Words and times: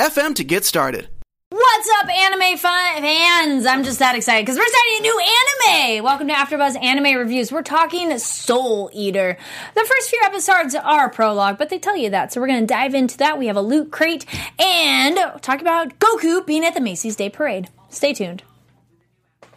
anchor.fm 0.00 0.34
to 0.36 0.44
get 0.44 0.64
started. 0.64 1.08
What's 1.50 1.90
up, 2.00 2.08
anime 2.08 2.58
fans? 2.58 3.66
I'm 3.66 3.82
just 3.82 3.98
that 3.98 4.14
excited 4.14 4.46
because 4.46 4.56
we're 4.56 4.68
starting 4.68 4.98
a 4.98 5.02
new 5.02 5.20
anime. 5.20 6.04
Welcome 6.04 6.28
to 6.28 6.34
AfterBuzz 6.34 6.80
Anime 6.82 7.18
Reviews. 7.18 7.50
We're 7.50 7.62
talking 7.62 8.16
Soul 8.18 8.88
Eater. 8.92 9.36
The 9.74 9.80
first 9.80 10.10
few 10.10 10.20
episodes 10.24 10.74
are 10.74 11.06
a 11.06 11.10
prologue, 11.10 11.58
but 11.58 11.68
they 11.68 11.78
tell 11.78 11.96
you 11.96 12.10
that, 12.10 12.32
so 12.32 12.40
we're 12.40 12.46
going 12.46 12.60
to 12.60 12.66
dive 12.66 12.94
into 12.94 13.18
that. 13.18 13.38
We 13.38 13.48
have 13.48 13.56
a 13.56 13.62
loot 13.62 13.90
crate 13.90 14.26
and 14.60 15.18
talk 15.42 15.60
about 15.60 15.98
Goku 15.98 16.46
being 16.46 16.64
at 16.64 16.74
the 16.74 16.80
Macy's 16.80 17.16
Day 17.16 17.30
Parade. 17.30 17.68
Stay 17.88 18.12
tuned. 18.12 18.42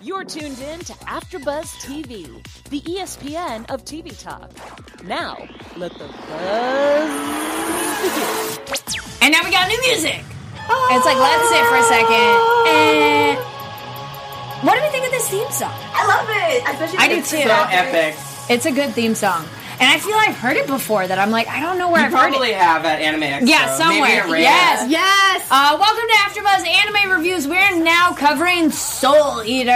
You're 0.02 0.26
tuned 0.26 0.60
in 0.60 0.80
to 0.80 0.94
AfterBuzz 0.94 1.76
TV, 1.86 2.26
the 2.70 2.82
ESPN 2.82 3.70
of 3.70 3.86
TV 3.86 4.20
talk. 4.22 4.52
Now, 5.06 5.48
let 5.78 5.94
the 5.94 6.08
buzz 6.08 7.10
begin. 8.02 8.54
And 9.22 9.32
now 9.32 9.42
we 9.46 9.52
got 9.52 9.70
new 9.70 9.82
music. 9.84 10.22
It's 10.94 11.06
like 11.06 11.18
let's 11.18 11.50
sit 11.50 11.64
for 11.68 11.78
a 11.78 11.84
second. 11.84 12.36
And 12.68 13.38
what 14.66 14.76
do 14.76 14.82
we 14.82 14.90
think 14.90 15.06
of 15.06 15.12
this 15.12 15.30
theme 15.30 15.50
song? 15.52 15.74
I 15.94 16.06
love 16.08 16.28
it. 16.30 16.64
Especially 16.70 16.98
I 17.00 17.08
do 17.08 17.16
too. 17.18 17.24
So 17.24 17.50
graphics. 17.50 17.72
epic. 17.72 18.16
It's 18.50 18.66
a 18.66 18.72
good 18.72 18.92
theme 18.94 19.16
song, 19.16 19.46
and 19.80 19.90
I 19.90 19.98
feel 20.00 20.16
I've 20.16 20.36
heard 20.38 20.58
it 20.58 20.68
before. 20.68 21.08
That 21.08 21.18
I'm 21.20 21.32
like 21.32 21.48
I 21.48 21.60
don't 21.60 21.78
know 21.78 21.90
where 21.92 22.02
You 22.02 22.08
I've 22.08 22.14
heard 22.14 22.28
it. 22.28 22.32
Probably 22.32 22.54
have 22.54 22.86
at 22.86 23.02
Anime 23.02 23.22
Expo. 23.24 23.48
Yeah, 23.50 23.76
somewhere. 23.76 24.26
Maybe 24.28 24.46
at 24.46 24.90
Yes. 24.90 24.90
Yes. 24.92 25.48
Uh, 25.50 25.78
welcome 25.80 26.08
to 26.08 26.16
AfterBuzz 26.28 26.68
Anime 26.68 27.12
Reviews. 27.18 27.48
We're 27.48 27.84
now 27.84 28.14
covering 28.14 28.70
Soul 28.72 29.44
Eater. 29.44 29.72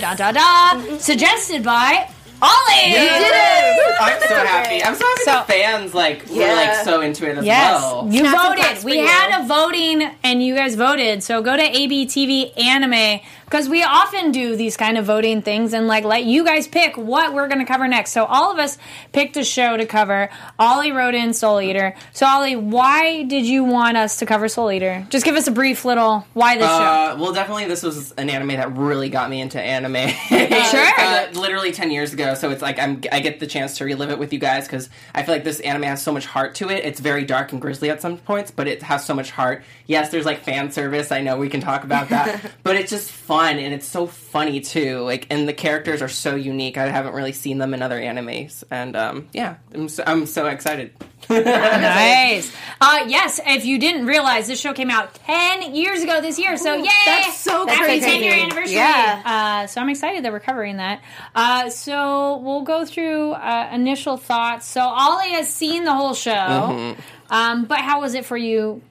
Da 0.00 0.14
da 0.14 0.32
da. 0.32 0.98
Suggested 0.98 1.62
by 1.64 2.08
Ollie. 2.40 2.90
You 2.90 2.98
did 2.98 3.32
it. 3.34 3.81
I'm 4.02 4.20
so 4.20 4.34
happy. 4.34 4.82
I'm 4.84 4.94
so 4.94 5.04
happy 5.04 5.22
So- 5.24 5.44
the 5.46 5.52
fans 5.52 5.94
like 5.94 6.28
were 6.28 6.40
Yeah. 6.42 6.54
like 6.54 6.74
so 6.84 7.00
into 7.00 7.28
it 7.30 7.38
as 7.38 7.44
Yes, 7.44 7.80
well. 7.80 8.06
you 8.10 8.20
Snaps 8.20 8.58
voted. 8.76 8.84
We 8.84 8.98
you. 9.00 9.06
had 9.06 9.40
a 9.42 9.46
voting, 9.46 10.10
and 10.24 10.42
you 10.42 10.54
guys 10.54 10.74
voted. 10.74 11.22
So 11.22 11.40
go 11.42 11.56
to 11.56 11.62
ABTV 11.62 12.52
Anime 12.56 13.20
because 13.52 13.68
we 13.68 13.82
often 13.82 14.32
do 14.32 14.56
these 14.56 14.78
kind 14.78 14.96
of 14.96 15.04
voting 15.04 15.42
things 15.42 15.74
and 15.74 15.86
like 15.86 16.04
let 16.04 16.24
you 16.24 16.42
guys 16.42 16.66
pick 16.66 16.96
what 16.96 17.34
we're 17.34 17.48
going 17.48 17.58
to 17.58 17.66
cover 17.66 17.86
next. 17.86 18.12
So 18.12 18.24
all 18.24 18.50
of 18.50 18.58
us 18.58 18.78
picked 19.12 19.36
a 19.36 19.44
show 19.44 19.76
to 19.76 19.84
cover. 19.84 20.30
Ollie 20.58 20.90
wrote 20.90 21.14
in 21.14 21.34
Soul 21.34 21.60
Eater. 21.60 21.94
So 22.14 22.24
Ollie, 22.24 22.56
why 22.56 23.24
did 23.24 23.44
you 23.44 23.62
want 23.62 23.98
us 23.98 24.16
to 24.20 24.26
cover 24.26 24.48
Soul 24.48 24.72
Eater? 24.72 25.06
Just 25.10 25.26
give 25.26 25.36
us 25.36 25.48
a 25.48 25.50
brief 25.50 25.84
little 25.84 26.26
why 26.32 26.56
this 26.56 26.64
show. 26.64 26.72
Uh, 26.72 27.16
well, 27.20 27.34
definitely, 27.34 27.66
this 27.66 27.82
was 27.82 28.12
an 28.12 28.30
anime 28.30 28.56
that 28.56 28.74
really 28.74 29.10
got 29.10 29.28
me 29.28 29.42
into 29.42 29.60
anime. 29.60 30.12
Sure. 30.72 30.92
uh, 30.98 31.26
literally 31.34 31.72
ten 31.72 31.90
years 31.90 32.12
ago, 32.12 32.34
so 32.34 32.50
it's 32.50 32.62
like 32.62 32.78
I'm 32.78 33.02
I 33.10 33.20
get 33.20 33.40
the 33.40 33.46
chance 33.46 33.76
to 33.78 33.84
relive 33.84 34.10
it 34.10 34.18
with 34.18 34.32
you 34.32 34.38
guys 34.38 34.64
because 34.64 34.88
I 35.14 35.22
feel 35.22 35.34
like 35.34 35.44
this 35.44 35.60
anime 35.60 35.82
has 35.82 36.02
so 36.02 36.12
much 36.12 36.24
heart 36.24 36.54
to 36.56 36.70
it. 36.70 36.84
It's 36.84 37.00
very 37.00 37.24
dark 37.24 37.52
and 37.52 37.60
grisly 37.60 37.90
at 37.90 38.00
some 38.00 38.16
points, 38.16 38.50
but 38.50 38.68
it 38.68 38.82
has 38.82 39.04
so 39.04 39.12
much 39.12 39.30
heart. 39.30 39.64
Yes, 39.86 40.10
there's 40.10 40.24
like 40.24 40.40
fan 40.40 40.70
service. 40.70 41.12
I 41.12 41.20
know 41.20 41.36
we 41.36 41.48
can 41.48 41.60
talk 41.60 41.84
about 41.84 42.08
that, 42.10 42.52
but 42.62 42.76
it's 42.76 42.90
just 42.90 43.10
fun 43.10 43.41
and 43.50 43.74
it's 43.74 43.86
so 43.86 44.06
funny 44.06 44.60
too. 44.60 45.00
Like, 45.00 45.26
and 45.30 45.48
the 45.48 45.52
characters 45.52 46.02
are 46.02 46.08
so 46.08 46.34
unique. 46.34 46.76
I 46.78 46.88
haven't 46.88 47.14
really 47.14 47.32
seen 47.32 47.58
them 47.58 47.74
in 47.74 47.82
other 47.82 48.00
animes, 48.00 48.64
and 48.70 48.96
um, 48.96 49.28
yeah, 49.32 49.56
I'm 49.74 49.88
so, 49.88 50.04
I'm 50.06 50.26
so 50.26 50.46
excited. 50.46 50.92
Nice. 51.30 52.52
Uh, 52.80 53.04
yes, 53.06 53.40
if 53.46 53.64
you 53.64 53.78
didn't 53.78 54.06
realize, 54.06 54.48
this 54.48 54.60
show 54.60 54.72
came 54.72 54.90
out 54.90 55.14
10 55.14 55.74
years 55.74 56.02
ago 56.02 56.20
this 56.20 56.38
year. 56.38 56.56
So, 56.56 56.74
yay! 56.74 56.88
that's 57.06 57.38
so 57.38 57.66
Happy 57.66 57.84
crazy. 57.84 58.06
10 58.06 58.22
year 58.22 58.34
anniversary. 58.34 58.74
Yeah. 58.74 59.22
Uh, 59.24 59.66
so, 59.66 59.80
I'm 59.80 59.88
excited 59.88 60.24
that 60.24 60.32
we're 60.32 60.40
covering 60.40 60.78
that. 60.78 61.00
Uh, 61.34 61.70
so, 61.70 62.38
we'll 62.38 62.62
go 62.62 62.84
through 62.84 63.32
uh, 63.32 63.70
initial 63.72 64.16
thoughts. 64.16 64.66
So, 64.66 64.80
Ollie 64.80 65.30
has 65.30 65.48
seen 65.48 65.84
the 65.84 65.94
whole 65.94 66.14
show. 66.14 66.32
Mm-hmm. 66.32 67.00
Um, 67.30 67.64
but 67.64 67.78
how 67.78 68.00
was 68.00 68.14
it 68.14 68.26
for 68.26 68.36
you 68.36 68.82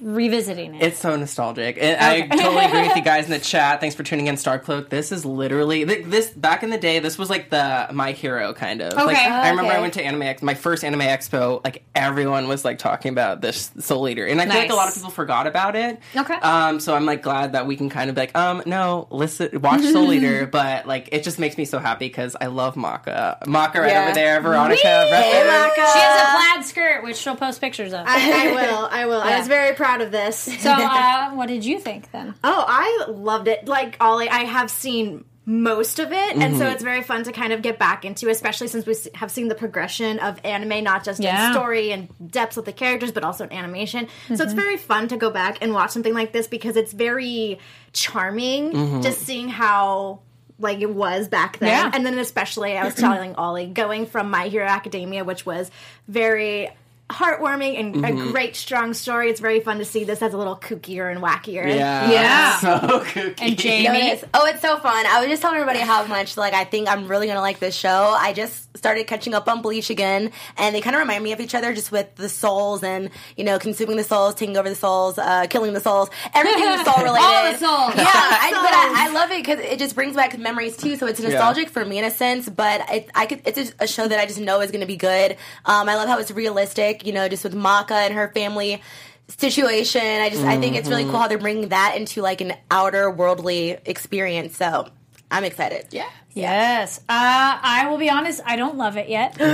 revisiting 0.00 0.74
it? 0.74 0.82
It's 0.82 0.98
so 0.98 1.16
nostalgic. 1.16 1.78
And 1.80 1.98
I 2.00 2.26
totally 2.36 2.64
agree 2.66 2.82
with 2.88 2.96
you 2.96 3.02
guys 3.02 3.24
in 3.24 3.30
the 3.30 3.38
chat. 3.40 3.80
Thanks 3.80 3.94
for 3.96 4.02
tuning 4.02 4.26
in, 4.26 4.34
Starcloak. 4.36 4.88
This 4.90 5.12
is 5.12 5.24
literally 5.24 5.84
this 5.84 6.30
back 6.30 6.62
in 6.62 6.70
the 6.70 6.78
day. 6.78 6.98
This 6.98 7.18
was 7.18 7.30
like 7.30 7.50
the 7.50 7.88
My 7.92 8.12
Hero 8.12 8.52
kind 8.52 8.80
of. 8.82 8.92
Like, 8.94 9.16
Okay. 9.16 9.26
I 9.26 9.50
remember 9.50 9.70
Okay. 9.70 9.78
I 9.78 9.80
went 9.80 9.94
to 9.94 10.04
Anime 10.04 10.22
Ex- 10.22 10.42
my 10.42 10.54
first 10.54 10.84
Anime 10.84 11.00
Expo. 11.00 11.62
Like 11.64 11.84
everyone 11.94 12.48
was 12.48 12.64
like 12.64 12.78
talking 12.78 13.12
about 13.12 13.40
this 13.40 13.70
Soul 13.78 14.08
Eater, 14.08 14.26
and 14.26 14.40
I 14.40 14.46
feel 14.46 14.54
like 14.54 14.70
a 14.70 14.74
lot 14.74 14.88
of 14.88 14.94
people 14.94 15.10
forgot 15.10 15.46
about 15.46 15.76
it. 15.76 15.98
Okay. 16.16 16.34
Um. 16.34 16.80
So 16.80 16.94
I'm 16.94 17.06
like 17.06 17.22
glad 17.22 17.52
that 17.52 17.66
we 17.66 17.76
can 17.76 17.88
kind 17.90 18.10
of 18.10 18.16
be 18.16 18.22
like, 18.22 18.36
um, 18.36 18.62
no, 18.66 19.06
listen, 19.10 19.60
watch 19.60 19.82
Soul 19.82 20.12
Eater, 20.12 20.46
but 20.52 20.86
like 20.86 21.08
it 21.12 21.22
just 21.22 21.38
makes 21.38 21.56
me 21.56 21.64
so 21.64 21.78
happy 21.78 22.08
because 22.08 22.36
I 22.40 22.46
love 22.46 22.76
Maka. 22.76 23.38
Maka 23.46 23.80
right 23.80 23.90
Yeah. 23.92 24.04
over 24.04 24.14
there, 24.14 24.40
Veronica. 24.40 24.82
Hey, 24.82 25.42
reference. 25.42 25.76
Maka. 25.78 25.92
she 25.92 25.98
has 25.98 26.20
a 26.20 26.54
plaid 26.54 26.64
skirt, 26.66 27.02
which 27.04 27.16
she'll 27.16 27.36
post 27.36 27.60
pictures 27.60 27.92
of. 27.92 28.04
I, 28.06 28.48
I 28.50 28.52
will. 28.70 28.88
I 28.90 29.06
will. 29.06 29.18
Yeah. 29.24 29.36
I 29.36 29.38
was 29.38 29.48
very 29.48 29.74
proud 29.78 30.00
of 30.02 30.10
this. 30.10 30.36
so, 30.60 30.70
uh, 30.76 31.30
what 31.30 31.46
did 31.48 31.64
you 31.64 31.78
think 31.78 32.10
then? 32.12 32.34
oh, 32.44 32.64
I 32.68 33.06
loved 33.10 33.48
it. 33.48 33.66
Like 33.66 33.96
Ollie, 34.00 34.28
I 34.28 34.40
have 34.44 34.70
seen 34.70 35.24
most 35.46 35.98
of 35.98 36.12
it, 36.12 36.32
and 36.36 36.42
Mm-hmm. 36.42 36.58
so 36.58 36.66
it's 36.68 36.82
very 36.82 37.02
fun 37.02 37.24
to 37.24 37.32
kind 37.32 37.54
of 37.54 37.62
get 37.62 37.78
back 37.78 38.04
into, 38.04 38.28
especially 38.28 38.68
since 38.68 38.84
we 38.84 38.94
have 39.14 39.30
seen 39.30 39.48
the 39.48 39.54
progression 39.54 40.18
of 40.18 40.38
anime, 40.44 40.84
not 40.84 41.04
just 41.04 41.20
Yeah. 41.22 41.46
in 41.46 41.52
story 41.54 41.90
and 41.90 42.08
depths 42.30 42.54
with 42.56 42.66
the 42.66 42.72
characters, 42.74 43.12
but 43.12 43.24
also 43.24 43.44
in 43.44 43.52
animation. 43.54 44.08
So 44.26 44.34
Mm-hmm. 44.34 44.42
it's 44.42 44.52
very 44.52 44.76
fun 44.76 45.08
to 45.08 45.16
go 45.16 45.30
back 45.30 45.56
and 45.62 45.72
watch 45.72 45.90
something 45.92 46.12
like 46.12 46.32
this 46.32 46.48
because 46.48 46.76
it's 46.76 46.92
very 46.92 47.58
charming. 47.94 49.00
Just 49.02 49.20
seeing 49.22 49.48
how. 49.48 50.20
Like 50.60 50.80
it 50.80 50.90
was 50.92 51.28
back 51.28 51.58
then, 51.60 51.68
Yeah. 51.68 51.90
and 51.94 52.04
then 52.04 52.18
especially 52.18 52.76
I 52.76 52.84
was 52.84 52.96
telling 52.96 53.36
Ollie 53.36 53.68
going 53.68 54.06
from 54.06 54.28
My 54.28 54.48
Hero 54.48 54.66
Academia, 54.66 55.22
which 55.22 55.46
was 55.46 55.70
very 56.08 56.68
heartwarming 57.10 57.80
and 57.80 57.96
a 57.96 58.08
mm-hmm. 58.08 58.30
great 58.30 58.54
strong 58.54 58.92
story. 58.92 59.30
It's 59.30 59.40
very 59.40 59.60
fun 59.60 59.78
to 59.78 59.84
see 59.84 60.04
this 60.04 60.20
as 60.20 60.34
a 60.34 60.38
little 60.38 60.56
kookier 60.56 61.10
and 61.10 61.22
wackier. 61.22 61.66
Yeah. 61.66 62.10
Yeah. 62.10 62.58
So 62.58 63.00
kooky. 63.00 63.40
And 63.40 63.50
No, 63.50 63.56
Jamie? 63.56 63.98
it 64.10 64.18
is. 64.18 64.24
Oh, 64.34 64.46
it's 64.46 64.60
so 64.60 64.78
fun. 64.78 65.06
I 65.06 65.20
was 65.20 65.28
just 65.28 65.40
telling 65.40 65.58
everybody 65.58 65.78
how 65.78 66.04
much 66.06 66.36
like 66.36 66.54
I 66.54 66.64
think 66.64 66.88
I'm 66.88 67.08
really 67.08 67.26
gonna 67.26 67.40
like 67.40 67.60
this 67.60 67.74
show. 67.74 68.14
I 68.18 68.32
just 68.32 68.67
started 68.78 69.06
catching 69.06 69.34
up 69.34 69.48
on 69.48 69.62
Bleach 69.62 69.90
again, 69.90 70.30
and 70.56 70.74
they 70.74 70.80
kind 70.80 70.96
of 70.96 71.00
remind 71.00 71.22
me 71.22 71.32
of 71.32 71.40
each 71.40 71.54
other, 71.54 71.74
just 71.74 71.92
with 71.92 72.14
the 72.16 72.28
souls 72.28 72.82
and 72.82 73.10
you 73.36 73.44
know 73.44 73.58
consuming 73.58 73.96
the 73.96 74.04
souls, 74.04 74.34
taking 74.34 74.56
over 74.56 74.68
the 74.68 74.74
souls, 74.74 75.18
uh, 75.18 75.46
killing 75.48 75.72
the 75.72 75.80
souls, 75.80 76.10
everything 76.34 76.64
is 76.64 76.84
soul 76.84 77.02
related. 77.02 77.24
All 77.24 77.52
the 77.52 77.58
souls. 77.58 77.94
Yeah, 77.96 78.04
I, 78.06 78.50
but 78.52 78.74
I, 78.74 79.08
I 79.08 79.12
love 79.12 79.30
it 79.30 79.44
because 79.44 79.58
it 79.60 79.78
just 79.78 79.94
brings 79.94 80.16
back 80.16 80.38
memories 80.38 80.76
too. 80.76 80.96
So 80.96 81.06
it's 81.06 81.20
nostalgic 81.20 81.68
for 81.68 81.84
me 81.84 81.98
in 81.98 82.04
a 82.04 82.10
sense, 82.10 82.48
but 82.48 82.82
it, 82.90 83.10
I 83.14 83.26
could. 83.26 83.42
It's 83.44 83.72
a, 83.72 83.84
a 83.84 83.86
show 83.86 84.06
that 84.06 84.18
I 84.18 84.26
just 84.26 84.40
know 84.40 84.60
is 84.60 84.70
going 84.70 84.80
to 84.80 84.86
be 84.86 84.96
good. 84.96 85.32
Um, 85.64 85.88
I 85.88 85.96
love 85.96 86.08
how 86.08 86.18
it's 86.18 86.30
realistic. 86.30 87.06
You 87.06 87.12
know, 87.12 87.28
just 87.28 87.44
with 87.44 87.54
Maka 87.54 87.94
and 87.94 88.14
her 88.14 88.28
family 88.34 88.80
situation. 89.28 90.00
I 90.00 90.30
just 90.30 90.44
I 90.44 90.58
think 90.58 90.76
it's 90.76 90.88
really 90.88 91.04
cool 91.04 91.18
how 91.18 91.28
they're 91.28 91.38
bringing 91.38 91.68
that 91.68 91.94
into 91.96 92.22
like 92.22 92.40
an 92.40 92.54
outer 92.70 93.10
worldly 93.10 93.76
experience. 93.84 94.56
So 94.56 94.88
I'm 95.30 95.44
excited. 95.44 95.88
Yeah. 95.90 96.08
Yes. 96.32 96.98
Uh, 97.00 97.02
I 97.08 97.88
will 97.90 97.98
be 97.98 98.08
honest, 98.08 98.40
I 98.46 98.56
don't 98.56 98.76
love 98.76 98.96
it 98.96 99.08
yet. 99.08 99.36
I 99.40 99.44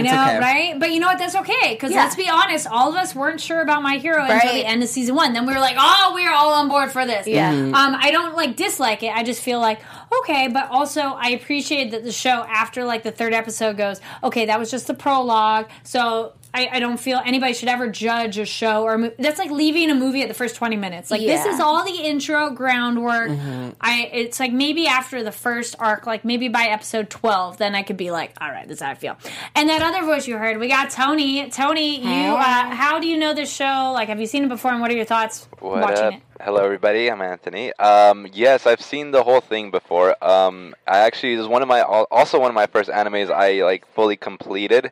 know, 0.00 0.10
okay. 0.10 0.38
right? 0.38 0.74
But 0.78 0.92
you 0.92 1.00
know 1.00 1.06
what? 1.06 1.18
That's 1.18 1.36
okay. 1.36 1.72
Because 1.74 1.92
Yeah. 1.92 2.02
let's 2.02 2.16
be 2.16 2.28
honest, 2.28 2.66
all 2.66 2.90
of 2.90 2.96
us 2.96 3.14
weren't 3.14 3.40
sure 3.40 3.62
about 3.62 3.82
My 3.82 3.96
Hero 3.96 4.22
until 4.22 4.52
the 4.52 4.64
end 4.64 4.82
of 4.82 4.88
season 4.88 5.14
one. 5.14 5.32
Then 5.32 5.46
we 5.46 5.54
were 5.54 5.60
like, 5.60 5.76
oh, 5.78 6.12
we 6.14 6.26
are 6.26 6.34
all 6.34 6.52
on 6.54 6.68
board 6.68 6.90
for 6.90 7.06
this. 7.06 7.26
Yeah. 7.26 7.52
Mm-hmm. 7.52 7.74
Um, 7.74 7.96
I 7.98 8.10
don't 8.10 8.34
like 8.34 8.56
dislike 8.56 9.02
it. 9.02 9.14
I 9.14 9.22
just 9.22 9.42
feel 9.42 9.60
like, 9.60 9.80
okay, 10.20 10.48
but 10.48 10.68
also 10.70 11.00
I 11.00 11.30
appreciate 11.30 11.92
that 11.92 12.04
the 12.04 12.12
show, 12.12 12.44
after 12.48 12.84
like 12.84 13.04
the 13.04 13.12
third 13.12 13.32
episode, 13.32 13.76
goes, 13.76 14.00
okay, 14.22 14.46
that 14.46 14.58
was 14.58 14.70
just 14.70 14.86
the 14.86 14.94
prologue. 14.94 15.68
So. 15.84 16.32
I, 16.54 16.68
I 16.72 16.80
don't 16.80 16.98
feel 16.98 17.20
anybody 17.24 17.52
should 17.52 17.68
ever 17.68 17.88
judge 17.88 18.38
a 18.38 18.44
show 18.46 18.84
or 18.84 18.94
a 18.94 18.98
mo- 18.98 19.12
that's 19.18 19.38
like 19.38 19.50
leaving 19.50 19.90
a 19.90 19.94
movie 19.94 20.22
at 20.22 20.28
the 20.28 20.34
first 20.34 20.54
20 20.56 20.76
minutes 20.76 21.10
like 21.10 21.20
this 21.20 21.44
is 21.44 21.58
all 21.60 21.84
the 21.84 21.90
intro 22.02 22.50
groundwork 22.50 23.30
Mm-hmm. 23.30 23.70
i 23.80 24.08
it's 24.12 24.38
like 24.38 24.52
maybe 24.52 24.86
after 24.86 25.22
the 25.22 25.32
first 25.32 25.74
arc 25.78 26.06
like 26.06 26.24
maybe 26.24 26.48
by 26.48 26.64
episode 26.66 27.10
12 27.10 27.58
then 27.58 27.74
i 27.74 27.82
could 27.82 27.96
be 27.96 28.10
like 28.10 28.32
all 28.40 28.48
right 28.50 28.68
this 28.68 28.76
is 28.78 28.82
how 28.82 28.90
i 28.90 28.94
feel 28.94 29.16
and 29.54 29.68
that 29.68 29.82
other 29.82 30.04
voice 30.06 30.26
you 30.28 30.36
heard 30.38 30.58
we 30.58 30.68
got 30.68 30.90
tony 30.90 31.48
tony 31.50 31.98
you 32.00 32.30
uh, 32.34 32.70
how 32.70 33.00
do 33.00 33.06
you 33.08 33.16
know 33.18 33.34
this 33.34 33.52
show 33.52 33.90
like 33.94 34.08
have 34.08 34.20
you 34.20 34.26
seen 34.26 34.44
it 34.44 34.48
before 34.48 34.70
and 34.70 34.80
what 34.80 34.90
are 34.90 34.94
your 34.96 35.04
thoughts 35.04 35.48
What 35.60 35.80
watching 35.82 36.04
up? 36.04 36.14
it 36.14 36.20
Hello, 36.40 36.62
everybody. 36.64 37.08
I'm 37.10 37.22
Anthony. 37.22 37.72
Um, 37.74 38.26
yes, 38.32 38.66
I've 38.66 38.80
seen 38.82 39.12
the 39.12 39.22
whole 39.22 39.40
thing 39.40 39.70
before. 39.70 40.16
Um, 40.22 40.74
I 40.86 40.98
actually 40.98 41.34
it 41.34 41.38
was 41.38 41.46
one 41.46 41.62
of 41.62 41.68
my 41.68 41.80
also 41.82 42.40
one 42.40 42.50
of 42.50 42.54
my 42.56 42.66
first 42.66 42.90
animes 42.90 43.30
I 43.30 43.62
like 43.62 43.86
fully 43.94 44.16
completed. 44.16 44.90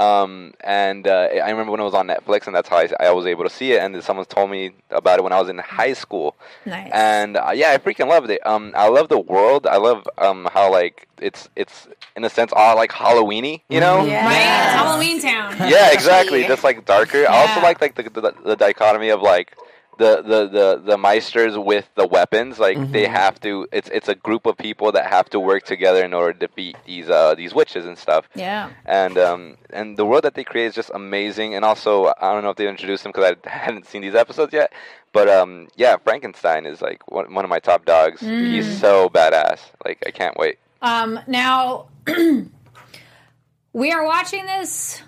Um, 0.00 0.54
and 0.60 1.06
uh, 1.06 1.28
I 1.32 1.50
remember 1.50 1.72
when 1.72 1.80
it 1.80 1.84
was 1.84 1.92
on 1.92 2.06
Netflix, 2.06 2.46
and 2.46 2.56
that's 2.56 2.70
how 2.70 2.78
I, 2.78 2.88
I 3.00 3.10
was 3.10 3.26
able 3.26 3.44
to 3.44 3.50
see 3.50 3.72
it. 3.72 3.80
And 3.80 3.94
then 3.94 4.00
someone 4.00 4.24
told 4.24 4.50
me 4.50 4.70
about 4.90 5.18
it 5.18 5.22
when 5.22 5.32
I 5.32 5.38
was 5.38 5.50
in 5.50 5.58
high 5.58 5.92
school. 5.92 6.36
Nice. 6.64 6.90
And 6.94 7.36
uh, 7.36 7.50
yeah, 7.54 7.72
I 7.72 7.76
freaking 7.76 8.08
loved 8.08 8.30
it. 8.30 8.44
Um, 8.46 8.72
I 8.74 8.88
love 8.88 9.10
the 9.10 9.18
world. 9.18 9.66
I 9.66 9.76
love 9.76 10.08
um 10.16 10.48
how 10.52 10.72
like 10.72 11.06
it's 11.20 11.50
it's 11.54 11.86
in 12.16 12.24
a 12.24 12.30
sense 12.30 12.50
all 12.56 12.76
like 12.76 12.90
Halloweeny, 12.90 13.60
you 13.68 13.80
know? 13.80 14.04
Yeah. 14.06 14.24
Right? 14.24 14.64
It's 14.64 14.74
Halloween 14.74 15.20
Town. 15.20 15.70
Yeah, 15.70 15.92
exactly. 15.92 16.42
Just 16.48 16.64
like 16.64 16.86
darker. 16.86 17.28
I 17.28 17.46
also 17.46 17.60
like 17.60 17.80
like 17.82 17.94
the, 17.94 18.04
the 18.04 18.34
the 18.44 18.56
dichotomy 18.56 19.10
of 19.10 19.20
like 19.20 19.54
the 20.00 20.22
the 20.22 20.40
the 20.48 20.82
the 20.90 20.96
meisters 20.96 21.62
with 21.62 21.88
the 21.94 22.06
weapons. 22.06 22.58
Like 22.58 22.78
they 22.90 23.06
have 23.06 23.38
to. 23.42 23.68
It's 23.70 23.88
it's 23.90 24.08
a 24.08 24.14
group 24.14 24.46
of 24.46 24.56
people 24.56 24.92
that 24.92 25.06
have 25.06 25.28
to 25.30 25.38
work 25.38 25.64
together 25.64 26.02
in 26.04 26.14
order 26.14 26.32
to 26.32 26.46
defeat 26.46 26.76
these 26.86 27.08
uh 27.10 27.34
these 27.34 27.54
witches 27.54 27.84
and 27.84 27.96
stuff. 27.96 28.28
Yeah. 28.34 28.70
And 28.86 29.18
um 29.18 29.58
and 29.70 29.96
the 29.96 30.06
world 30.06 30.24
that 30.24 30.34
they 30.34 30.44
create 30.44 30.66
is 30.66 30.74
just 30.74 30.90
amazing. 30.94 31.54
And 31.54 31.64
also 31.64 32.06
I 32.06 32.32
don't 32.32 32.42
know 32.42 32.50
if 32.50 32.56
they 32.56 32.68
introduced 32.68 33.02
them 33.04 33.12
because 33.12 33.36
I 33.44 33.48
hadn't 33.64 33.86
seen 33.86 34.00
these 34.02 34.14
episodes 34.14 34.52
yet. 34.54 34.72
But 35.12 35.28
um 35.28 35.68
yeah, 35.76 35.96
Frankenstein 35.98 36.64
is 36.64 36.80
like 36.80 37.06
one, 37.10 37.32
one 37.34 37.44
of 37.44 37.50
my 37.50 37.60
top 37.60 37.84
dogs. 37.84 38.20
He's 38.20 38.80
so 38.80 39.10
badass. 39.10 39.60
Like 39.84 40.02
I 40.06 40.10
can't 40.10 40.36
wait. 40.38 40.58
Um, 40.82 41.20
now, 41.26 41.88
we 43.74 43.92
are 43.92 44.04
watching 44.04 44.46
this, 44.46 45.02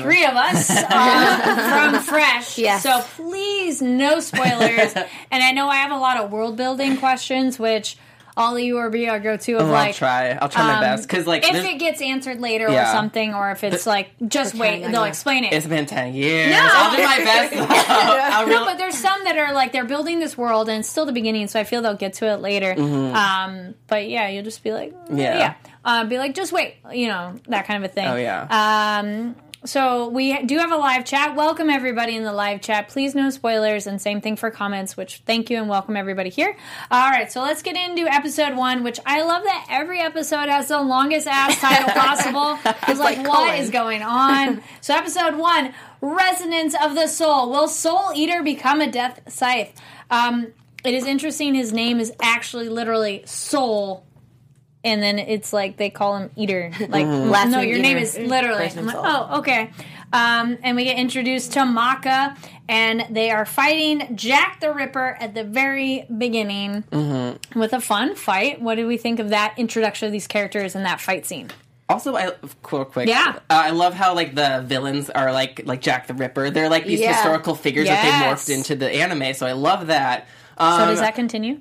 three 0.00 0.24
of 0.24 0.34
us, 0.34 0.66
from 1.92 2.02
Fresh. 2.02 2.58
Yes. 2.58 2.82
So 2.82 3.00
please, 3.16 3.80
no 3.82 4.20
spoilers. 4.20 4.94
and 5.30 5.42
I 5.42 5.52
know 5.52 5.68
I 5.68 5.76
have 5.76 5.92
a 5.92 5.96
lot 5.98 6.18
of 6.18 6.30
world 6.30 6.56
building 6.56 6.96
questions, 6.98 7.58
which 7.58 7.96
all 8.36 8.54
of 8.56 8.62
you 8.62 8.78
or 8.78 8.88
be 8.88 9.08
our 9.08 9.18
go 9.18 9.36
to 9.36 9.54
of 9.54 9.68
Oh, 9.68 9.74
I'll 9.74 9.92
try. 9.92 10.30
I'll 10.30 10.48
try 10.48 10.62
my 10.64 10.74
um, 10.74 10.80
best 10.80 11.08
because 11.08 11.26
like 11.26 11.44
if 11.44 11.56
it 11.56 11.78
gets 11.80 12.00
answered 12.00 12.40
later 12.40 12.68
or 12.68 12.84
something, 12.84 13.34
or 13.34 13.50
if 13.50 13.64
it's 13.64 13.84
like 13.84 14.10
just 14.28 14.54
wait, 14.54 14.78
trying, 14.78 14.92
they'll 14.92 15.02
explain 15.04 15.42
it. 15.44 15.52
it's 15.52 15.66
been 15.66 15.86
ten 15.86 16.14
years. 16.14 16.52
No. 16.52 16.60
I'll 16.62 16.96
do 16.96 17.02
my 17.02 17.18
best. 17.18 17.54
I'll 17.90 18.46
no, 18.46 18.64
but 18.64 18.78
there's 18.78 18.96
some 18.96 19.24
that 19.24 19.36
are 19.36 19.52
like 19.52 19.72
they're 19.72 19.84
building 19.84 20.20
this 20.20 20.38
world 20.38 20.68
and 20.68 20.80
it's 20.80 20.88
still 20.88 21.04
the 21.04 21.12
beginning, 21.12 21.48
so 21.48 21.58
I 21.58 21.64
feel 21.64 21.82
they'll 21.82 21.94
get 21.94 22.12
to 22.14 22.26
it 22.32 22.36
later. 22.40 22.74
Um, 22.78 23.74
but 23.88 24.08
yeah, 24.08 24.28
you'll 24.28 24.44
just 24.44 24.62
be 24.62 24.72
like, 24.72 24.92
Mm-hmm. 24.94 25.18
Yeah. 25.18 25.38
yeah, 25.38 25.54
uh, 25.84 26.04
be 26.04 26.18
like, 26.18 26.34
just 26.36 26.52
wait, 26.52 26.76
you 26.92 27.08
know, 27.08 27.34
that 27.48 27.66
kind 27.66 27.82
of 27.84 27.90
a 27.90 27.92
thing. 27.92 28.06
Oh, 28.06 28.16
yeah. 28.16 29.00
Um, 29.02 29.34
so 29.68 30.08
we 30.08 30.42
do 30.44 30.56
have 30.56 30.72
a 30.72 30.76
live 30.76 31.04
chat. 31.04 31.36
Welcome 31.36 31.68
everybody 31.68 32.16
in 32.16 32.22
the 32.22 32.32
live 32.32 32.62
chat. 32.62 32.88
Please 32.88 33.14
no 33.14 33.28
spoilers 33.28 33.86
and 33.86 34.00
same 34.00 34.22
thing 34.22 34.36
for 34.36 34.50
comments. 34.50 34.96
Which 34.96 35.18
thank 35.26 35.50
you 35.50 35.58
and 35.58 35.68
welcome 35.68 35.94
everybody 35.94 36.30
here. 36.30 36.56
All 36.90 37.10
right, 37.10 37.30
so 37.30 37.42
let's 37.42 37.60
get 37.60 37.76
into 37.76 38.10
episode 38.10 38.56
one. 38.56 38.82
Which 38.82 38.98
I 39.04 39.22
love 39.22 39.44
that 39.44 39.66
every 39.70 40.00
episode 40.00 40.48
has 40.48 40.68
the 40.68 40.80
longest 40.80 41.26
ass 41.26 41.60
title 41.60 41.88
possible. 41.94 42.58
It's 42.88 42.98
like, 42.98 43.18
like 43.18 43.28
what 43.28 43.58
is 43.58 43.68
going 43.68 44.02
on? 44.02 44.62
so 44.80 44.94
episode 44.94 45.36
one, 45.36 45.74
Resonance 46.00 46.74
of 46.82 46.94
the 46.94 47.06
Soul. 47.06 47.50
Will 47.50 47.68
Soul 47.68 48.12
Eater 48.14 48.42
become 48.42 48.80
a 48.80 48.90
death 48.90 49.20
scythe? 49.30 49.78
Um, 50.10 50.48
it 50.82 50.94
is 50.94 51.04
interesting. 51.04 51.54
His 51.54 51.74
name 51.74 52.00
is 52.00 52.10
actually 52.22 52.70
literally 52.70 53.22
Soul. 53.26 54.06
And 54.84 55.02
then 55.02 55.18
it's 55.18 55.52
like 55.52 55.76
they 55.76 55.90
call 55.90 56.16
him 56.16 56.30
Eater. 56.36 56.70
Like, 56.88 57.06
Last 57.06 57.50
no, 57.50 57.60
name 57.60 57.68
your 57.68 57.78
name 57.80 57.98
is 57.98 58.16
literally. 58.18 58.70
I'm 58.76 58.86
like, 58.86 58.96
oh, 58.98 59.38
okay. 59.40 59.70
Um, 60.12 60.56
and 60.62 60.76
we 60.76 60.84
get 60.84 60.96
introduced 60.98 61.52
to 61.54 61.66
Maka, 61.66 62.34
and 62.68 63.04
they 63.10 63.30
are 63.30 63.44
fighting 63.44 64.16
Jack 64.16 64.60
the 64.60 64.72
Ripper 64.72 65.16
at 65.20 65.34
the 65.34 65.44
very 65.44 66.06
beginning 66.16 66.84
Mm-hmm. 66.90 67.58
with 67.58 67.72
a 67.74 67.80
fun 67.80 68.14
fight. 68.14 68.62
What 68.62 68.76
did 68.76 68.86
we 68.86 68.96
think 68.96 69.18
of 69.18 69.30
that 69.30 69.54
introduction 69.58 70.06
of 70.06 70.12
these 70.12 70.26
characters 70.26 70.74
and 70.74 70.86
that 70.86 71.00
fight 71.00 71.26
scene? 71.26 71.50
Also, 71.90 72.14
I 72.16 72.32
real 72.70 72.84
quick. 72.84 73.08
Yeah. 73.08 73.34
uh, 73.36 73.40
I 73.50 73.70
love 73.70 73.94
how 73.94 74.14
like 74.14 74.34
the 74.34 74.62
villains 74.66 75.10
are 75.10 75.32
like 75.32 75.62
like 75.66 75.80
Jack 75.80 76.06
the 76.06 76.14
Ripper. 76.14 76.50
They're 76.50 76.68
like 76.68 76.86
these 76.86 77.00
Yeah. 77.00 77.14
historical 77.14 77.54
figures 77.54 77.88
that 77.88 78.02
they 78.02 78.26
morphed 78.26 78.54
into 78.54 78.76
the 78.76 78.90
anime. 78.90 79.34
So 79.34 79.46
I 79.46 79.52
love 79.52 79.86
that. 79.88 80.26
Um, 80.58 80.80
So 80.80 80.86
does 80.86 81.00
that 81.00 81.14
continue? 81.14 81.60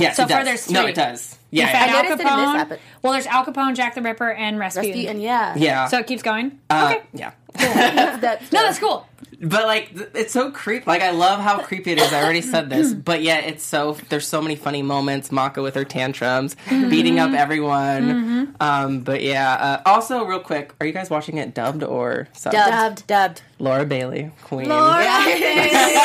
Yes, 0.00 0.16
so 0.16 0.22
it 0.24 0.28
does. 0.28 0.34
far 0.36 0.44
there's 0.44 0.70
No, 0.70 0.86
it 0.86 0.94
does. 0.94 1.38
You 1.50 1.62
Yeah, 1.62 1.72
found 1.72 1.90
yeah. 1.90 1.96
I 1.98 2.02
noticed 2.02 2.12
it 2.12 2.12
in 2.12 2.18
this 2.18 2.26
Al 2.26 2.54
Capone. 2.54 2.60
epi- 2.72 2.80
Well, 3.02 3.12
there's 3.12 3.26
Al 3.26 3.44
Capone, 3.44 3.74
Jack 3.76 3.94
the 3.94 4.02
Ripper, 4.02 4.30
and 4.32 4.58
Rasputin. 4.58 4.90
Rasputin, 4.92 5.20
yeah. 5.20 5.54
yeah. 5.56 5.88
So 5.88 5.98
it 5.98 6.06
keeps 6.06 6.22
going. 6.22 6.58
Uh, 6.68 6.92
okay. 6.94 7.04
yeah. 7.12 7.30
That's, 7.56 8.52
No, 8.52 8.62
that's 8.62 8.78
cool. 8.78 9.06
But 9.40 9.64
like, 9.64 9.90
it's 10.14 10.32
so 10.32 10.50
creepy. 10.50 10.84
Like, 10.86 11.00
I 11.02 11.10
love 11.12 11.40
how 11.40 11.58
creepy 11.62 11.92
it 11.92 11.98
is. 11.98 12.12
I 12.12 12.22
already 12.22 12.42
said 12.42 12.68
this, 12.68 12.92
but 13.10 13.22
yeah, 13.22 13.38
it's 13.38 13.64
so. 13.64 13.96
There's 14.10 14.26
so 14.26 14.42
many 14.42 14.56
funny 14.56 14.82
moments. 14.82 15.32
Maka 15.32 15.62
with 15.62 15.74
her 15.74 15.84
tantrums, 15.84 16.54
beating 16.68 17.18
up 17.18 17.32
everyone. 17.32 18.54
Um, 18.60 19.00
but 19.00 19.22
yeah. 19.22 19.54
Uh, 19.54 19.82
also, 19.88 20.24
real 20.24 20.40
quick, 20.40 20.74
are 20.80 20.86
you 20.86 20.92
guys 20.92 21.08
watching 21.10 21.38
it 21.38 21.54
dubbed 21.54 21.82
or 21.82 22.28
subbed? 22.34 22.52
dubbed. 22.52 23.06
Dubbed. 23.06 23.42
Laura 23.58 23.86
Bailey, 23.86 24.30
Queen. 24.44 24.66
I 24.70 26.04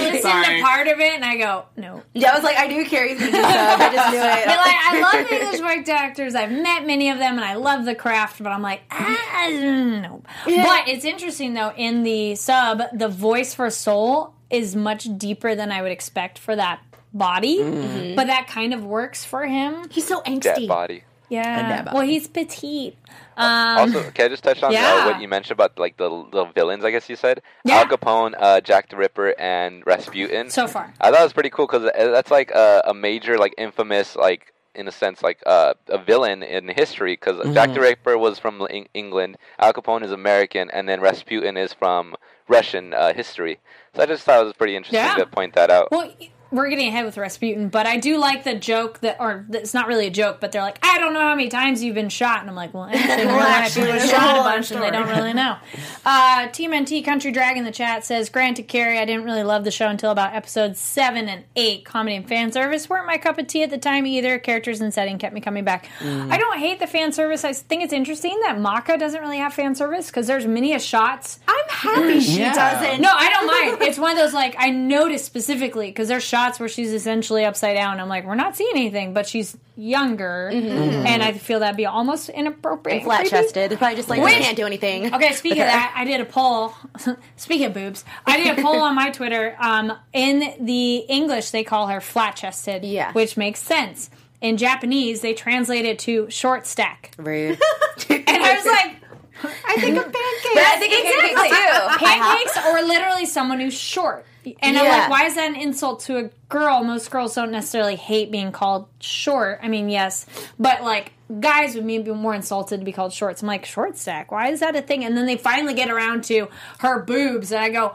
listened 0.00 0.22
Sorry. 0.22 0.58
to 0.58 0.62
part 0.62 0.86
of 0.86 1.00
it 1.00 1.12
and 1.14 1.24
I 1.24 1.36
go, 1.36 1.64
no. 1.76 2.02
Yeah, 2.14 2.30
I 2.30 2.34
was 2.34 2.44
like, 2.44 2.56
I 2.58 2.66
knew 2.68 2.84
Carrie's 2.86 3.18
gonna 3.18 3.32
do 3.32 3.36
sub. 3.36 3.80
I 3.80 3.92
just 3.92 4.12
knew 4.12 4.20
it. 4.20 4.46
Like, 4.46 4.48
I 4.48 5.00
love 5.00 5.32
English 5.42 5.60
voice 5.60 5.88
actors. 5.88 6.34
I've 6.34 6.52
met 6.52 6.86
many 6.86 7.10
of 7.10 7.18
them, 7.18 7.36
and 7.36 7.44
I 7.44 7.54
love 7.54 7.84
the 7.84 7.94
craft. 7.94 8.42
But 8.42 8.50
I'm 8.50 8.62
like, 8.62 8.80
ah, 8.90 9.48
no. 9.50 10.22
But 10.44 10.88
it's 10.88 11.04
interesting 11.04 11.54
though. 11.54 11.72
In 11.76 12.02
the 12.04 12.34
sub, 12.36 12.82
the 12.92 13.08
voice 13.08 13.54
for 13.54 13.70
Soul 13.70 14.34
is 14.50 14.74
much 14.76 15.08
deeper 15.18 15.54
than 15.54 15.70
I 15.72 15.82
would 15.82 15.92
expect 15.92 16.38
for 16.38 16.54
that 16.56 16.80
body. 17.12 17.58
Mm-hmm. 17.58 18.14
But 18.16 18.26
that 18.28 18.46
kind 18.48 18.72
of 18.74 18.84
works 18.84 19.24
for 19.24 19.46
him. 19.46 19.88
He's 19.90 20.06
so 20.06 20.22
Dead 20.22 20.40
angsty. 20.56 20.68
body. 20.68 21.04
Yeah. 21.30 21.82
that. 21.84 21.94
Well, 21.94 22.02
he's 22.02 22.28
petite. 22.28 22.96
also, 23.36 24.10
can 24.10 24.26
I 24.26 24.28
just 24.28 24.42
touch 24.44 24.62
on 24.62 24.72
yeah. 24.72 25.02
uh, 25.06 25.10
what 25.12 25.20
you 25.22 25.28
mentioned 25.28 25.52
about 25.52 25.78
like 25.78 25.96
the 25.96 26.08
the 26.30 26.44
villains? 26.54 26.84
I 26.84 26.90
guess 26.90 27.08
you 27.08 27.16
said 27.16 27.40
Yeah. 27.64 27.76
Al 27.78 27.86
Capone, 27.86 28.34
uh, 28.38 28.60
Jack 28.60 28.90
the 28.90 28.96
Ripper, 28.96 29.34
and 29.38 29.82
Rasputin. 29.86 30.50
So 30.50 30.66
far. 30.66 30.92
I 31.00 31.10
thought 31.10 31.20
it 31.20 31.24
was 31.24 31.32
pretty 31.32 31.50
cool 31.50 31.66
because 31.66 31.90
that's 31.94 32.30
like 32.30 32.50
a, 32.50 32.82
a 32.86 32.94
major, 32.94 33.38
like 33.38 33.54
infamous, 33.56 34.16
like 34.16 34.52
in 34.74 34.86
a 34.86 34.92
sense, 34.92 35.22
like 35.22 35.40
uh, 35.46 35.74
a 35.88 35.98
villain 35.98 36.42
in 36.42 36.68
history. 36.68 37.12
Because 37.14 37.54
Jack 37.54 37.72
the 37.74 37.80
Ripper 37.80 38.18
was 38.18 38.38
from 38.38 38.60
Eng- 38.70 38.88
England, 38.94 39.36
Al 39.58 39.72
Capone 39.72 40.02
is 40.04 40.12
American, 40.12 40.68
and 40.70 40.88
then 40.88 41.00
Rasputin 41.00 41.56
is 41.56 41.72
from 41.72 42.14
Russian 42.48 42.92
uh, 42.94 43.12
history. 43.14 43.58
So 43.94 44.02
I 44.02 44.06
just 44.06 44.24
thought 44.24 44.40
it 44.42 44.44
was 44.44 44.52
pretty 44.54 44.76
interesting 44.76 45.00
Yeah. 45.00 45.14
to 45.16 45.26
point 45.26 45.54
that 45.54 45.70
out. 45.70 45.88
Well, 45.90 46.12
we're 46.50 46.68
getting 46.68 46.88
ahead 46.88 47.04
with 47.04 47.16
Rasputin, 47.16 47.68
but 47.68 47.86
I 47.86 47.96
do 47.98 48.18
like 48.18 48.44
the 48.44 48.54
joke 48.54 49.00
that, 49.00 49.16
or 49.20 49.46
it's 49.50 49.72
not 49.74 49.86
really 49.86 50.06
a 50.06 50.10
joke, 50.10 50.38
but 50.40 50.52
they're 50.52 50.62
like, 50.62 50.78
I 50.84 50.98
don't 50.98 51.14
know 51.14 51.20
how 51.20 51.34
many 51.34 51.48
times 51.48 51.82
you've 51.82 51.94
been 51.94 52.08
shot, 52.08 52.40
and 52.40 52.50
I'm 52.50 52.56
like, 52.56 52.74
well, 52.74 52.84
actually, 52.92 53.22
in 53.22 53.28
real 53.28 53.36
life, 53.36 53.74
he 53.74 53.80
was 53.82 54.10
shot 54.10 54.16
a 54.22 54.32
whole 54.34 54.42
bunch, 54.44 54.70
and 54.70 54.82
they 54.82 54.90
don't 54.90 55.08
really 55.08 55.32
know. 55.32 55.56
Uh, 56.04 56.48
TMNT 56.48 57.04
Country 57.04 57.30
Drag 57.30 57.56
in 57.56 57.64
the 57.64 57.70
chat 57.70 58.04
says, 58.04 58.28
granted, 58.30 58.64
Carrie, 58.68 58.98
I 58.98 59.04
didn't 59.04 59.24
really 59.24 59.44
love 59.44 59.64
the 59.64 59.70
show 59.70 59.86
until 59.88 60.10
about 60.10 60.34
episodes 60.34 60.80
seven 60.80 61.28
and 61.28 61.44
eight. 61.56 61.84
Comedy 61.84 62.16
and 62.16 62.26
fan 62.28 62.50
service 62.50 62.88
weren't 62.88 63.06
my 63.06 63.16
cup 63.18 63.38
of 63.38 63.46
tea 63.46 63.62
at 63.62 63.70
the 63.70 63.78
time 63.78 64.06
either. 64.06 64.38
Characters 64.38 64.80
and 64.80 64.92
setting 64.92 65.18
kept 65.18 65.34
me 65.34 65.40
coming 65.40 65.62
back. 65.64 65.88
I 66.00 66.36
don't 66.38 66.58
hate 66.58 66.80
the 66.80 66.86
fan 66.86 67.12
service. 67.12 67.44
I 67.44 67.52
think 67.52 67.82
it's 67.84 67.92
interesting 67.92 68.38
that 68.42 68.58
Maka 68.60 68.98
doesn't 68.98 69.20
really 69.20 69.38
have 69.38 69.54
fan 69.54 69.74
service 69.74 70.06
because 70.08 70.26
there's 70.26 70.46
many 70.46 70.72
a 70.74 70.80
shots 70.80 71.38
I'm 71.46 71.68
happy 71.68 72.20
she 72.20 72.40
Yeah. 72.40 72.54
doesn't. 72.54 73.00
no, 73.00 73.10
I 73.12 73.30
don't 73.30 73.46
mind. 73.46 73.82
It's 73.88 73.98
one 73.98 74.10
of 74.12 74.16
those 74.16 74.32
like 74.34 74.56
I 74.58 74.70
noticed 74.70 75.24
specifically 75.26 75.86
because 75.88 76.08
there's 76.08 76.24
shots 76.24 76.39
where 76.58 76.68
she's 76.68 76.92
essentially 76.92 77.44
upside 77.44 77.76
down. 77.76 78.00
I'm 78.00 78.08
like, 78.08 78.24
we're 78.24 78.34
not 78.34 78.56
seeing 78.56 78.70
anything, 78.74 79.12
but 79.12 79.26
she's 79.26 79.56
younger, 79.76 80.48
and 80.52 81.22
I 81.22 81.32
feel 81.32 81.60
that'd 81.60 81.76
be 81.76 81.86
almost 81.86 82.28
inappropriate. 82.30 83.02
Flat 83.04 83.20
creepy. 83.20 83.30
chested. 83.30 83.78
Probably 83.78 83.96
just 83.96 84.08
like, 84.08 84.22
Which- 84.22 84.34
we 84.36 84.40
can't 84.40 84.56
do 84.56 84.66
anything. 84.66 85.14
Okay, 85.14 85.32
speaking 85.32 85.60
of 85.62 85.66
that, 85.68 85.92
I 85.96 86.04
did 86.04 86.20
a 86.20 86.24
poll. 86.24 86.74
speaking 87.36 87.66
of 87.66 87.74
boobs, 87.74 88.04
I 88.26 88.36
did 88.42 88.58
a 88.58 88.62
poll 88.62 88.80
on 88.80 88.94
my 88.94 89.10
Twitter. 89.10 89.54
Um, 89.58 89.92
in 90.12 90.64
the 90.64 90.96
English, 90.96 91.50
they 91.50 91.64
call 91.64 91.88
her 91.88 92.00
flat 92.00 92.36
chested, 92.36 92.84
Yeah. 92.84 93.12
which 93.12 93.36
makes 93.36 93.60
sense. 93.60 94.10
In 94.40 94.56
Japanese, 94.56 95.20
they 95.20 95.34
translate 95.34 95.84
it 95.84 95.98
to 96.00 96.30
short 96.30 96.66
stack, 96.66 97.10
Rude. 97.18 97.58
and 98.08 98.24
I 98.28 98.54
was 98.54 98.64
like. 98.66 98.96
I 99.42 99.76
think 99.80 99.96
of 99.96 100.04
pancakes. 100.04 100.54
I 100.54 100.76
think 100.78 100.92
it 100.92 101.14
could 101.14 101.22
be 101.22 101.48
too. 101.48 102.04
pancakes 102.04 102.58
or 102.66 102.82
literally 102.86 103.24
someone 103.24 103.58
who's 103.58 103.72
short. 103.72 104.26
And 104.60 104.78
I'm 104.78 104.86
like, 104.86 105.10
why 105.10 105.26
is 105.26 105.34
that 105.34 105.48
an 105.48 105.56
insult 105.56 106.00
to 106.00 106.18
a 106.18 106.30
girl? 106.48 106.82
Most 106.82 107.10
girls 107.10 107.34
don't 107.34 107.50
necessarily 107.50 107.96
hate 107.96 108.30
being 108.30 108.52
called 108.52 108.88
short. 109.00 109.60
I 109.62 109.68
mean, 109.68 109.88
yes, 109.88 110.26
but 110.58 110.82
like 110.82 111.12
guys 111.38 111.74
would 111.74 111.84
maybe 111.84 112.04
be 112.04 112.12
more 112.12 112.34
insulted 112.34 112.78
to 112.78 112.84
be 112.84 112.92
called 112.92 113.12
short. 113.12 113.40
I'm 113.40 113.46
like, 113.46 113.64
short 113.64 113.96
stack. 113.96 114.32
Why 114.32 114.48
is 114.48 114.60
that 114.60 114.74
a 114.74 114.82
thing? 114.82 115.04
And 115.04 115.16
then 115.16 115.26
they 115.26 115.36
finally 115.36 115.74
get 115.74 115.90
around 115.90 116.24
to 116.24 116.48
her 116.78 117.02
boobs, 117.02 117.52
and 117.52 117.62
I 117.62 117.68
go. 117.68 117.94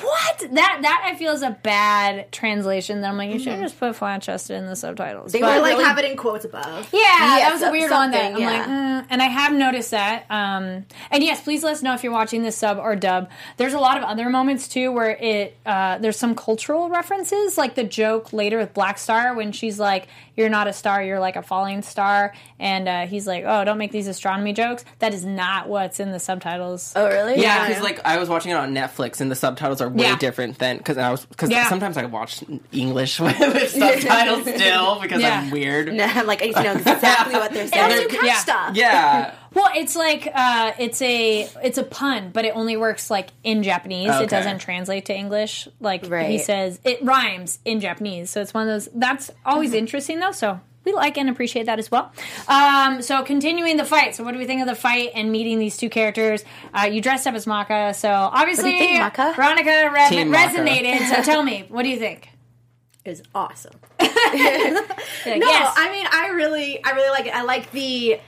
What? 0.00 0.38
that 0.52 0.78
that 0.82 1.02
I 1.06 1.16
feel 1.16 1.32
is 1.32 1.42
a 1.42 1.56
bad 1.62 2.30
translation. 2.32 3.00
That 3.00 3.08
I'm 3.10 3.16
like, 3.16 3.30
you 3.32 3.38
should 3.38 3.52
have 3.52 3.60
just 3.62 3.78
put 3.78 3.94
flat 3.96 4.20
chested 4.20 4.56
in 4.56 4.66
the 4.66 4.74
subtitles. 4.76 5.32
They 5.32 5.40
But- 5.40 5.58
Or 5.58 5.60
like 5.62 5.72
really- 5.74 5.84
have 5.84 5.98
it 5.98 6.04
in 6.04 6.16
quotes 6.16 6.44
above. 6.44 6.88
yeah, 6.92 7.00
Yeah, 7.00 7.38
that 7.38 7.50
was 7.52 7.62
a 7.62 7.66
so- 7.66 7.70
weird 7.70 7.90
one. 7.90 8.10
That 8.10 8.24
I'm 8.24 8.32
something, 8.32 8.44
like, 8.46 8.66
yeah. 8.66 9.00
mm. 9.02 9.06
and 9.10 9.22
I 9.22 9.26
have 9.26 9.52
noticed 9.52 9.92
that. 9.92 10.24
Um, 10.28 10.86
and 11.10 11.22
yes, 11.22 11.40
please 11.40 11.62
let 11.62 11.72
us 11.74 11.82
know 11.82 11.94
if 11.94 12.02
you're 12.02 12.12
watching 12.12 12.42
this 12.42 12.56
sub 12.56 12.78
or 12.78 12.96
dub. 12.96 13.30
There's 13.58 13.74
a 13.74 13.78
lot 13.78 13.96
of 13.96 14.02
other 14.04 14.28
moments 14.28 14.68
too 14.68 14.90
where 14.92 15.10
it 15.10 15.56
uh, 15.64 15.98
there's 15.98 16.18
some 16.18 16.34
cultural 16.34 16.88
references, 16.88 17.56
like 17.56 17.74
the 17.76 17.84
joke 17.84 18.32
later 18.32 18.58
with 18.58 18.74
Black 18.74 18.98
Star 18.98 19.34
when 19.34 19.52
she's 19.52 19.78
like, 19.78 20.08
"You're 20.36 20.48
not 20.48 20.68
a 20.68 20.72
star, 20.72 21.02
you're 21.02 21.20
like 21.20 21.36
a 21.36 21.42
falling 21.42 21.82
star," 21.82 22.34
and 22.58 22.88
uh, 22.88 23.06
he's 23.06 23.26
like, 23.26 23.44
"Oh, 23.46 23.64
don't 23.64 23.78
make 23.78 23.92
these 23.92 24.08
astronomy 24.08 24.52
jokes." 24.52 24.84
That 24.98 25.14
is 25.14 25.24
not 25.24 25.68
what's 25.68 26.00
in 26.00 26.12
the 26.12 26.20
subtitles. 26.20 26.92
Oh, 26.96 27.06
really? 27.08 27.40
Yeah, 27.40 27.66
because 27.68 27.82
like 27.82 28.00
I 28.04 28.18
was 28.18 28.28
watching 28.28 28.50
it 28.52 28.54
on 28.54 28.74
Netflix, 28.74 29.20
and 29.20 29.30
the 29.30 29.34
subtitles 29.34 29.80
are 29.80 29.88
way 29.88 30.04
Yeah. 30.04 30.16
different 30.18 30.58
than 30.58 30.78
because 30.78 30.98
I 30.98 31.10
was 31.10 31.24
because 31.26 31.50
Yeah. 31.50 31.68
sometimes 31.68 31.96
I 31.96 32.04
watch 32.04 32.42
English 32.72 33.18
with, 33.20 33.38
with 33.38 33.70
subtitles 33.70 34.42
still 34.54 35.00
because 35.00 35.20
Yeah. 35.22 35.40
I'm 35.40 35.50
weird. 35.50 35.92
No, 35.92 36.06
like 36.26 36.42
I 36.42 36.62
know 36.62 36.72
exactly 36.74 37.34
what 37.34 37.52
they're 37.52 37.64
As 37.64 37.70
saying. 37.70 38.02
you 38.02 38.08
catch 38.08 38.24
Yeah. 38.24 38.34
stuff. 38.38 38.76
Yeah, 38.76 39.34
Well, 39.56 39.70
it's 39.74 39.96
like 39.96 40.28
uh, 40.34 40.72
it's 40.78 41.00
a 41.00 41.48
it's 41.64 41.78
a 41.78 41.82
pun, 41.82 42.28
but 42.30 42.44
it 42.44 42.54
only 42.54 42.76
works 42.76 43.10
like 43.10 43.30
in 43.42 43.62
Japanese. 43.62 44.10
Okay. 44.10 44.24
It 44.24 44.28
doesn't 44.28 44.58
translate 44.58 45.06
to 45.06 45.16
English. 45.16 45.66
Like 45.80 46.04
he 46.04 46.36
says, 46.38 46.78
it 46.84 47.02
rhymes 47.02 47.58
in 47.64 47.80
Japanese, 47.80 48.28
so 48.28 48.42
it's 48.42 48.52
one 48.52 48.68
of 48.68 48.74
those. 48.74 48.90
That's 48.94 49.30
always 49.46 49.72
interesting 49.72 50.20
though. 50.20 50.32
So 50.32 50.60
we 50.84 50.92
like 50.92 51.16
and 51.16 51.30
appreciate 51.30 51.64
that 51.66 51.78
as 51.78 51.90
well. 51.90 52.12
Um, 52.48 53.00
so 53.00 53.22
continuing 53.22 53.78
the 53.78 53.86
fight. 53.86 54.14
So 54.14 54.24
what 54.24 54.32
do 54.32 54.38
we 54.38 54.44
think 54.44 54.60
of 54.60 54.68
the 54.68 54.74
fight 54.74 55.12
and 55.14 55.32
meeting 55.32 55.58
these 55.58 55.78
two 55.78 55.88
characters? 55.88 56.44
Uh, 56.74 56.82
you 56.84 57.00
dressed 57.00 57.26
up 57.26 57.34
as 57.34 57.46
Maka, 57.46 57.94
so 57.94 58.10
obviously 58.10 58.72
What 58.74 58.78
do 58.78 58.84
you 58.84 58.90
think, 58.90 59.00
Maka? 59.00 59.32
Veronica 59.36 59.90
re- 59.90 60.08
Team 60.10 60.30
Maka. 60.32 60.54
resonated. 60.58 61.08
So 61.08 61.22
tell 61.22 61.42
me, 61.42 61.64
what 61.70 61.82
do 61.82 61.88
you 61.88 61.98
think? 61.98 62.28
Is 63.06 63.22
awesome. 63.34 63.72
Like, 64.00 65.38
No, 65.40 65.46
yes. 65.48 65.74
I 65.76 65.90
mean, 65.90 66.06
I 66.12 66.28
really, 66.34 66.84
I 66.84 66.90
really 66.90 67.10
like 67.10 67.26
it. 67.26 67.34
I 67.34 67.42
like 67.42 67.70
the, 67.72 68.20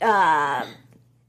uh, 0.00 0.66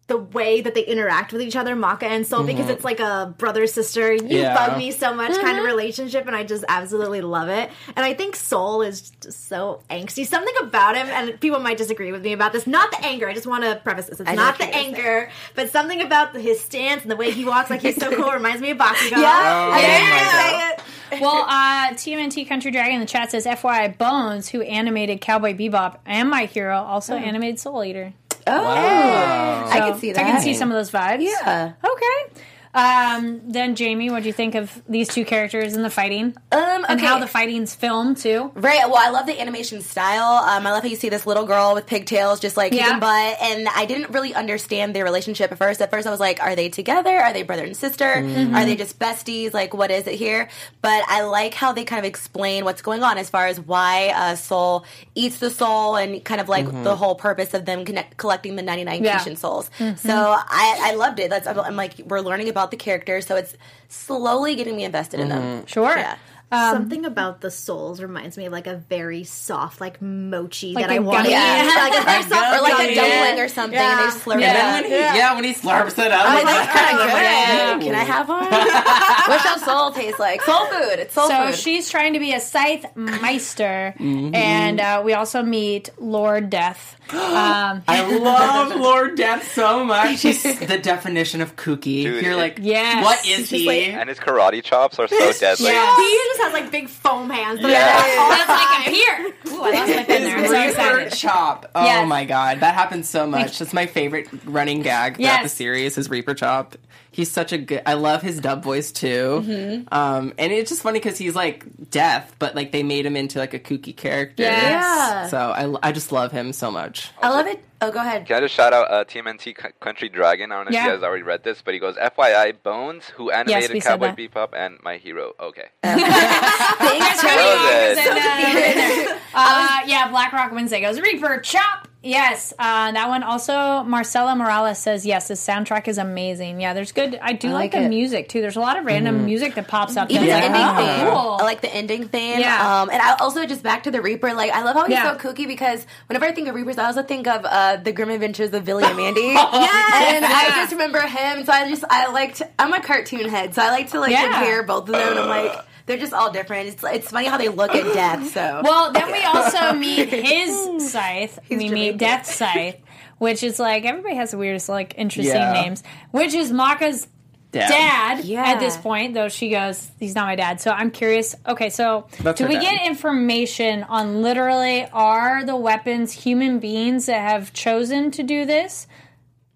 the 0.08 0.18
way 0.18 0.60
that 0.60 0.76
they 0.76 0.84
interact 0.84 1.32
with 1.32 1.42
each 1.42 1.56
other, 1.56 1.78
Maka 1.78 2.06
and 2.06 2.28
Soul, 2.28 2.44
because 2.44 2.70
it's 2.70 2.84
like 2.84 3.00
a 3.00 3.34
brother 3.38 3.66
sister. 3.68 4.14
You 4.14 4.22
Yeah. 4.40 4.54
bug 4.54 4.78
me 4.78 4.92
so 4.92 5.14
much 5.14 5.32
kind 5.40 5.58
of 5.58 5.64
relationship, 5.64 6.28
and 6.28 6.36
I 6.36 6.44
just 6.44 6.66
absolutely 6.68 7.22
love 7.22 7.48
it. 7.48 7.72
And 7.96 8.06
I 8.06 8.14
think 8.14 8.36
Soul 8.36 8.82
is 8.82 9.12
just 9.12 9.48
so 9.48 9.82
angsty. 9.90 10.28
Something 10.28 10.54
about 10.62 10.98
him, 10.98 11.08
and 11.08 11.40
people 11.40 11.62
might 11.62 11.78
disagree 11.78 12.12
with 12.12 12.22
me 12.22 12.34
about 12.34 12.52
this. 12.52 12.68
Not 12.68 12.92
the 12.92 13.04
anger. 13.06 13.30
I 13.30 13.34
just 13.34 13.48
want 13.48 13.64
to 13.64 13.80
preface 13.82 14.08
this. 14.08 14.20
It's 14.20 14.30
I 14.30 14.36
not 14.36 14.58
the 14.58 14.66
you're 14.66 14.76
anger, 14.76 15.30
but 15.56 15.70
something 15.72 16.02
about 16.02 16.36
his 16.36 16.60
stance 16.60 17.04
and 17.04 17.10
the 17.10 17.16
way 17.16 17.32
he 17.32 17.46
walks, 17.46 17.70
like 17.70 17.82
he's 17.82 17.96
so 17.96 18.14
cool, 18.14 18.30
reminds 18.34 18.62
me 18.62 18.72
of 18.72 18.78
Bakugo. 18.78 19.12
Yeah. 19.12 19.22
Oh 19.22 19.72
I 19.72 19.82
didn't 19.82 20.10
my 20.10 20.16
even 20.16 20.20
God. 20.20 20.42
say 20.42 21.16
it. 21.16 21.22
well, 21.22 21.46
uh, 21.48 21.94
TMNT 21.94 22.48
Country 22.50 22.72
Dragon 22.72 22.96
in 22.96 23.00
the 23.00 23.06
chat 23.08 23.32
says, 23.32 23.46
FYI, 23.46 23.98
Bones, 23.98 24.50
who 24.50 24.62
animated 24.64 25.22
Cowboy 25.22 25.54
Bebop 25.56 26.00
and 26.06 26.30
My 26.30 26.44
Hero, 26.46 26.78
also 26.82 27.16
animated 27.16 27.58
Soul 27.60 27.86
Eater. 27.86 28.14
Oh, 28.48 28.64
Wow. 28.64 29.66
I 29.68 29.80
So, 29.80 29.92
can 29.92 30.00
see 30.00 30.12
that. 30.14 30.26
I 30.26 30.32
can 30.32 30.42
see 30.42 30.54
some 30.54 30.70
of 30.70 30.76
those 30.76 30.92
vibes. 30.92 31.24
Yeah. 31.24 31.74
Okay. 31.84 32.42
Um, 32.76 33.42
then 33.52 33.76
Jamie, 33.76 34.10
what 34.10 34.24
do 34.24 34.28
you 34.28 34.34
think 34.34 34.56
of 34.56 34.82
these 34.90 35.08
two 35.08 35.26
characters 35.26 35.76
in 35.76 35.84
the 35.84 35.90
fighting 35.92 36.36
Um, 36.52 36.86
and 36.90 37.00
how 37.00 37.20
the 37.20 37.28
fighting's 37.28 37.76
filmed 37.76 38.18
too? 38.18 38.52
Right. 38.56 38.82
Well, 38.90 38.98
I 38.98 39.10
love 39.10 39.28
the 39.28 39.40
animation 39.40 39.82
style. 39.82 40.44
Um, 40.44 40.66
I 40.66 40.72
love 40.72 40.82
how 40.84 40.90
you 40.90 40.96
see 40.96 41.10
this 41.10 41.28
little 41.28 41.46
girl 41.46 41.76
with 41.76 41.86
pigtails 41.86 42.40
just 42.40 42.58
like 42.58 42.74
Yeah. 42.74 42.86
kicking 42.86 43.00
butt. 43.00 43.38
And 43.42 43.68
I 43.70 43.86
didn't 43.86 44.10
really 44.12 44.34
understand 44.34 44.96
their 44.96 45.04
relationship 45.04 45.52
at 45.52 45.58
first. 45.60 45.82
At 45.82 45.92
first, 45.92 46.08
I 46.08 46.10
was 46.12 46.20
like, 46.20 46.42
are 46.42 46.56
they 46.56 46.70
together? 46.70 47.16
Are 47.16 47.32
they 47.32 47.44
brother 47.44 47.64
and 47.64 47.78
sister? 47.78 48.06
Mm-hmm. 48.06 48.56
Are 48.56 48.66
they 48.66 48.76
just 48.76 48.98
besties? 48.98 49.54
Like, 49.54 49.74
what 49.76 49.92
is 49.92 50.08
it 50.08 50.16
here? 50.16 50.50
But 50.82 51.04
I 51.08 51.22
like 51.22 51.54
how 51.54 51.74
they 51.74 51.84
kind 51.84 52.00
of 52.00 52.06
explain 52.06 52.66
what's 52.66 52.82
going 52.82 53.04
on 53.04 53.18
as 53.20 53.30
far 53.30 53.46
as 53.48 53.60
why 53.60 54.12
uh, 54.16 54.36
Soul 54.36 54.84
eats 55.14 55.38
the 55.38 55.52
soul 55.52 55.96
and 55.96 56.24
kind 56.24 56.42
of 56.42 56.50
like 56.50 56.66
the 56.84 56.96
whole 56.96 57.14
purpose 57.16 57.54
of 57.54 57.66
them 57.66 57.86
connect, 57.86 58.18
collecting 58.18 58.56
the 58.56 58.64
99 58.64 59.04
Yeah. 59.04 59.20
Kishin 59.20 59.38
souls. 59.38 59.70
So 59.98 60.12
I, 60.12 60.80
I 60.82 60.96
loved 60.96 61.20
it. 61.20 61.30
That's, 61.30 61.46
I'm 61.48 61.76
like, 61.76 61.94
we're 62.06 62.20
learning 62.22 62.50
about 62.50 62.63
the 62.72 62.78
characters. 62.78 63.26
So 63.26 63.36
it's 63.36 63.56
slowly 63.90 64.56
getting 64.56 64.76
me 64.76 64.84
invested 64.84 65.20
in 65.20 65.30
them. 65.30 65.42
Mm-hmm. 65.42 65.66
Sure. 65.68 65.96
Yeah. 65.96 66.18
Something 66.54 67.06
about 67.06 67.42
the 67.42 67.52
souls 67.52 68.02
reminds 68.02 68.38
me 68.38 68.46
of 68.46 68.52
like 68.52 68.68
a 68.68 68.76
very 68.78 69.24
soft, 69.24 69.82
like 69.82 70.02
mochi 70.02 70.74
Like 70.74 70.86
that 70.88 70.94
I 70.94 71.00
want 71.00 71.26
to 71.26 71.30
eat. 71.30 71.34
Yeah. 71.34 71.72
Like 71.76 72.02
a 72.02 72.06
very 72.06 72.24
soft, 72.24 72.58
Or 72.58 72.62
like 72.62 72.90
a 72.90 72.96
dumpling 72.96 73.40
or 73.44 73.48
something, 73.48 73.80
and 73.80 74.00
they 74.00 74.16
slurp 74.20 74.34
And 74.36 74.44
it 74.44 74.56
up. 74.56 74.74
when 74.74 74.84
he, 74.86 74.92
yeah. 74.92 75.36
when 75.36 75.44
he 75.44 75.54
slurps 75.54 75.98
it 76.06 76.12
up, 76.12 76.26
I'm 76.26 76.36
like, 76.36 76.46
like, 76.46 76.56
that's 76.56 76.80
kind 76.80 77.00
of 77.00 77.80
good. 77.80 77.86
Can 77.88 77.96
I 77.96 78.04
have 78.04 78.30
one? 78.30 78.44
What's 78.44 79.44
that 79.44 79.62
soul 79.66 79.92
taste 79.92 80.20
like? 80.20 80.42
Soul 80.44 80.66
food. 80.68 81.00
It's 81.00 81.14
soul 81.14 81.28
So 81.28 81.46
food. 81.48 81.56
she's 81.56 81.90
trying 81.90 82.14
to 82.14 82.20
be 82.20 82.34
a 82.34 82.40
scythe 82.40 82.86
meister, 82.96 83.94
and 84.00 84.80
uh, 84.80 85.02
we 85.04 85.14
also 85.14 85.42
meet 85.44 85.90
Lord 85.98 86.50
Death. 86.50 86.98
Um, 87.14 87.84
I 87.88 88.18
love 88.18 88.80
Lord 88.80 89.16
Death 89.18 89.52
so 89.54 89.84
much. 89.84 90.22
He's 90.22 90.42
the 90.44 90.78
definition 90.78 91.42
of 91.42 91.56
kooky. 91.58 92.04
Dude, 92.04 92.24
You're 92.24 92.34
it- 92.34 92.38
like, 92.38 92.60
Yes. 92.62 93.04
what 93.04 93.26
is 93.28 93.50
he? 93.50 93.68
like- 93.68 93.88
And 94.00 94.08
his 94.10 94.18
karate 94.20 94.64
chops 94.64 94.98
are 95.00 95.08
so 95.10 95.18
deadly. 95.34 95.66
Yes. 95.66 95.98
He 95.98 96.18
just 96.38 96.42
has 96.44 96.54
like 96.54 96.72
big 96.72 96.88
foam 96.90 97.30
hands. 97.30 97.60
Yeah. 97.62 97.70
that's 97.70 98.50
like 98.50 98.88
a 98.88 98.90
here. 98.92 99.34
Ooh, 99.48 99.62
I 99.64 99.72
lost 99.72 99.96
my 99.96 100.04
pen 100.04 100.24
there. 100.24 100.38
I'm 100.38 100.46
so 100.46 100.52
Reaper 100.52 101.00
excited. 101.00 101.14
chop. 101.14 101.72
Oh 101.76 101.84
Yes. 101.84 102.08
my 102.08 102.26
god, 102.26 102.60
that 102.62 102.74
happens 102.76 103.10
so 103.10 103.26
much. 103.28 103.60
That's 103.60 103.74
my 103.74 103.86
favorite 103.86 104.28
running 104.46 104.82
gag 104.82 105.16
throughout 105.16 105.26
Yes. 105.26 105.44
the 105.44 105.50
series. 105.50 105.98
Is 105.98 106.10
Reaper 106.10 106.34
chop. 106.34 106.76
He's 107.14 107.32
such 107.32 107.52
a 107.54 107.58
good. 107.58 107.82
I 107.86 107.94
love 107.94 108.22
his 108.22 108.40
dub 108.40 108.64
voice 108.64 108.92
too. 108.92 109.44
Mm-hmm. 109.46 109.94
Um, 109.94 110.34
and 110.38 110.52
it's 110.52 110.70
just 110.70 110.82
funny 110.82 111.00
because 111.00 111.18
he's 111.18 111.36
like 111.36 111.66
deaf, 111.90 112.34
but 112.40 112.56
like 112.56 112.72
they 112.72 112.84
made 112.84 113.06
him 113.06 113.16
into 113.16 113.40
like 113.40 113.54
a 113.54 113.60
kooky 113.60 113.96
character. 113.96 114.44
Yes. 114.44 114.62
Yeah. 114.62 115.28
So 115.28 115.38
I, 115.38 115.90
I 115.90 115.92
just 115.92 116.12
love 116.12 116.32
him 116.32 116.52
so 116.54 116.72
much. 116.72 117.12
I 117.22 117.30
love 117.30 117.48
it. 117.48 117.64
Oh, 117.82 117.92
go 117.92 118.00
ahead. 118.00 118.26
Can 118.26 118.38
I 118.38 118.40
just 118.40 118.56
shout 118.56 118.72
out 118.74 118.90
uh, 118.90 119.04
TMNT 119.04 119.44
C- 119.44 119.70
Country 119.82 120.08
Dragon? 120.10 120.52
I 120.52 120.56
don't 120.56 120.66
know 120.66 120.72
Yeah. 120.72 120.86
if 120.86 120.86
you 120.88 120.94
guys 120.98 121.04
already 121.04 121.24
read 121.24 121.44
this, 121.44 121.62
but 121.62 121.74
he 121.74 121.80
goes, 121.82 121.96
FYI, 121.98 122.56
Bones, 122.64 123.04
who 123.10 123.30
animated 123.30 123.72
we 123.74 123.82
said 123.82 124.00
Cowboy. 124.00 124.16
Bebop 124.16 124.50
and 124.56 124.78
My 124.82 124.96
Hero. 124.98 125.34
Okay. 125.40 125.66
Thanks, 125.84 127.24
Well 127.24 129.18
Uh, 129.36 129.80
yeah, 129.86 130.08
Black 130.10 130.32
Rock 130.32 130.52
Wednesday 130.54 130.80
goes 130.82 131.00
Reaper 131.02 131.40
chop. 131.40 131.88
Yes, 132.06 132.52
uh, 132.60 132.92
that 132.92 133.08
one 133.08 133.24
also. 133.24 133.82
Marcela 133.84 134.36
Morales 134.36 134.78
says 134.78 135.06
yes. 135.06 135.30
The 135.30 135.36
soundtrack 135.36 135.88
is 135.88 135.98
amazing. 135.98 136.60
Yeah, 136.60 136.74
there's 136.74 136.92
good. 136.92 137.18
I 137.22 137.32
do 137.32 137.48
I 137.48 137.52
like, 137.54 137.74
like 137.74 137.84
the 137.84 137.88
music 137.88 138.28
too. 138.28 138.42
There's 138.42 138.58
a 138.58 138.60
lot 138.60 138.78
of 138.78 138.84
random 138.86 139.24
music 139.24 139.56
that 139.56 139.70
pops 139.70 139.96
up. 139.96 140.12
Even 140.12 140.26
the 140.26 140.32
like, 140.34 140.44
ending 140.44 140.62
oh, 140.62 140.76
theme. 140.76 141.08
cool. 141.08 141.38
I 141.40 141.44
like 141.44 141.62
the 141.62 141.74
ending 141.74 142.10
theme. 142.10 142.42
Yeah. 142.42 142.82
Um, 142.82 142.90
and 142.90 143.02
I 143.02 143.16
also 143.16 143.46
just 143.46 143.64
back 143.64 143.84
to 143.84 143.92
the 143.92 144.02
Reaper. 144.02 144.34
Like 144.34 144.52
I 144.52 144.64
love 144.64 144.76
how 144.76 144.84
he's 144.84 144.92
Yeah. 144.96 145.18
so 145.18 145.34
kooky 145.34 145.48
because 145.48 145.86
whenever 146.08 146.26
I 146.26 146.34
think 146.34 146.50
of 146.50 146.56
Reapers, 146.56 146.78
I 146.78 146.88
also 146.88 147.04
think 147.04 147.26
of 147.26 147.46
uh, 147.46 147.78
the 147.78 147.94
Grim 147.94 148.10
Adventures 148.10 148.54
of 148.54 148.66
Billy 148.66 148.84
and 148.84 148.98
Mandy. 148.98 149.22
yes. 149.22 150.14
And 150.16 150.26
I 150.26 150.50
just 150.58 150.74
remember 150.74 151.00
him. 151.00 151.46
So 151.46 151.54
I 151.54 151.70
just 151.70 151.86
I 151.90 152.12
liked. 152.12 152.42
I'm 152.60 152.74
a 152.74 152.82
cartoon 152.82 153.30
head, 153.30 153.56
so 153.56 153.62
I 153.62 153.70
like 153.72 153.92
to 153.92 154.02
like 154.02 154.12
Yeah. 154.12 154.24
compare 154.30 154.64
both 154.64 154.90
of 154.90 154.96
them. 154.96 155.10
And 155.12 155.20
I'm 155.20 155.30
like, 155.30 155.66
they're 155.86 155.98
just 155.98 156.14
all 156.14 156.32
different. 156.32 156.70
It's 156.70 156.84
it's 156.84 157.10
funny 157.10 157.28
how 157.28 157.38
they 157.38 157.50
look 157.50 157.74
at 157.76 157.94
death. 157.94 158.32
So 158.34 158.62
Well, 158.64 158.92
then 158.92 159.12
we 159.12 159.24
also 159.24 159.74
meet 159.74 160.10
his 160.10 160.92
scythe. 160.92 161.40
we 161.50 161.70
meet 161.70 161.98
Death 161.98 162.26
Scythe, 162.26 162.78
which 163.18 163.44
is 163.44 163.60
like 163.60 163.86
everybody 163.86 164.16
has 164.16 164.32
the 164.32 164.38
weirdest, 164.38 164.70
like 164.70 164.94
interesting 164.98 165.36
Yeah. 165.36 165.54
names. 165.54 165.84
Which 166.12 166.34
is 166.34 166.52
Maka's 166.52 167.08
Dad. 167.52 167.68
dad 167.70 168.26
Yeah. 168.26 168.44
at 168.46 168.60
this 168.60 168.76
point, 168.78 169.14
though 169.14 169.30
she 169.30 169.50
goes, 169.52 169.92
he's 170.00 170.16
not 170.16 170.26
my 170.26 170.36
dad. 170.36 170.60
So 170.60 170.72
I'm 170.72 170.90
curious. 170.90 171.36
Okay, 171.48 171.70
so 171.70 172.08
That's 172.22 172.40
do 172.40 172.48
we 172.48 172.56
dad. 172.56 172.62
get 172.62 172.88
information 172.88 173.84
on 173.84 174.24
literally 174.24 174.88
are 174.92 175.44
the 175.46 175.56
weapons 175.56 176.12
human 176.14 176.58
beings 176.58 177.06
that 177.06 177.22
have 177.22 177.54
chosen 177.54 178.10
to 178.12 178.24
do 178.24 178.46
this? 178.46 178.88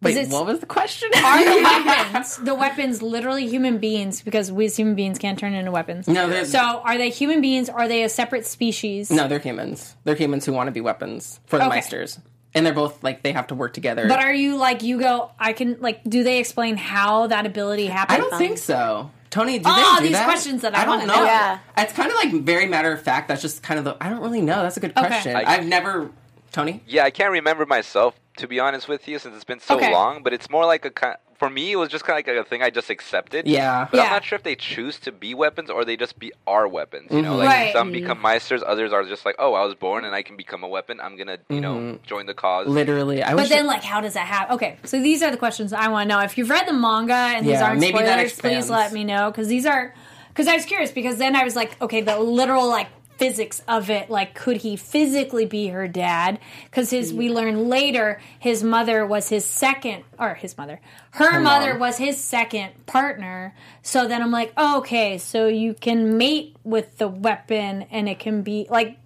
Wait, 0.02 0.30
what 0.30 0.46
was 0.46 0.60
the 0.60 0.66
question? 0.68 1.10
Are 1.16 1.44
the 1.44 1.64
weapons 1.64 2.38
the 2.38 2.54
weapons 2.54 3.02
literally 3.02 3.48
human 3.48 3.80
beings? 3.80 4.22
Because 4.22 4.52
we 4.52 4.66
as 4.66 4.76
human 4.76 4.94
beings 4.96 5.18
can't 5.18 5.40
turn 5.40 5.54
into 5.54 5.72
weapons. 5.72 6.08
No, 6.08 6.30
they're- 6.30 6.46
So 6.46 6.60
are 6.60 6.98
they 6.98 7.10
human 7.10 7.42
beings? 7.42 7.68
Or 7.70 7.80
are 7.82 7.88
they 7.88 8.04
a 8.04 8.10
separate 8.10 8.46
species? 8.46 9.10
no, 9.10 9.28
they're 9.28 9.40
humans. 9.40 9.96
They're 10.04 10.16
humans 10.16 10.46
who 10.46 10.54
want 10.54 10.68
to 10.68 10.72
be 10.72 10.82
weapons 10.82 11.40
for 11.48 11.58
the 11.58 11.66
Okay. 11.68 11.80
Meisters, 11.80 12.20
and 12.54 12.64
they're 12.66 12.74
both 12.76 13.04
like 13.04 13.24
they 13.24 13.32
have 13.32 13.48
to 13.48 13.56
work 13.56 13.74
together. 13.74 14.08
But 14.08 14.20
are 14.20 14.34
you 14.34 14.58
like 14.58 14.84
you 14.84 15.00
go? 15.00 15.32
I 15.40 15.54
can 15.54 15.78
like. 15.80 16.04
Do 16.04 16.24
they 16.24 16.38
explain 16.40 16.78
how 16.78 17.28
that 17.28 17.46
ability 17.48 17.88
happens? 17.88 18.20
I 18.20 18.22
don't 18.22 18.38
think 18.38 18.60
so. 18.60 19.10
Tony, 19.30 19.58
do 19.60 19.66
Oh, 19.68 19.76
they 19.76 19.82
ah, 19.84 19.96
do 20.00 20.04
these 20.06 20.12
that? 20.14 20.26
questions 20.26 20.62
that 20.62 20.76
I 20.76 20.86
don't 20.86 21.00
know. 21.06 21.14
know. 21.16 21.24
Yeah. 21.26 21.60
It's 21.76 21.92
kind 21.94 22.10
of 22.10 22.16
like 22.16 22.32
very 22.44 22.66
matter 22.68 22.92
of 22.94 23.02
fact. 23.02 23.28
That's 23.28 23.42
just 23.42 23.62
kind 23.64 23.78
of 23.80 23.84
the. 23.84 23.98
I 24.00 24.10
don't 24.10 24.22
really 24.22 24.42
know. 24.42 24.62
That's 24.62 24.78
a 24.78 24.80
good 24.80 24.94
question. 24.96 25.36
I- 25.36 25.44
I've 25.44 25.66
never. 25.66 26.12
Tony. 26.52 26.82
Yeah, 26.88 27.04
I 27.04 27.12
can't 27.12 27.32
remember 27.32 27.66
myself, 27.66 28.16
to 28.38 28.48
be 28.48 28.60
honest 28.60 28.88
with 28.88 29.08
you, 29.08 29.20
since 29.20 29.36
it's 29.36 29.44
been 29.44 29.60
so 29.60 29.76
Okay. 29.76 29.92
long, 29.92 30.24
but 30.24 30.34
it's 30.34 30.50
more 30.50 30.66
like 30.66 30.86
a 30.86 30.90
kind 30.92 31.18
for 31.40 31.52
me, 31.52 31.72
it 31.72 31.76
was 31.76 31.90
just 31.90 32.04
kind 32.04 32.20
of 32.20 32.26
like 32.26 32.36
a 32.36 32.50
thing 32.50 32.64
I 32.64 32.72
just 32.72 32.90
accepted. 32.90 33.48
Yeah. 33.48 33.88
But 33.92 33.98
Yeah. 33.98 34.04
I'm 34.06 34.10
not 34.10 34.26
sure 34.26 34.38
if 34.38 34.42
they 34.42 34.56
choose 34.56 34.98
to 35.02 35.12
be 35.12 35.36
weapons 35.36 35.70
or 35.70 35.86
they 35.86 35.96
just 35.96 36.18
be 36.18 36.32
our 36.48 36.68
weapons. 36.68 37.12
You 37.12 37.22
know, 37.22 37.34
Mhm. 37.34 37.38
like 37.38 37.48
Right. 37.50 37.74
some 37.74 37.92
become 37.92 38.20
meisters, 38.24 38.64
others 38.66 38.92
are 38.92 39.04
just 39.04 39.24
like, 39.24 39.36
oh, 39.38 39.54
I 39.54 39.64
was 39.64 39.76
born 39.76 40.04
and 40.04 40.16
I 40.16 40.24
can 40.24 40.36
become 40.36 40.64
a 40.64 40.68
weapon. 40.68 41.00
I'm 41.00 41.16
gonna, 41.16 41.38
you 41.50 41.62
know, 41.62 42.00
join 42.08 42.26
the 42.26 42.34
cause. 42.34 42.66
Literally, 42.68 43.22
I 43.22 43.36
But 43.36 43.42
wish. 43.44 43.50
then, 43.50 43.68
like, 43.68 43.84
how 43.84 44.02
does 44.02 44.16
that 44.16 44.26
happen? 44.26 44.56
Okay, 44.56 44.78
so 44.84 45.00
these 45.00 45.22
are 45.22 45.30
the 45.30 45.38
questions 45.38 45.74
I 45.74 45.90
want 45.90 46.10
to 46.10 46.16
know. 46.16 46.24
If 46.24 46.40
you've 46.40 46.50
read 46.50 46.66
the 46.68 46.74
manga 46.74 47.14
and 47.14 47.46
these 47.48 47.62
aren't 47.62 47.82
maybe 47.82 48.00
that 48.00 48.30
spoilers, 48.32 48.40
please 48.40 48.70
let 48.72 48.92
me 48.92 49.04
know 49.04 49.30
because 49.30 49.48
these 49.48 49.68
are 49.68 49.94
because 50.30 50.48
I 50.48 50.56
was 50.56 50.66
curious 50.66 50.92
because 50.92 51.18
then 51.20 51.36
I 51.36 51.44
was 51.44 51.56
like, 51.56 51.80
okay, 51.82 52.02
the 52.02 52.18
literal 52.20 52.68
like 52.68 52.88
physics 53.18 53.62
of 53.68 53.90
it 53.90 54.10
like 54.10 54.34
could 54.36 54.58
he 54.58 54.76
physically 54.76 55.46
be 55.46 55.68
her 55.68 55.88
dad 55.88 56.40
because 56.66 56.92
his 56.92 57.14
we 57.14 57.30
learn 57.30 57.68
later 57.68 58.22
his 58.40 58.64
mother 58.64 59.06
was 59.06 59.30
his 59.30 59.44
second 59.44 60.04
or 60.20 60.36
his 60.36 60.58
mother 60.58 60.80
her, 61.12 61.40
mother 61.40 61.72
mom. 61.72 61.80
was 61.80 61.98
his 61.98 62.18
second 62.20 62.72
partner 62.86 63.56
so 63.82 64.08
then 64.08 64.22
i'm 64.22 64.32
like 64.32 64.54
oh, 64.56 64.78
okay 64.78 65.18
so 65.18 65.48
you 65.48 65.74
can 65.74 66.18
mate 66.18 66.56
with 66.64 66.98
the 66.98 67.08
weapon 67.08 67.84
and 67.92 68.08
it 68.08 68.20
can 68.20 68.42
be 68.42 68.68
like 68.70 68.98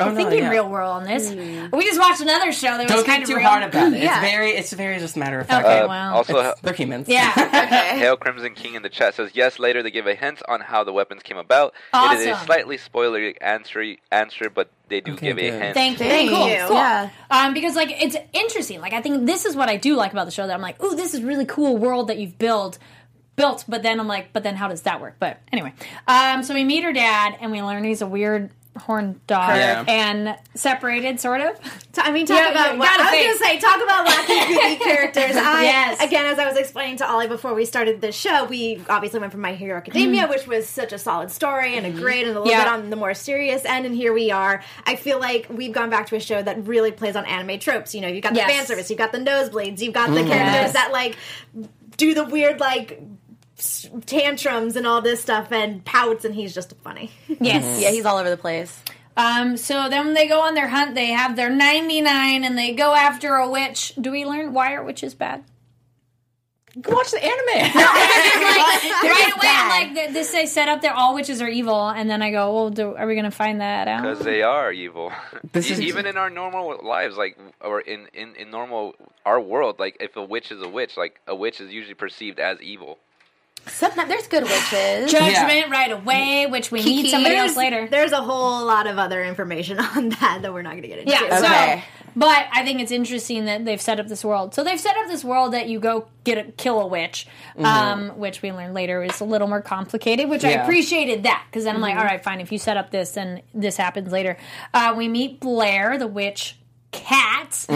Oh, 0.00 0.06
I 0.06 0.08
no, 0.10 0.16
think 0.16 0.32
in 0.32 0.38
yeah. 0.38 0.50
real 0.50 0.68
world 0.68 0.90
on 0.90 1.04
this. 1.04 1.30
We 1.32 1.84
just 1.84 2.00
watched 2.00 2.20
another 2.20 2.50
show 2.50 2.76
that 2.76 2.82
was 2.82 2.90
Don't 2.90 3.06
kind 3.06 3.22
of 3.22 3.28
too 3.28 3.36
real. 3.36 3.46
hard 3.48 3.62
about 3.62 3.92
it. 3.92 4.02
Yeah. 4.02 4.20
It's 4.20 4.30
very, 4.30 4.50
it's 4.50 4.72
very 4.72 4.98
just 4.98 5.16
matter 5.16 5.38
of 5.38 5.46
fact. 5.46 5.64
Okay, 5.64 5.80
Uh, 5.80 5.88
well. 5.88 6.14
also, 6.16 6.36
It's- 6.38 6.60
they're 6.62 6.72
humans. 6.74 7.08
Yeah. 7.08 7.30
Hail 7.96 8.16
Crimson 8.16 8.54
King 8.54 8.74
in 8.74 8.82
the 8.82 8.88
chat 8.88 9.14
says 9.14 9.30
yes. 9.34 9.58
Later 9.60 9.82
they 9.84 9.92
give 9.92 10.06
a 10.08 10.14
hint 10.16 10.42
on 10.48 10.60
how 10.62 10.82
the 10.82 10.92
weapons 10.92 11.22
came 11.22 11.36
about. 11.36 11.74
Awesome. 11.92 12.18
It 12.18 12.22
is 12.22 12.36
a 12.36 12.44
slightly 12.44 12.76
spoilery 12.76 13.36
answer, 13.40 13.94
answer, 14.10 14.50
but 14.50 14.68
they 14.88 15.00
do 15.00 15.12
Okay, 15.12 15.28
give 15.28 15.38
a 15.38 15.50
hint. 15.50 15.74
Thank 15.74 16.00
you. 16.00 16.06
Thank 16.06 16.30
cool. 16.30 16.48
you. 16.48 16.56
Cool. 16.66 16.76
Yeah. 16.76 17.10
Um, 17.30 17.54
because 17.54 17.76
like 17.76 17.90
it's 17.92 18.16
interesting. 18.32 18.80
Like 18.80 18.94
I 18.94 19.00
think 19.00 19.26
this 19.26 19.44
is 19.44 19.54
what 19.54 19.68
I 19.68 19.76
do 19.76 19.94
like 19.94 20.10
about 20.12 20.24
the 20.24 20.32
show. 20.32 20.46
That 20.46 20.54
I'm 20.54 20.60
like, 20.60 20.82
ooh, 20.82 20.96
this 20.96 21.14
is 21.14 21.22
really 21.22 21.46
cool 21.46 21.76
world 21.76 22.08
that 22.08 22.18
you've 22.18 22.36
built. 22.38 22.78
Built, 23.36 23.64
but 23.68 23.82
then 23.82 23.98
I'm 23.98 24.06
like, 24.06 24.32
but 24.32 24.42
then 24.44 24.54
how 24.54 24.68
does 24.68 24.82
that 24.82 25.00
work? 25.00 25.16
But 25.18 25.40
anyway, 25.52 25.72
um, 26.06 26.44
so 26.44 26.54
we 26.54 26.62
meet 26.62 26.84
her 26.84 26.92
dad, 26.92 27.36
and 27.40 27.50
we 27.50 27.62
learn 27.62 27.82
he's 27.82 28.00
a 28.00 28.06
weird 28.06 28.50
horned 28.76 29.24
dog, 29.26 29.56
Yeah. 29.56 29.84
and 29.86 30.36
separated, 30.54 31.20
sort 31.20 31.40
of. 31.40 31.56
I 31.98 32.10
mean, 32.10 32.26
talk 32.26 32.38
Yeah, 32.38 32.50
about. 32.50 32.72
you 32.72 32.78
wa- 32.80 32.84
gotta 32.86 33.02
I 33.04 33.26
was 33.28 33.38
gonna 33.38 33.52
say, 33.52 33.58
talk 33.60 33.76
about 33.82 34.06
wacky, 34.06 34.48
goofy 34.48 34.76
characters. 34.84 35.36
I, 35.36 35.62
Yes. 35.62 36.02
Again, 36.02 36.26
as 36.26 36.38
I 36.38 36.46
was 36.48 36.56
explaining 36.56 36.96
to 36.98 37.08
Ollie 37.08 37.28
before 37.28 37.54
we 37.54 37.64
started 37.64 38.00
the 38.00 38.10
show, 38.10 38.44
we 38.44 38.82
obviously 38.88 39.20
went 39.20 39.32
from 39.32 39.42
My 39.42 39.54
Hero 39.54 39.76
Academia, 39.76 40.26
mm. 40.26 40.30
which 40.30 40.46
was 40.46 40.68
such 40.68 40.92
a 40.92 40.98
solid 40.98 41.30
story 41.30 41.76
and 41.76 41.86
a 41.86 41.90
mm-hmm. 41.90 42.00
great 42.00 42.26
and 42.26 42.36
a 42.36 42.40
little 42.40 42.52
Yeah. 42.52 42.64
bit 42.64 42.72
on 42.72 42.90
the 42.90 42.96
more 42.96 43.14
serious 43.14 43.64
end, 43.64 43.86
and 43.86 43.94
here 43.94 44.12
we 44.12 44.30
are. 44.32 44.62
I 44.86 44.96
feel 44.96 45.20
like 45.20 45.46
we've 45.48 45.72
gone 45.72 45.90
back 45.90 46.06
to 46.08 46.16
a 46.16 46.20
show 46.20 46.42
that 46.42 46.66
really 46.66 46.90
plays 46.90 47.14
on 47.16 47.24
anime 47.26 47.60
tropes. 47.60 47.94
You 47.94 48.00
know, 48.00 48.08
you've 48.08 48.22
got 48.24 48.32
the 48.34 48.40
Yes. 48.40 48.50
fan 48.50 48.66
service, 48.66 48.90
you've 48.90 48.98
got 48.98 49.12
the 49.12 49.18
nosebleeds, 49.18 49.80
you've 49.80 49.94
got 49.94 50.10
the 50.10 50.20
mm. 50.20 50.28
characters 50.28 50.54
Yes. 50.54 50.72
that 50.72 50.90
like 50.92 51.16
do 51.96 52.12
the 52.12 52.24
weird 52.24 52.58
like 52.58 53.00
s- 53.00 53.04
tantrums 54.06 54.76
and 54.76 54.86
all 54.86 55.00
this 55.00 55.20
stuff 55.20 55.52
and 55.52 55.84
pouts, 55.84 56.24
and 56.24 56.34
he's 56.34 56.54
just 56.54 56.74
funny. 56.82 57.10
Yes. 57.40 57.80
Yeah, 57.80 57.90
he's 57.90 58.04
all 58.04 58.18
over 58.18 58.30
the 58.30 58.36
place. 58.36 58.82
Um, 59.16 59.56
so 59.56 59.88
then 59.88 60.06
when 60.06 60.14
they 60.14 60.26
go 60.26 60.40
on 60.40 60.54
their 60.54 60.68
hunt, 60.68 60.94
they 60.96 61.06
have 61.12 61.36
their 61.36 61.48
99 61.50 62.42
and 62.44 62.58
they 62.58 62.72
go 62.74 62.94
after 62.94 63.34
a 63.36 63.48
witch. 63.48 63.92
Do 64.00 64.10
we 64.10 64.24
learn 64.26 64.52
why 64.52 64.72
are 64.74 64.82
witches 64.82 65.14
bad? 65.14 65.44
Go 66.80 66.92
watch 66.96 67.12
the 67.12 67.22
anime. 67.24 67.72
like, 67.72 67.74
right 67.76 69.32
away, 69.32 69.40
bad. 69.40 69.86
I'm 69.86 69.94
like, 69.94 70.12
this 70.12 70.32
they 70.32 70.46
set 70.46 70.68
up 70.68 70.82
that 70.82 70.96
all 70.96 71.14
witches 71.14 71.40
are 71.40 71.46
evil, 71.46 71.88
and 71.88 72.10
then 72.10 72.20
I 72.20 72.32
go, 72.32 72.52
well, 72.52 72.70
do, 72.70 72.96
are 72.96 73.06
we 73.06 73.14
going 73.14 73.26
to 73.26 73.30
find 73.30 73.60
that 73.60 73.86
out? 73.86 74.02
Because 74.02 74.18
they 74.24 74.42
are 74.42 74.72
evil. 74.72 75.12
This 75.52 75.70
E- 75.70 75.74
is- 75.74 75.80
even 75.82 76.04
in 76.06 76.16
our 76.16 76.30
normal 76.30 76.80
lives, 76.82 77.16
like 77.16 77.38
or 77.60 77.80
in, 77.80 78.08
in 78.12 78.34
in 78.34 78.50
normal 78.50 78.96
our 79.24 79.40
world, 79.40 79.78
like 79.78 79.98
if 80.00 80.16
a 80.16 80.24
witch 80.24 80.50
is 80.50 80.60
a 80.62 80.68
witch, 80.68 80.96
like 80.96 81.20
a 81.28 81.34
witch 81.36 81.60
is 81.60 81.72
usually 81.72 81.94
perceived 81.94 82.40
as 82.40 82.60
evil. 82.60 82.98
Sometimes 83.66 84.08
there's 84.08 84.26
good 84.28 84.44
witches. 84.44 85.10
Judgment 85.10 85.70
right 85.70 85.90
away, 85.92 86.46
which 86.46 86.70
we 86.70 86.80
meet 86.80 86.84
Kiki. 86.84 87.10
somebody 87.10 87.34
There's- 87.34 87.50
else 87.50 87.56
later. 87.56 87.88
There's 87.88 88.12
a 88.12 88.22
whole 88.22 88.64
lot 88.64 88.86
of 88.86 88.98
other 88.98 89.24
information 89.24 89.78
on 89.96 90.10
that 90.10 90.40
that 90.42 90.52
we're 90.52 90.62
not 90.62 90.70
going 90.72 90.82
to 90.82 90.88
get 90.88 90.98
into. 90.98 91.10
Yeah. 91.12 91.38
Okay. 91.38 91.80
So, 91.80 92.10
but 92.16 92.46
I 92.52 92.64
think 92.64 92.80
it's 92.80 92.92
interesting 92.92 93.46
that 93.46 93.64
they've 93.64 93.80
set 93.80 93.98
up 93.98 94.06
this 94.06 94.24
world. 94.24 94.54
So 94.54 94.62
they've 94.62 94.78
set 94.78 94.96
up 94.96 95.08
this 95.08 95.24
world 95.24 95.52
that 95.52 95.68
you 95.68 95.80
go 95.80 96.06
get 96.22 96.38
a 96.38 96.44
kill 96.52 96.80
a 96.80 96.86
witch, 96.86 97.26
um, 97.58 98.10
which 98.18 98.40
we 98.40 98.52
learned 98.52 98.72
later 98.74 99.02
is 99.02 99.20
a 99.20 99.24
little 99.24 99.48
more 99.48 99.60
complicated. 99.62 100.28
Which 100.28 100.44
I 100.44 100.50
appreciated 100.50 101.24
that 101.24 101.44
because 101.50 101.64
then 101.64 101.74
I'm 101.74 101.80
like, 101.80 101.96
all 101.96 102.04
right, 102.04 102.22
fine. 102.22 102.40
If 102.40 102.52
you 102.52 102.58
set 102.58 102.76
up 102.76 102.90
this, 102.92 103.10
then 103.12 103.42
this 103.52 103.76
happens 103.76 104.12
later. 104.12 104.36
Uh, 104.72 104.94
we 104.96 105.08
meet 105.08 105.40
Blair, 105.40 105.98
the 105.98 106.06
witch 106.06 106.56
cat, 106.94 107.66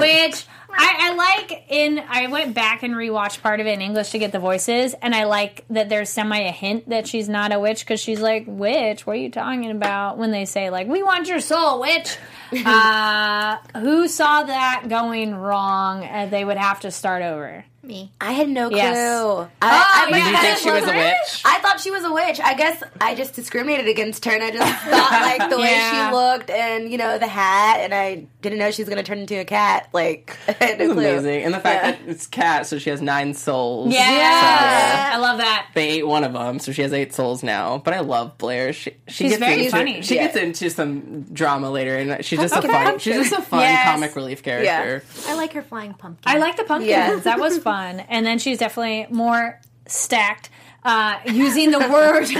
which. 0.00 0.44
I, 0.70 0.96
I 1.00 1.14
like 1.14 1.64
in 1.70 1.98
I 1.98 2.26
went 2.26 2.54
back 2.54 2.82
and 2.82 2.94
rewatched 2.94 3.40
part 3.42 3.60
of 3.60 3.66
it 3.66 3.70
in 3.70 3.80
English 3.80 4.10
to 4.10 4.18
get 4.18 4.32
the 4.32 4.38
voices, 4.38 4.94
and 5.00 5.14
I 5.14 5.24
like 5.24 5.64
that 5.70 5.88
there's 5.88 6.10
semi 6.10 6.38
a 6.40 6.52
hint 6.52 6.90
that 6.90 7.08
she's 7.08 7.26
not 7.28 7.52
a 7.52 7.58
witch 7.58 7.80
because 7.80 8.00
she's 8.00 8.20
like, 8.20 8.44
"Witch, 8.46 9.06
what 9.06 9.14
are 9.14 9.20
you 9.20 9.30
talking 9.30 9.70
about?" 9.70 10.18
When 10.18 10.30
they 10.30 10.44
say 10.44 10.68
like, 10.68 10.86
"We 10.86 11.02
want 11.02 11.26
your 11.26 11.40
soul, 11.40 11.80
witch," 11.80 12.16
uh, 12.66 13.56
who 13.78 14.08
saw 14.08 14.42
that 14.42 14.84
going 14.88 15.34
wrong? 15.34 16.04
Uh, 16.04 16.26
they 16.26 16.44
would 16.44 16.58
have 16.58 16.80
to 16.80 16.90
start 16.90 17.22
over. 17.22 17.64
Me. 17.88 18.12
I 18.20 18.32
had 18.32 18.50
no 18.50 18.68
clue. 18.68 18.76
Yes. 18.76 19.48
I, 19.62 19.68
I, 19.68 20.04
Oh, 20.06 20.10
my 20.10 20.18
yeah. 20.18 20.24
Did 20.24 20.32
you 20.32 20.40
think 20.42 20.58
she 20.58 20.70
was 20.70 20.82
a 20.84 20.86
witch? 20.94 21.42
I 21.46 21.58
thought 21.60 21.80
she 21.80 21.90
was 21.90 22.04
a 22.04 22.12
witch. 22.12 22.38
I 22.38 22.52
guess 22.52 22.82
I 23.00 23.14
just 23.14 23.32
discriminated 23.34 23.88
against 23.88 24.24
her, 24.26 24.30
and 24.32 24.42
I 24.42 24.50
just 24.50 24.82
thought 24.84 25.10
like 25.10 25.48
the 25.50 25.56
way 25.58 25.80
she 25.90 26.12
looked, 26.14 26.50
and 26.50 26.90
you 26.92 26.98
know 26.98 27.16
the 27.18 27.26
hat, 27.26 27.78
and 27.80 27.94
I 27.94 28.26
didn't 28.42 28.58
know 28.58 28.70
she 28.70 28.82
was 28.82 28.90
going 28.90 28.98
to 29.02 29.02
turn 29.02 29.18
into 29.20 29.40
a 29.40 29.44
cat. 29.46 29.88
Like 29.94 30.36
no 30.60 30.76
clue. 30.76 30.92
amazing. 30.92 31.44
And 31.44 31.54
the 31.54 31.60
fact 31.60 31.82
Yeah. 31.84 31.90
that 31.92 32.10
it's 32.10 32.26
cat, 32.26 32.66
so 32.66 32.78
she 32.78 32.90
has 32.90 33.00
nine 33.00 33.32
souls. 33.32 33.90
Yeah, 33.90 35.10
I 35.14 35.16
love 35.16 35.38
that. 35.38 35.68
They 35.74 35.88
ate 35.88 36.06
one 36.06 36.24
of 36.24 36.34
them, 36.34 36.58
so 36.58 36.72
she 36.72 36.82
has 36.82 36.92
eight 36.92 37.14
souls 37.14 37.42
now. 37.42 37.78
But 37.78 37.94
I 37.94 38.00
love 38.00 38.36
Blair. 38.36 38.74
She, 38.74 38.90
she 39.08 39.24
She's 39.24 39.30
gets 39.32 39.40
very 39.40 39.60
into, 39.64 39.70
funny. 39.70 40.02
She 40.02 40.16
Yeah. 40.16 40.24
gets 40.26 40.36
into 40.36 40.68
some 40.68 41.22
drama 41.32 41.70
later, 41.70 41.96
and 41.96 42.22
she's 42.22 42.38
just 42.38 42.54
Okay. 42.54 42.68
a 42.68 42.70
fun. 42.70 42.98
She's 42.98 43.14
just 43.14 43.32
a 43.32 43.40
fun 43.40 43.60
Yes. 43.60 43.90
comic 43.90 44.14
relief 44.14 44.42
character. 44.42 45.02
I 45.26 45.34
like 45.36 45.54
her 45.54 45.62
flying 45.62 45.94
pumpkin. 45.94 46.30
I 46.30 46.36
like 46.38 46.56
the 46.58 46.64
pumpkins. 46.64 46.90
Yeah. 46.90 47.16
That 47.16 47.40
was 47.40 47.56
fun. 47.58 47.77
And 47.78 48.26
then 48.26 48.38
she's 48.38 48.58
definitely 48.58 49.06
more 49.10 49.60
stacked. 49.86 50.50
Uh, 50.84 51.18
using 51.26 51.70
the 51.72 51.78
word, 51.80 52.24
she's 52.26 52.38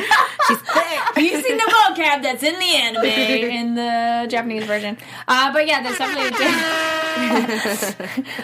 using 1.32 1.56
the 1.56 1.64
vocab 1.64 2.22
that's 2.22 2.42
in 2.42 2.54
the 2.58 2.76
anime 2.76 3.04
in 3.04 3.74
the 3.74 4.26
Japanese 4.30 4.64
version. 4.64 4.96
Uh, 5.26 5.52
but 5.52 5.66
yeah, 5.66 5.82
there's 5.82 5.98
definitely. 5.98 6.46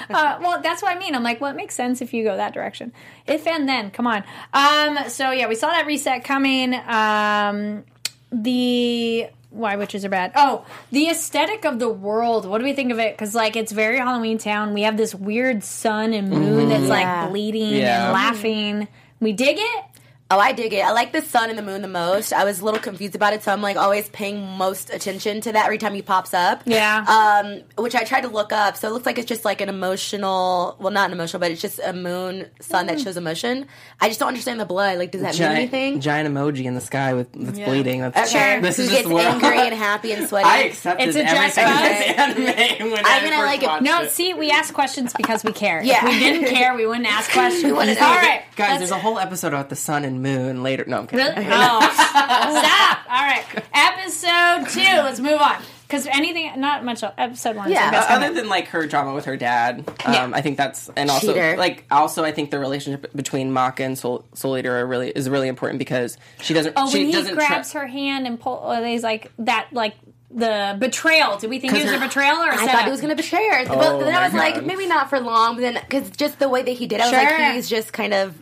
uh, 0.11 0.39
well, 0.43 0.61
that's 0.61 0.83
what 0.83 0.95
I 0.95 0.99
mean. 0.99 1.15
I'm 1.15 1.23
like, 1.23 1.41
well, 1.41 1.53
it 1.53 1.57
makes 1.57 1.77
sense 1.77 2.03
if 2.03 2.13
you 2.13 2.25
go 2.25 2.37
that 2.37 2.53
direction. 2.53 2.93
If 3.27 3.47
and 3.47 3.69
then, 3.69 3.93
come 3.93 4.07
on. 4.07 4.25
Um, 4.53 5.09
so 5.09 5.31
yeah, 5.31 5.47
we 5.49 5.55
saw 5.55 5.69
that 5.69 5.87
reset 5.87 6.25
coming. 6.25 6.75
Um, 6.75 7.85
the 8.33 9.29
why 9.55 9.77
witches 9.77 10.05
are 10.05 10.09
bad. 10.09 10.33
Oh, 10.35 10.65
the 10.91 11.09
aesthetic 11.09 11.65
of 11.65 11.79
the 11.79 11.89
world. 11.89 12.45
What 12.47 12.59
do 12.59 12.65
we 12.65 12.73
think 12.73 12.91
of 12.93 12.99
it? 12.99 13.15
Because 13.17 13.35
like 13.35 13.57
it's 13.57 13.73
very 13.73 13.99
Halloween 13.99 14.39
Town. 14.39 14.75
We 14.75 14.83
have 14.83 14.97
this 14.97 15.15
weird 15.15 15.63
sun 15.65 16.13
and 16.13 16.29
moon 16.31 16.69
that's 16.69 16.85
Yeah. 16.85 16.89
like 17.23 17.31
bleeding 17.31 17.75
Yeah. 17.77 18.05
and 18.05 18.13
laughing. 18.13 18.89
We 19.21 19.33
dig 19.33 19.57
it. 19.59 19.85
Oh, 20.31 20.39
I 20.39 20.53
dig 20.53 20.73
it. 20.73 20.83
I 20.83 20.91
like 20.93 21.13
the 21.13 21.21
sun 21.21 21.51
and 21.51 21.59
the 21.59 21.63
moon 21.63 21.83
the 21.83 21.87
most. 21.89 22.33
I 22.33 22.45
was 22.45 22.61
a 22.61 22.65
little 22.65 22.81
confused 22.81 23.15
about 23.15 23.35
it, 23.35 23.43
so 23.43 23.53
I'm 23.53 23.61
like 23.61 23.77
always 23.77 24.09
paying 24.09 24.43
most 24.57 24.89
attention 24.91 25.43
to 25.43 25.53
that 25.53 25.67
every 25.67 25.77
time 25.79 25.93
he 25.95 26.01
pops 26.03 26.33
up. 26.33 26.63
Yeah. 26.65 27.05
Um, 27.45 27.61
which 27.83 27.95
I 27.95 28.05
tried 28.05 28.23
to 28.23 28.29
look 28.29 28.51
up. 28.51 28.77
So 28.79 28.89
it 28.89 28.93
looks 28.93 29.05
like 29.05 29.19
it's 29.19 29.29
just 29.29 29.45
like 29.45 29.61
an 29.61 29.69
emotional, 29.69 30.77
well, 30.81 30.91
not 30.93 31.07
an 31.11 31.13
emotional, 31.13 31.41
but 31.41 31.51
it's 31.51 31.61
just 31.61 31.79
a 31.85 31.93
moon 31.93 32.47
sun 32.61 32.87
that 32.87 33.01
shows 33.01 33.17
emotion. 33.19 33.67
I 34.01 34.09
just 34.09 34.19
don't 34.19 34.29
understand 34.29 34.59
the 34.59 34.65
blood. 34.65 34.99
Like, 34.99 35.11
does 35.13 35.21
that 35.21 35.35
mean 35.39 35.43
anything? 35.51 36.01
giant 36.01 36.29
emoji 36.33 36.65
in 36.65 36.75
the 36.75 36.81
sky 36.81 37.13
with 37.15 37.31
that's 37.33 37.59
bleeding. 37.59 38.01
That's 38.01 38.35
Okay. 38.35 38.61
This 38.61 38.79
Who 38.79 38.85
is 38.85 38.91
gets 38.91 39.03
just 39.03 39.15
where 39.15 39.29
angry 39.29 39.59
and 39.59 39.75
happy 39.75 40.13
and 40.13 40.27
sweaty? 40.27 40.49
I 40.49 40.59
accepted 40.65 41.09
It's 41.09 41.17
a 41.17 41.23
dress 41.23 41.59
everything 41.59 42.15
code. 42.17 42.19
anime 42.59 42.91
when 42.93 43.07
I 43.07 43.19
I, 43.19 43.25
mean, 43.25 43.33
I 43.35 43.43
like 43.45 43.63
it. 43.63 43.67
watched 43.67 43.83
No, 43.85 44.03
it. 44.03 44.11
see, 44.11 44.33
we 44.35 44.51
ask 44.51 44.73
questions 44.73 45.13
because 45.13 45.45
we 45.45 45.53
care. 45.53 45.83
Yeah. 45.83 45.99
If 46.07 46.13
we 46.15 46.19
didn't 46.19 46.49
care, 46.49 46.75
we 46.75 46.87
wouldn't 46.87 47.07
ask 47.07 47.31
questions. 47.33 47.73
wanna 47.73 47.95
know. 47.95 48.01
All 48.07 48.15
right, 48.17 48.43
Guys, 48.57 48.79
there's 48.79 48.91
a 48.91 48.99
whole 48.99 49.19
episode 49.19 49.49
about 49.49 49.69
the 49.69 49.77
sun 49.77 50.05
and 50.05 50.23
moon 50.25 50.63
later. 50.63 50.85
No, 50.87 50.99
I'm 50.99 51.07
kidding. 51.07 51.27
Really? 51.27 51.47
Oh, 51.51 51.81
stop! 51.95 52.99
All 53.09 53.23
right, 53.27 53.45
episode 53.73 54.69
two. 54.71 54.81
Let's 55.03 55.21
move 55.21 55.41
on 55.41 55.63
because 55.87 56.07
anything, 56.07 56.59
not 56.61 56.85
much. 56.85 57.03
Episode 57.19 57.57
one. 57.57 57.67
is 57.69 57.75
Yeah. 57.75 58.05
Uh, 58.09 58.15
other 58.15 58.35
than 58.35 58.49
like 58.49 58.69
her 58.69 58.87
drama 58.87 59.15
with 59.15 59.27
her 59.27 59.37
dad, 59.37 59.85
um, 60.07 60.13
Yeah. 60.15 60.31
I 60.33 60.41
think 60.41 60.57
that's 60.57 60.89
and 60.97 61.11
also 61.11 61.29
Cheater. 61.35 61.57
like 61.57 61.85
also 61.91 62.25
I 62.25 62.33
think 62.33 62.51
the 62.51 62.59
relationship 62.59 63.15
between 63.15 63.53
Maka 63.53 63.85
and 63.85 63.99
Soul, 63.99 64.25
Soul 64.35 64.59
Eater 64.59 64.79
are 64.81 64.87
really 64.87 65.11
is 65.11 65.29
really 65.29 65.49
important 65.49 65.79
because 65.79 66.17
she 66.41 66.55
doesn't 66.55 66.73
Oh, 66.77 66.89
she 66.91 66.99
when 66.99 67.07
he 67.07 67.13
doesn't 67.13 67.35
grabs 67.35 67.71
try- 67.73 67.83
her 67.83 67.87
hand 67.87 68.27
and 68.27 68.41
pull, 68.41 68.61
oh, 68.65 68.83
he's 68.85 69.03
like 69.03 69.31
that, 69.39 69.69
like 69.73 69.95
the 70.31 70.77
betrayal. 70.81 71.37
Did 71.39 71.49
we 71.51 71.61
think 71.61 71.75
it 71.75 71.77
'Cause 71.77 71.85
was 71.85 71.93
a 71.93 71.99
her- 71.99 72.07
betrayal 72.09 72.39
or 72.39 72.49
a 72.49 72.55
I 72.55 72.57
setup? 72.57 72.73
thought 72.73 72.85
he 72.87 72.91
was 72.91 73.01
going 73.01 73.17
to 73.17 73.23
betray 73.23 73.47
her. 73.51 73.59
Oh, 73.71 73.99
but 73.99 73.99
then 74.05 74.09
I 74.15 74.19
my 74.21 74.25
was 74.25 74.35
like, 74.35 74.65
maybe 74.65 74.87
not 74.89 75.09
for 75.09 75.21
long. 75.21 75.55
But 75.55 75.61
then, 75.61 75.75
because 75.75 76.11
just 76.11 76.41
the 76.41 76.49
way 76.49 76.63
that 76.63 76.73
he 76.73 76.87
did, 76.89 76.97
it, 76.97 77.03
I 77.03 77.05
was 77.05 77.21
Sure. 77.31 77.39
like, 77.39 77.55
he's 77.55 77.69
just 77.69 77.93
kind 77.93 78.13
of, 78.13 78.35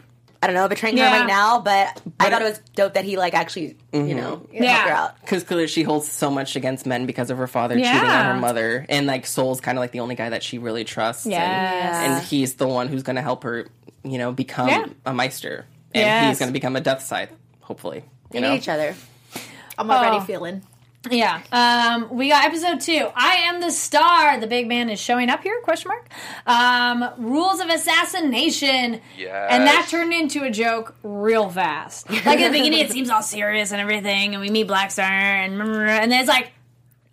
I 0.43 0.47
don't 0.49 0.55
know, 0.57 0.67
betraying 0.69 0.97
Yeah. 0.97 1.09
her 1.11 1.19
right 1.21 1.27
now. 1.29 1.61
But, 1.61 2.01
I 2.19 2.29
thought 2.29 2.43
it- 2.43 2.47
it 2.47 2.49
was 2.49 2.59
dope 2.75 2.95
that 2.95 3.05
he 3.05 3.17
like 3.17 3.33
actually, 3.33 3.77
you 3.93 4.15
know, 4.17 4.45
Yeah. 4.53 4.65
helped 4.65 4.89
her 4.89 4.95
out. 4.95 5.21
because 5.21 5.45
clearly 5.45 5.69
she 5.69 5.85
holds 5.85 6.11
so 6.11 6.31
much 6.31 6.57
against 6.57 6.85
men 6.85 7.07
because 7.07 7.31
of 7.31 7.39
her 7.39 7.47
father 7.47 7.77
cheating 7.77 7.91
on 7.91 8.25
her 8.27 8.35
mother, 8.41 8.85
and 8.89 9.07
like 9.07 9.25
Soul's 9.27 9.61
kind 9.61 9.79
of 9.79 9.81
like 9.83 9.93
the 9.93 10.01
only 10.01 10.17
guy 10.17 10.31
that 10.31 10.43
she 10.43 10.59
really 10.59 10.83
trusts. 10.85 11.27
and- 11.27 11.35
and, 11.35 12.23
he's 12.25 12.55
the 12.55 12.67
one 12.67 12.89
who's 12.89 13.05
going 13.05 13.17
to 13.17 13.23
help 13.23 13.45
her, 13.45 13.69
you 14.03 14.19
know, 14.19 14.33
become 14.33 14.69
Yeah. 14.69 14.87
a 15.07 15.15
Meister, 15.15 15.65
and 15.95 16.05
Yes. 16.05 16.29
he's 16.31 16.39
going 16.41 16.49
to 16.49 16.53
become 16.53 16.75
a 16.75 16.81
Death 16.81 17.03
Scythe, 17.05 17.31
hopefully. 17.61 18.03
They 18.31 18.39
You 18.39 18.43
know, 18.43 18.51
need 18.51 18.57
each 18.57 18.69
other. 18.69 18.95
Oh. 19.37 19.41
I'm 19.79 19.91
already 19.91 20.17
Oh. 20.17 20.21
feeling. 20.23 20.63
Yeah. 21.11 21.43
Um, 21.51 22.09
we 22.17 22.29
got 22.29 22.45
episode 22.45 22.81
two. 22.81 23.09
I 23.17 23.35
am 23.49 23.61
the 23.61 23.71
star. 23.73 24.39
The 24.39 24.47
big 24.47 24.69
man 24.69 24.89
is 24.89 25.01
showing 25.01 25.31
up 25.31 25.43
here? 25.43 25.61
Question 25.63 25.89
mark. 25.91 26.09
Um, 26.47 27.11
rules 27.19 27.59
of 27.61 27.69
assassination. 27.69 29.01
Yeah, 29.19 29.49
And 29.51 29.67
that 29.67 29.89
turned 29.91 30.13
into 30.13 30.45
a 30.45 30.51
joke 30.51 30.95
real 31.03 31.49
fast. 31.49 32.09
Like 32.11 32.27
at 32.27 32.53
the 32.53 32.59
beginning, 32.59 32.79
it 32.81 32.93
seems 32.93 33.11
all 33.11 33.23
serious 33.23 33.73
and 33.73 33.81
everything, 33.81 34.35
and 34.35 34.41
we 34.41 34.51
meet 34.51 34.69
Black 34.69 34.91
Star, 34.93 35.05
and 35.11 35.61
and 35.61 36.13
then 36.13 36.21
it's 36.21 36.29
like, 36.29 36.53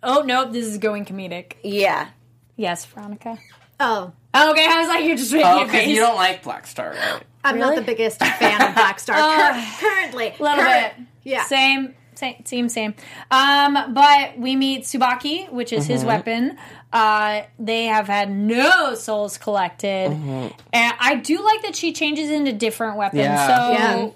oh 0.02 0.22
nope, 0.22 0.52
this 0.52 0.66
is 0.66 0.78
going 0.78 1.04
comedic. 1.04 1.54
Yeah. 1.64 2.08
Yes, 2.56 2.84
Veronica. 2.84 3.38
Oh, 3.80 4.12
Oh, 4.32 4.52
okay, 4.52 4.64
I 4.68 4.78
was 4.78 4.86
like, 4.86 5.04
you're 5.04 5.16
just 5.16 5.32
making 5.32 5.48
Oh, 5.48 5.62
a 5.62 5.64
because 5.64 5.88
you 5.88 5.96
don't 5.96 6.14
like 6.14 6.44
Black 6.44 6.66
Star, 6.68 6.90
right? 6.90 7.22
I'm 7.42 7.58
not 7.58 7.74
the 7.74 7.82
biggest 7.82 8.20
fan 8.20 8.62
of 8.62 8.74
Black 8.76 9.00
Star 9.00 9.16
currently. 9.80 10.28
A 10.38 10.42
little 10.42 10.58
Current- 10.62 10.96
bit. 10.96 11.06
Yeah. 11.24 11.44
Same, 11.44 11.94
same, 12.20 12.44
same, 12.44 12.68
same. 12.68 12.94
Um, 13.30 13.92
but 13.94 14.38
we 14.38 14.54
meet 14.56 14.84
Tsubaki, 14.84 15.50
which 15.50 15.72
is 15.72 15.84
Mm-hmm. 15.84 15.92
his 15.92 16.04
weapon. 16.04 16.58
Uh, 16.92 17.42
they 17.58 17.86
have 17.86 18.06
had 18.06 18.30
no 18.30 18.94
souls 18.94 19.38
collected, 19.38 20.10
Mm-hmm. 20.10 20.48
and 20.72 20.94
I 21.00 21.16
do 21.16 21.42
like 21.44 21.62
that 21.62 21.74
she 21.74 21.92
changes 21.92 22.30
into 22.30 22.52
different 22.52 22.96
weapons. 22.96 23.22
Yeah. 23.22 23.46
So. 23.46 23.72
Yeah. 23.72 24.10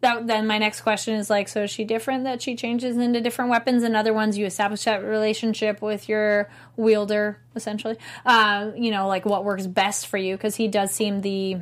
That, 0.00 0.26
then 0.26 0.46
my 0.46 0.58
next 0.58 0.82
question 0.82 1.14
is 1.14 1.30
like, 1.30 1.48
so 1.48 1.62
is 1.62 1.70
she 1.70 1.84
different 1.84 2.24
that 2.24 2.42
she 2.42 2.56
changes 2.56 2.98
into 2.98 3.22
different 3.22 3.50
weapons 3.50 3.82
and 3.84 3.96
other 3.96 4.12
ones? 4.12 4.36
You 4.36 4.44
establish 4.44 4.84
that 4.84 5.02
relationship 5.02 5.80
with 5.80 6.10
your 6.10 6.50
wielder, 6.76 7.38
essentially. 7.56 7.96
Uh, 8.26 8.72
you 8.76 8.90
know, 8.90 9.08
like 9.08 9.24
what 9.24 9.44
works 9.46 9.66
best 9.66 10.06
for 10.08 10.18
you 10.18 10.36
because 10.36 10.56
he 10.56 10.68
does 10.68 10.90
seem 10.90 11.22
the 11.22 11.56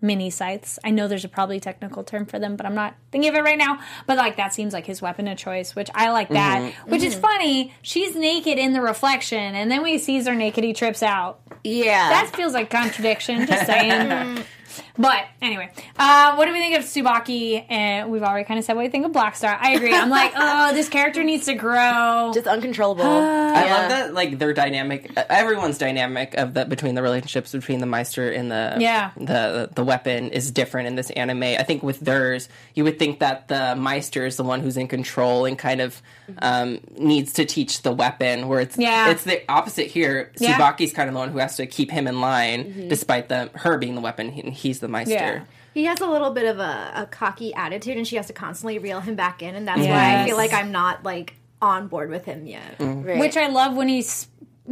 mini 0.00 0.30
scythes. 0.30 0.78
I 0.84 0.90
know 0.90 1.08
there's 1.08 1.24
a 1.24 1.28
probably 1.28 1.60
technical 1.60 2.04
term 2.04 2.26
for 2.26 2.38
them, 2.38 2.56
but 2.56 2.66
I'm 2.66 2.74
not 2.74 2.94
thinking 3.12 3.30
of 3.30 3.36
it 3.36 3.42
right 3.42 3.58
now. 3.58 3.80
But 4.06 4.16
like 4.16 4.36
that 4.36 4.54
seems 4.54 4.72
like 4.72 4.86
his 4.86 5.02
weapon 5.02 5.28
of 5.28 5.38
choice, 5.38 5.74
which 5.74 5.90
I 5.94 6.10
like 6.10 6.28
that. 6.30 6.60
Mm-hmm. 6.60 6.90
Which 6.90 7.02
is 7.02 7.14
mm-hmm. 7.14 7.22
funny. 7.22 7.74
She's 7.82 8.14
naked 8.16 8.58
in 8.58 8.72
the 8.72 8.80
reflection, 8.80 9.54
and 9.54 9.70
then 9.70 9.82
when 9.82 9.92
he 9.92 9.98
sees 9.98 10.26
her 10.26 10.34
naked, 10.34 10.64
he 10.64 10.72
trips 10.72 11.02
out. 11.02 11.40
Yeah. 11.64 12.08
That 12.10 12.34
feels 12.34 12.54
like 12.54 12.70
contradiction. 12.70 13.46
Just 13.46 13.66
saying. 13.66 14.44
But 14.98 15.24
anyway, 15.42 15.70
uh, 15.98 16.34
what 16.36 16.46
do 16.46 16.52
we 16.52 16.58
think 16.58 16.76
of 16.76 16.84
Tsubaki? 16.84 17.64
And 17.68 18.10
we've 18.10 18.22
already 18.22 18.44
kind 18.44 18.58
of 18.58 18.64
said 18.64 18.76
what 18.76 18.82
we 18.82 18.88
think 18.88 19.06
of 19.06 19.12
Black 19.12 19.36
Star. 19.36 19.56
I 19.60 19.72
agree. 19.72 19.94
I'm 19.94 20.10
like, 20.10 20.32
oh, 20.36 20.72
this 20.74 20.88
character 20.88 21.22
needs 21.24 21.46
to 21.46 21.54
grow. 21.54 22.30
just 22.34 22.46
uncontrollable. 22.46 23.04
I 23.04 23.64
Yeah. 23.64 23.74
love 23.76 23.88
that, 23.90 24.14
like 24.14 24.38
their 24.38 24.52
dynamic. 24.52 25.10
uh, 25.16 25.24
Everyone's 25.30 25.78
dynamic 25.78 26.34
of 26.34 26.54
the 26.54 26.64
between 26.64 26.94
the 26.94 27.02
relationships 27.02 27.52
between 27.52 27.80
the 27.80 27.86
Meister 27.86 28.30
and 28.30 28.50
the 28.50 28.76
Yeah. 28.78 29.10
the 29.16 29.70
the 29.74 29.84
weapon 29.84 30.30
is 30.30 30.50
different 30.50 30.86
in 30.88 30.94
this 30.96 31.10
anime. 31.10 31.42
I 31.42 31.62
think 31.62 31.82
with 31.82 32.00
theirs, 32.00 32.48
you 32.74 32.84
would 32.84 32.98
think 32.98 33.20
that 33.20 33.48
the 33.48 33.74
Meister 33.76 34.26
is 34.26 34.36
the 34.36 34.44
one 34.44 34.60
who's 34.60 34.76
in 34.76 34.88
control 34.88 35.44
and 35.46 35.58
kind 35.58 35.80
of 35.80 36.00
um, 36.42 36.80
needs 36.96 37.32
to 37.34 37.44
teach 37.44 37.82
the 37.82 37.92
weapon. 37.92 38.48
Where 38.48 38.60
it's 38.60 38.76
Yeah. 38.78 39.10
it's 39.10 39.24
the 39.24 39.42
opposite 39.50 39.86
here. 39.88 40.30
Yeah. 40.38 40.54
Tsubaki's 40.58 40.92
kind 40.92 41.08
of 41.08 41.14
the 41.14 41.18
one 41.18 41.30
who 41.30 41.38
has 41.38 41.56
to 41.56 41.66
keep 41.66 41.90
him 41.90 42.06
in 42.06 42.20
line, 42.20 42.88
despite 42.88 43.28
the 43.28 43.50
her 43.54 43.78
being 43.78 43.94
the 43.94 44.00
weapon. 44.00 44.30
He, 44.30 44.42
he's 44.70 44.80
the 44.80 44.88
Meister. 44.88 45.14
Yeah. 45.14 45.44
He 45.74 45.84
has 45.84 46.00
a 46.00 46.06
little 46.06 46.30
bit 46.30 46.46
of 46.46 46.58
a, 46.58 46.92
a 46.94 47.06
cocky 47.06 47.52
attitude, 47.54 47.96
and 47.96 48.06
she 48.06 48.16
has 48.16 48.26
to 48.28 48.32
constantly 48.32 48.78
reel 48.78 49.00
him 49.00 49.14
back 49.16 49.42
in, 49.42 49.54
and 49.54 49.66
that's 49.68 49.80
why 49.80 50.20
I 50.22 50.24
feel 50.26 50.36
like 50.36 50.52
I'm 50.52 50.72
not 50.72 51.04
like 51.04 51.34
on 51.62 51.88
board 51.88 52.10
with 52.10 52.24
him 52.24 52.46
yet. 52.46 52.76
Right. 52.78 53.18
Which 53.18 53.36
I 53.36 53.48
love 53.48 53.76
when 53.76 53.88
he's 53.88 54.28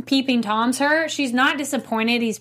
peeping 0.06 0.42
toms 0.42 0.78
her. 0.78 1.08
She's 1.08 1.32
not 1.32 1.58
disappointed. 1.58 2.22
He's 2.22 2.40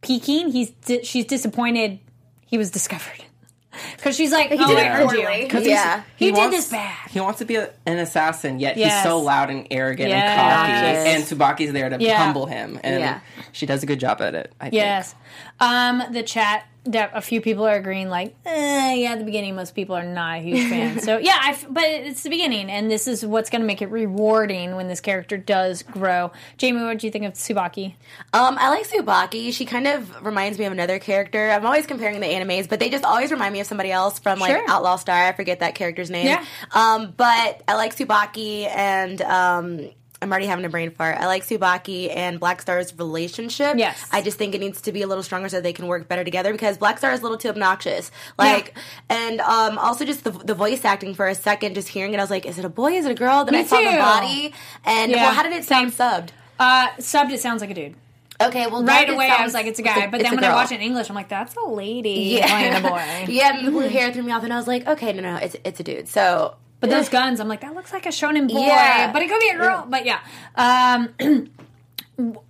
peeking. 0.00 0.50
He's 0.50 0.70
di- 0.70 1.02
she's 1.04 1.24
disappointed. 1.24 1.98
He 2.46 2.58
was 2.58 2.70
discovered 2.70 3.24
because 3.96 4.16
she's 4.16 4.32
like, 4.32 4.48
oh, 4.52 4.56
did 4.68 4.76
I 4.78 4.82
it 4.82 4.88
earned 5.00 5.10
poorly. 5.10 5.42
you. 5.42 5.48
'Cause 5.48 5.66
Yeah. 5.66 6.02
He 6.16 6.26
did 6.26 6.36
wants, 6.36 6.56
this 6.56 6.70
bad. 6.70 7.10
He 7.10 7.20
wants 7.20 7.38
to 7.40 7.44
be 7.44 7.56
a, 7.56 7.70
an 7.86 7.98
assassin, 7.98 8.58
yet 8.60 8.76
Yes. 8.76 8.92
he's 8.94 9.02
so 9.10 9.20
loud 9.20 9.50
and 9.50 9.66
arrogant 9.70 10.08
Yes. 10.10 10.38
and 10.38 10.40
cocky. 10.40 11.10
And 11.10 11.24
Tsubaki's 11.68 11.72
there 11.72 11.88
to 11.90 11.96
Yeah. 12.00 12.16
humble 12.24 12.46
him, 12.46 12.78
and 12.84 13.00
Yeah. 13.00 13.20
she 13.52 13.66
does 13.66 13.82
a 13.82 13.86
good 13.86 14.00
job 14.00 14.20
at 14.20 14.34
it. 14.34 14.52
I 14.60 14.64
think. 14.64 14.74
Yes. 14.74 15.14
Um, 15.60 16.02
the 16.12 16.22
chat 16.22 16.64
that 16.64 16.66
a 16.86 17.20
few 17.22 17.40
people 17.40 17.66
are 17.66 17.74
agreeing, 17.76 18.08
like, 18.10 18.34
eh, 18.44 18.94
yeah, 18.94 19.12
at 19.12 19.18
the 19.18 19.24
beginning, 19.24 19.54
most 19.56 19.74
people 19.74 19.96
are 19.96 20.04
not 20.04 20.38
a 20.38 20.40
huge 20.42 20.68
fan. 20.68 21.00
so 21.00 21.16
yeah, 21.18 21.38
I 21.40 21.50
f- 21.52 21.66
but 21.70 21.84
it's 21.84 22.22
the 22.22 22.30
beginning, 22.30 22.70
and 22.70 22.90
this 22.90 23.06
is 23.06 23.24
what's 23.24 23.48
going 23.50 23.62
to 23.62 23.66
make 23.66 23.80
it 23.82 23.90
rewarding 23.90 24.76
when 24.76 24.86
this 24.88 25.00
character 25.00 25.36
does 25.38 25.82
grow. 25.82 26.30
Jamie, 26.58 26.82
what 26.82 26.98
do 26.98 27.06
you 27.06 27.10
think 27.10 27.24
of 27.24 27.32
Tsubaki 27.34 27.94
Um, 28.32 28.56
I 28.58 28.68
like 28.68 28.86
Tsubaki. 28.88 29.52
She 29.52 29.64
kind 29.64 29.86
of 29.86 30.24
reminds 30.24 30.58
me 30.58 30.66
of 30.66 30.72
another 30.72 30.98
character. 30.98 31.50
I'm 31.50 31.64
always 31.64 31.86
comparing 31.86 32.20
the 32.20 32.26
animes, 32.26 32.68
but 32.68 32.80
they 32.80 32.90
just 32.90 33.04
always 33.04 33.30
remind 33.30 33.52
me 33.52 33.60
of 33.60 33.66
somebody 33.66 33.90
else 33.90 34.18
from 34.18 34.38
like 34.38 34.50
Sure. 34.50 34.64
Outlaw 34.68 34.96
Star. 34.96 35.26
I 35.26 35.32
forget 35.32 35.60
that 35.60 35.74
character's 35.74 36.10
name. 36.10 36.26
Yeah. 36.26 36.44
Um, 36.72 37.14
but 37.16 37.62
I 37.66 37.74
like 37.76 37.96
Tsubaki 37.96 38.66
and 38.68 39.22
um, 39.22 39.88
I'm 40.24 40.30
already 40.32 40.46
having 40.46 40.64
a 40.64 40.68
brain 40.68 40.90
fart. 40.90 41.18
I 41.18 41.26
like 41.26 41.44
Tsubaki 41.44 42.10
and 42.14 42.40
Black 42.40 42.60
Star's 42.62 42.96
relationship. 42.98 43.76
Yes. 43.76 44.08
I 44.10 44.22
just 44.22 44.38
think 44.38 44.54
it 44.54 44.60
needs 44.60 44.80
to 44.82 44.92
be 44.92 45.02
a 45.02 45.06
little 45.06 45.22
stronger 45.22 45.48
so 45.48 45.60
they 45.60 45.72
can 45.74 45.86
work 45.86 46.08
better 46.08 46.24
together 46.24 46.50
because 46.50 46.78
Black 46.78 46.98
Star 46.98 47.12
is 47.12 47.20
a 47.20 47.22
little 47.22 47.38
too 47.38 47.50
obnoxious. 47.50 48.10
Like, 48.38 48.74
and 49.08 49.40
um, 49.42 49.78
also 49.78 50.04
just 50.04 50.24
the, 50.24 50.30
the 50.30 50.54
voice 50.54 50.84
acting 50.84 51.14
for 51.14 51.28
a 51.28 51.34
second, 51.34 51.74
just 51.74 51.88
hearing 51.88 52.14
it, 52.14 52.18
I 52.18 52.22
was 52.22 52.30
like, 52.30 52.46
is 52.46 52.58
it 52.58 52.64
a 52.64 52.68
boy? 52.70 52.92
Is 52.94 53.04
it 53.06 53.12
a 53.12 53.14
girl? 53.14 53.44
Then 53.44 53.52
Me 53.54 53.60
I 53.60 53.64
saw 53.64 53.78
too. 53.78 53.84
the 53.90 53.96
body. 53.98 54.54
And 54.84 55.12
Yeah. 55.12 55.24
well, 55.24 55.34
how 55.34 55.42
did 55.42 55.52
it 55.52 55.64
sound 55.64 55.92
subbed? 55.92 56.30
Uh, 56.58 56.88
subbed, 56.98 57.32
it 57.32 57.40
sounds 57.40 57.60
like 57.60 57.70
a 57.70 57.74
dude. 57.74 57.94
Okay, 58.40 58.66
well, 58.66 58.82
Right 58.82 59.08
away, 59.08 59.28
sounds- 59.28 59.40
I 59.40 59.44
was 59.44 59.54
like, 59.54 59.66
it's 59.66 59.78
a 59.78 59.82
guy. 59.82 60.06
But 60.08 60.20
then 60.22 60.32
a 60.32 60.34
when 60.36 60.44
I 60.44 60.48
girl. 60.48 60.56
watch 60.56 60.72
it 60.72 60.76
in 60.76 60.80
English, 60.80 61.08
I'm 61.08 61.14
like, 61.14 61.28
that's 61.28 61.54
a 61.54 61.68
lady 61.68 62.40
playing 62.42 62.74
a 62.74 62.80
boy. 62.80 63.26
yeah, 63.28 63.62
the 63.62 63.70
blue 63.70 63.88
hair 63.88 64.12
threw 64.12 64.22
me 64.24 64.32
off, 64.32 64.42
and 64.42 64.52
I 64.52 64.56
was 64.56 64.66
like, 64.66 64.86
okay, 64.88 65.12
no, 65.12 65.22
no, 65.22 65.36
it's 65.36 65.54
it's 65.64 65.78
a 65.78 65.84
dude. 65.84 66.08
So, 66.08 66.56
But 66.80 66.90
those 66.90 67.08
guns, 67.08 67.40
I'm 67.40 67.48
like, 67.48 67.62
that 67.62 67.74
looks 67.74 67.92
like 67.92 68.04
a 68.04 68.10
shonen 68.10 68.48
boy. 68.48 68.60
Yeah. 68.60 69.10
But 69.12 69.22
it 69.22 69.30
could 69.30 69.40
be 69.40 69.48
a 69.48 69.56
girl. 69.56 69.86
But 69.88 70.04
yeah. 70.04 70.20
Um, 70.54 71.14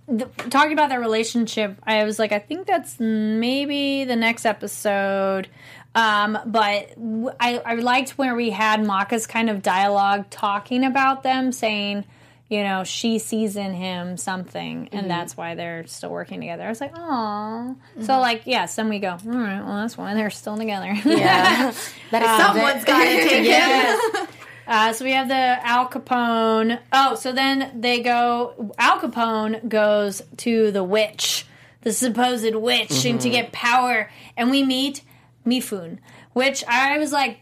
the, 0.07 0.25
talking 0.49 0.73
about 0.73 0.89
their 0.89 0.99
relationship, 0.99 1.77
I 1.83 2.03
was 2.03 2.19
like, 2.19 2.31
I 2.31 2.39
think 2.39 2.67
that's 2.67 2.99
maybe 2.99 4.03
the 4.03 4.15
next 4.15 4.45
episode. 4.45 5.47
Um, 5.93 6.37
but 6.45 6.89
w- 6.95 7.31
I, 7.39 7.59
I 7.59 7.75
liked 7.75 8.17
where 8.17 8.35
we 8.35 8.49
had 8.49 8.85
Maka's 8.85 9.25
kind 9.25 9.49
of 9.49 9.61
dialogue 9.61 10.29
talking 10.29 10.83
about 10.83 11.23
them, 11.23 11.53
saying, 11.53 12.05
you 12.49 12.61
know, 12.63 12.83
she 12.83 13.17
sees 13.17 13.55
in 13.55 13.73
him 13.73 14.17
something, 14.17 14.89
and 14.91 15.01
mm-hmm. 15.01 15.07
that's 15.07 15.35
why 15.35 15.55
they're 15.55 15.87
still 15.87 16.11
working 16.11 16.41
together. 16.41 16.63
I 16.63 16.69
was 16.69 16.79
like, 16.79 16.93
oh. 16.95 17.75
So, 17.95 18.01
mm-hmm. 18.01 18.21
like, 18.21 18.43
yes, 18.45 18.75
then 18.75 18.89
we 18.89 18.99
go, 18.99 19.09
all 19.09 19.31
right, 19.31 19.63
well, 19.63 19.77
that's 19.77 19.97
why 19.97 20.13
they're 20.13 20.29
still 20.29 20.57
together. 20.57 20.93
yeah, 21.05 21.73
that 22.11 22.21
is 22.21 22.45
Someone's 22.45 22.85
got 22.85 23.03
to 23.03 23.29
take. 23.29 23.45
Yes. 23.45 24.27
Uh, 24.67 24.93
so 24.93 25.05
we 25.05 25.11
have 25.11 25.27
the 25.27 25.35
Al 25.35 25.87
Capone. 25.89 26.79
Oh, 26.91 27.15
so 27.15 27.31
then 27.31 27.79
they 27.79 28.01
go. 28.01 28.73
Al 28.77 28.99
Capone 28.99 29.67
goes 29.67 30.21
to 30.37 30.71
the 30.71 30.83
witch, 30.83 31.45
the 31.81 31.93
supposed 31.93 32.55
witch, 32.55 33.05
and 33.05 33.19
to 33.21 33.27
mm-hmm. 33.27 33.31
get 33.31 33.51
power, 33.51 34.09
and 34.37 34.51
we 34.51 34.63
meet 34.63 35.01
Mifune, 35.45 35.99
which 36.33 36.63
I 36.67 36.97
was 36.97 37.11
like, 37.11 37.39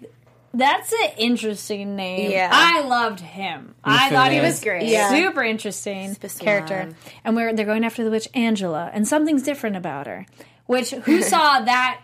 that's 0.53 0.91
an 0.93 1.09
interesting 1.17 1.95
name. 1.95 2.31
Yeah. 2.31 2.49
I 2.51 2.81
loved 2.81 3.19
him. 3.19 3.75
I 3.83 4.09
thought 4.09 4.31
he 4.31 4.39
was 4.39 4.61
great. 4.61 4.87
Yeah. 4.87 5.09
super 5.09 5.43
interesting 5.43 6.13
Spician. 6.13 6.39
character. 6.45 6.89
And 7.23 7.35
we're 7.35 7.53
they're 7.53 7.65
going 7.65 7.83
after 7.83 8.03
the 8.03 8.11
witch 8.11 8.27
Angela, 8.33 8.89
and 8.93 9.07
something's 9.07 9.43
different 9.43 9.75
about 9.75 10.07
her. 10.07 10.25
Which 10.67 10.91
who 10.91 11.21
saw 11.33 11.61
that 11.61 12.01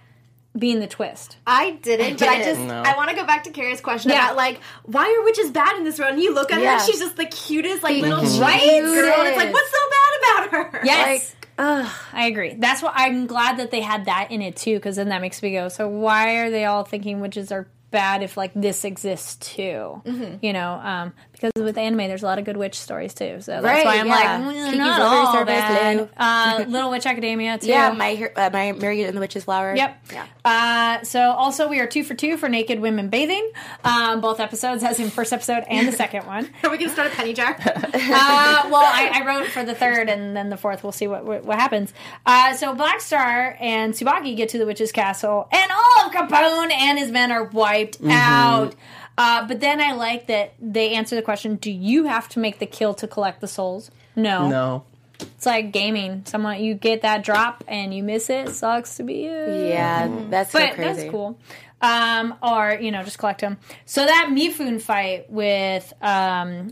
being 0.58 0.80
the 0.80 0.88
twist? 0.88 1.38
I 1.46 1.72
didn't, 1.72 2.20
but 2.20 2.28
I 2.28 2.38
didn't. 2.40 2.56
just 2.56 2.68
No. 2.68 2.82
I 2.82 2.98
want 2.98 3.12
to 3.12 3.16
go 3.16 3.26
back 3.26 3.44
to 3.44 3.52
Carrie's 3.52 3.82
question 3.82 4.12
Yeah. 4.12 4.26
about 4.26 4.36
like 4.38 4.60
why 4.84 5.04
are 5.06 5.24
witches 5.24 5.52
bad 5.52 5.78
in 5.78 5.84
this 5.84 6.00
world? 6.00 6.14
And 6.14 6.22
you 6.22 6.34
look 6.34 6.52
at 6.52 6.58
her, 6.58 6.64
Yeah. 6.64 6.74
and 6.80 6.82
she's 6.82 7.00
just 7.00 7.16
the 7.18 7.26
cutest 7.26 7.84
like 7.84 8.02
little 8.02 8.18
Right? 8.40 8.40
right 8.42 8.82
girl. 8.82 9.20
And 9.20 9.28
it's 9.28 9.38
like 9.38 9.54
what's 9.54 9.72
so 9.72 9.78
bad 9.92 10.48
about 10.48 10.52
her? 10.74 10.82
Yes. 10.86 11.36
Ugh, 11.60 11.92
I 12.14 12.26
agree. 12.28 12.56
That's 12.58 12.82
what 12.82 12.94
I'm 12.96 13.28
glad 13.28 13.58
that 13.58 13.70
they 13.70 13.82
had 13.82 14.06
that 14.06 14.32
in 14.32 14.42
it 14.42 14.56
too, 14.56 14.76
because 14.76 14.96
then 14.96 15.10
that 15.10 15.20
makes 15.22 15.44
me 15.44 15.52
go. 15.52 15.68
So 15.68 15.90
why 15.90 16.36
are 16.38 16.50
they 16.50 16.64
all 16.66 16.84
thinking 16.86 17.20
witches 17.20 17.52
are 17.52 17.68
bad 17.92 18.24
if 18.24 18.38
like 18.38 18.52
this 18.54 18.86
exists 18.86 19.36
too? 19.36 20.02
You 20.42 20.54
know, 20.54 20.74
um, 20.74 21.14
because 21.40 21.64
with 21.64 21.78
anime, 21.78 22.00
there's 22.00 22.24
a 22.24 22.26
lot 22.26 22.38
of 22.40 22.46
good 22.46 22.58
witch 22.58 22.78
stories 22.78 23.14
too. 23.14 23.40
So 23.42 23.52
that's 23.54 23.64
Right, 23.64 23.86
why 23.86 23.98
I'm 24.00 24.08
yeah. 24.08 24.14
like, 24.16 24.74
mm, 24.74 24.78
not 24.78 25.02
all 25.02 25.34
Service, 25.34 25.48
bad. 25.54 26.10
Uh, 26.18 26.66
Little 26.68 26.90
Witch 26.92 27.06
Academia 27.06 27.58
too. 27.58 27.68
yeah, 27.68 27.92
my 27.92 28.30
uh, 28.36 28.50
my 28.52 28.74
Mary 28.74 29.04
and 29.04 29.16
the 29.16 29.22
Witch's 29.22 29.44
Flower. 29.46 29.76
Yep. 29.76 30.04
Uh, 30.44 31.02
so 31.04 31.20
also 31.32 31.68
we 31.68 31.80
are 31.80 31.88
two 31.88 32.04
for 32.04 32.14
two 32.14 32.36
for 32.38 32.50
naked 32.50 32.80
women 32.80 33.10
bathing. 33.10 33.50
Um, 33.84 34.20
both 34.22 34.40
episodes, 34.40 34.84
as 34.84 35.00
in 35.00 35.10
first 35.10 35.32
episode 35.32 35.64
and 35.70 35.88
the 35.88 35.92
second 35.94 36.26
one. 36.28 36.50
Are 36.64 36.70
we 36.72 36.78
gonna 36.78 36.92
start 36.92 37.12
a 37.12 37.16
penny 37.16 37.34
jar? 37.34 37.58
Uh, 38.12 38.68
well, 38.72 38.82
I, 38.84 39.12
I 39.22 39.26
wrote 39.26 39.48
for 39.48 39.64
the 39.64 39.76
third, 39.76 40.10
and 40.10 40.36
then 40.36 40.50
the 40.50 40.58
fourth. 40.58 40.84
We'll 40.84 40.92
see 40.92 41.08
what 41.08 41.26
what, 41.26 41.44
what 41.46 41.60
happens. 41.60 41.94
Uh, 42.26 42.54
so 42.54 42.74
Black 42.74 43.02
Star 43.02 43.56
and 43.60 43.94
Tsubaki 43.94 44.36
get 44.36 44.50
to 44.50 44.58
the 44.58 44.66
witch's 44.66 44.92
castle, 44.92 45.48
and 45.52 45.72
all 45.72 46.08
of 46.08 46.12
Capone 46.12 46.72
and 46.72 46.98
his 46.98 47.12
men 47.12 47.32
are 47.32 47.44
wiped 47.46 47.98
out. 48.04 48.76
Uh, 49.20 49.46
but 49.46 49.60
then 49.60 49.82
I 49.82 49.92
like 49.94 50.28
that 50.28 50.54
they 50.62 50.94
answer 50.94 51.16
the 51.16 51.22
question: 51.22 51.58
Do 51.58 51.72
you 51.72 52.06
have 52.06 52.30
to 52.30 52.40
make 52.40 52.60
the 52.60 52.66
kill 52.66 52.94
to 52.96 53.08
collect 53.08 53.42
the 53.42 53.48
souls? 53.48 53.92
No. 54.16 54.48
No. 54.48 54.84
It's 55.20 55.46
like 55.46 55.74
gaming. 55.74 56.24
Someone 56.26 56.62
you 56.64 56.74
get 56.76 57.02
that 57.02 57.24
drop 57.24 57.64
and 57.68 57.94
you 57.94 58.02
miss 58.02 58.30
it. 58.30 58.50
Sucks 58.50 58.96
to 58.96 59.04
be 59.04 59.16
you. 59.26 59.32
yeah, 59.68 60.08
that's 60.30 60.52
so 60.52 60.60
But 60.60 60.76
crazy. 60.76 61.02
that's 61.02 61.12
cool. 61.12 61.38
Um, 61.82 62.36
or 62.42 62.78
you 62.80 62.92
know, 62.92 63.04
just 63.04 63.18
collect 63.20 63.42
them. 63.42 63.58
So 63.86 64.06
that 64.06 64.30
Mifune 64.32 64.82
fight 64.82 65.30
with 65.30 65.92
um, 66.02 66.72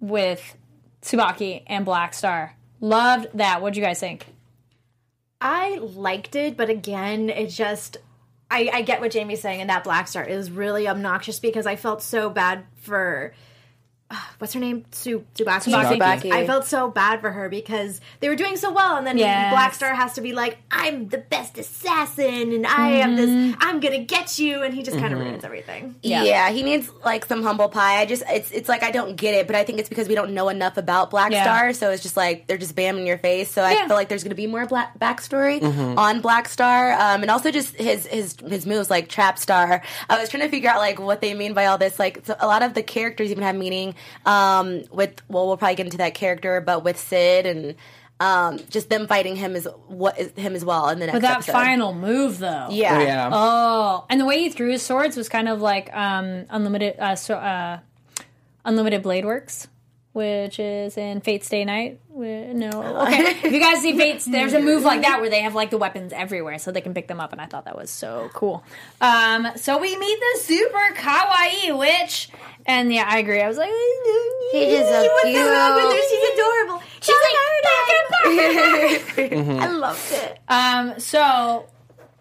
with 0.00 0.56
Tsubaki 1.02 1.62
and 1.66 1.84
Black 1.86 2.12
Star. 2.12 2.54
Loved 2.80 3.28
that. 3.34 3.62
What'd 3.62 3.76
you 3.76 3.82
guys 3.82 4.00
think? 4.00 4.26
I 5.40 5.78
liked 5.78 6.36
it, 6.36 6.56
but 6.58 6.68
again, 6.68 7.30
it 7.30 7.48
just 7.48 7.96
I, 8.50 8.70
I 8.72 8.82
get 8.82 9.00
what 9.00 9.12
Jamie's 9.12 9.40
saying, 9.40 9.60
and 9.60 9.70
that 9.70 9.84
Black 9.84 10.08
Star 10.08 10.24
is 10.24 10.50
really 10.50 10.88
obnoxious 10.88 11.38
because 11.38 11.66
I 11.66 11.76
felt 11.76 12.02
so 12.02 12.28
bad 12.28 12.64
for 12.76 13.32
what's 14.38 14.54
her 14.54 14.60
name, 14.60 14.84
Su 14.90 15.24
Tsubaki. 15.34 15.72
Tsubaki. 15.72 16.32
I 16.32 16.46
felt 16.46 16.66
so 16.66 16.90
bad 16.90 17.20
for 17.20 17.30
her 17.30 17.48
because 17.48 18.00
they 18.20 18.28
were 18.28 18.36
doing 18.36 18.56
so 18.56 18.72
well, 18.72 18.96
and 18.96 19.06
then 19.06 19.18
Yes. 19.18 19.52
Black 19.52 19.74
Star 19.74 19.94
has 19.94 20.14
to 20.14 20.20
be 20.20 20.32
like, 20.32 20.58
"I'm 20.70 21.08
the 21.08 21.18
best 21.18 21.58
assassin, 21.58 22.52
and 22.52 22.66
I 22.66 22.90
am 22.90 23.16
this. 23.16 23.30
Mm-hmm. 23.30 23.58
I'm 23.60 23.80
gonna 23.80 24.04
get 24.04 24.38
you," 24.38 24.62
and 24.62 24.74
he 24.74 24.82
just 24.82 24.98
kind 24.98 25.12
of 25.12 25.18
mm-hmm. 25.20 25.28
ruins 25.28 25.44
everything. 25.44 25.94
Yeah. 26.02 26.50
he 26.50 26.62
needs 26.62 26.90
like 27.04 27.24
some 27.24 27.42
humble 27.42 27.68
pie. 27.68 28.00
I 28.00 28.06
just 28.06 28.22
it's 28.28 28.50
it's 28.50 28.68
like 28.68 28.82
I 28.82 28.90
don't 28.90 29.16
get 29.16 29.34
it, 29.34 29.46
but 29.46 29.56
I 29.56 29.64
think 29.64 29.78
it's 29.78 29.88
because 29.88 30.08
we 30.08 30.14
don't 30.14 30.32
know 30.32 30.48
enough 30.48 30.76
about 30.76 31.10
Black 31.10 31.32
Yeah. 31.32 31.44
Star, 31.44 31.72
so 31.72 31.90
it's 31.90 32.02
just 32.02 32.16
like 32.16 32.46
they're 32.46 32.58
just 32.58 32.74
bam 32.74 32.98
in 32.98 33.06
your 33.06 33.18
face. 33.18 33.50
So 33.50 33.62
I 33.62 33.72
Yeah. 33.72 33.86
feel 33.86 33.96
like 33.96 34.08
there's 34.08 34.24
gonna 34.24 34.34
be 34.34 34.46
more 34.46 34.66
black 34.66 34.98
backstory 34.98 35.60
mm-hmm. 35.60 35.98
on 35.98 36.20
Black 36.20 36.48
Star, 36.48 36.92
um, 36.92 37.22
and 37.22 37.30
also 37.30 37.50
just 37.50 37.76
his 37.76 38.06
his 38.06 38.36
his 38.46 38.66
moves 38.66 38.90
like 38.90 39.08
Trap 39.08 39.38
Star. 39.38 39.82
I 40.08 40.18
was 40.18 40.28
trying 40.28 40.42
to 40.42 40.48
figure 40.48 40.70
out 40.70 40.78
like 40.78 40.98
what 40.98 41.20
they 41.20 41.34
mean 41.34 41.54
by 41.54 41.66
all 41.66 41.78
this. 41.78 41.98
Like 41.98 42.20
so 42.24 42.34
a 42.40 42.46
lot 42.46 42.62
of 42.62 42.74
the 42.74 42.82
characters 42.82 43.30
even 43.30 43.44
have 43.44 43.54
meaning. 43.54 43.94
Um, 44.26 44.82
with 44.90 45.20
well, 45.28 45.46
we'll 45.46 45.56
probably 45.56 45.76
get 45.76 45.86
into 45.86 45.98
that 45.98 46.14
character, 46.14 46.60
but 46.60 46.84
with 46.84 46.98
Sid 46.98 47.46
and. 47.46 47.74
Um, 48.22 48.58
just 48.68 48.90
them 48.90 49.06
fighting 49.06 49.34
him 49.34 49.56
is 49.56 49.66
what 49.88 50.20
is 50.20 50.30
him 50.32 50.54
as 50.54 50.62
well 50.62 50.90
in 50.90 50.98
the 50.98 51.06
next 51.06 51.16
But 51.16 51.22
that 51.22 51.32
episode. 51.36 51.52
final 51.52 51.94
move, 51.94 52.38
though. 52.38 52.66
yeah, 52.70 52.98
Oh, 52.98 53.00
yeah. 53.02 53.30
Oh, 53.32 54.04
and 54.10 54.20
the 54.20 54.26
way 54.26 54.40
he 54.40 54.50
threw 54.50 54.70
his 54.70 54.82
swords 54.82 55.16
was 55.16 55.30
kind 55.30 55.48
of 55.48 55.62
like 55.62 55.90
um, 55.96 56.44
unlimited, 56.50 56.96
uh, 56.98 57.16
so, 57.16 57.36
uh, 57.36 57.78
unlimited 58.62 59.02
blade 59.02 59.24
works, 59.24 59.68
which 60.12 60.58
is 60.60 60.98
in 60.98 61.22
Fate/stay 61.22 61.64
night. 61.64 61.98
No, 62.14 62.68
okay. 63.06 63.22
if 63.42 63.52
you 63.52 63.58
guys 63.58 63.80
see 63.80 63.96
Fate's, 63.96 64.26
there's 64.26 64.52
a 64.52 64.60
move 64.70 64.82
like 64.82 65.00
that 65.00 65.22
where 65.22 65.30
they 65.30 65.40
have 65.40 65.54
like 65.54 65.70
the 65.70 65.78
weapons 65.78 66.12
everywhere, 66.12 66.58
so 66.58 66.72
they 66.72 66.82
can 66.82 66.92
pick 66.92 67.08
them 67.08 67.20
up, 67.20 67.32
and 67.32 67.40
I 67.40 67.46
thought 67.46 67.64
that 67.64 67.76
was 67.78 67.88
so 67.88 68.28
cool. 68.34 68.62
Um, 69.00 69.48
so 69.56 69.78
we 69.78 69.96
meet 69.96 70.18
the 70.20 70.40
super 70.42 70.94
kawaii 70.94 71.78
witch, 71.78 72.28
and 72.66 72.92
yeah, 72.92 73.04
I 73.06 73.18
agree. 73.18 73.40
I 73.40 73.48
was 73.48 73.56
like, 73.56 73.70
He 74.52 74.64
is 74.64 74.88
so 74.88 75.02
cute. 75.22 76.04
She's 76.10 76.38
adorable. 76.38 76.82
She's 77.00 77.14
like, 77.14 77.40
mm-hmm. 79.30 79.60
I 79.60 79.66
loved 79.68 80.12
it. 80.12 80.38
Um, 80.48 80.98
so, 81.00 81.66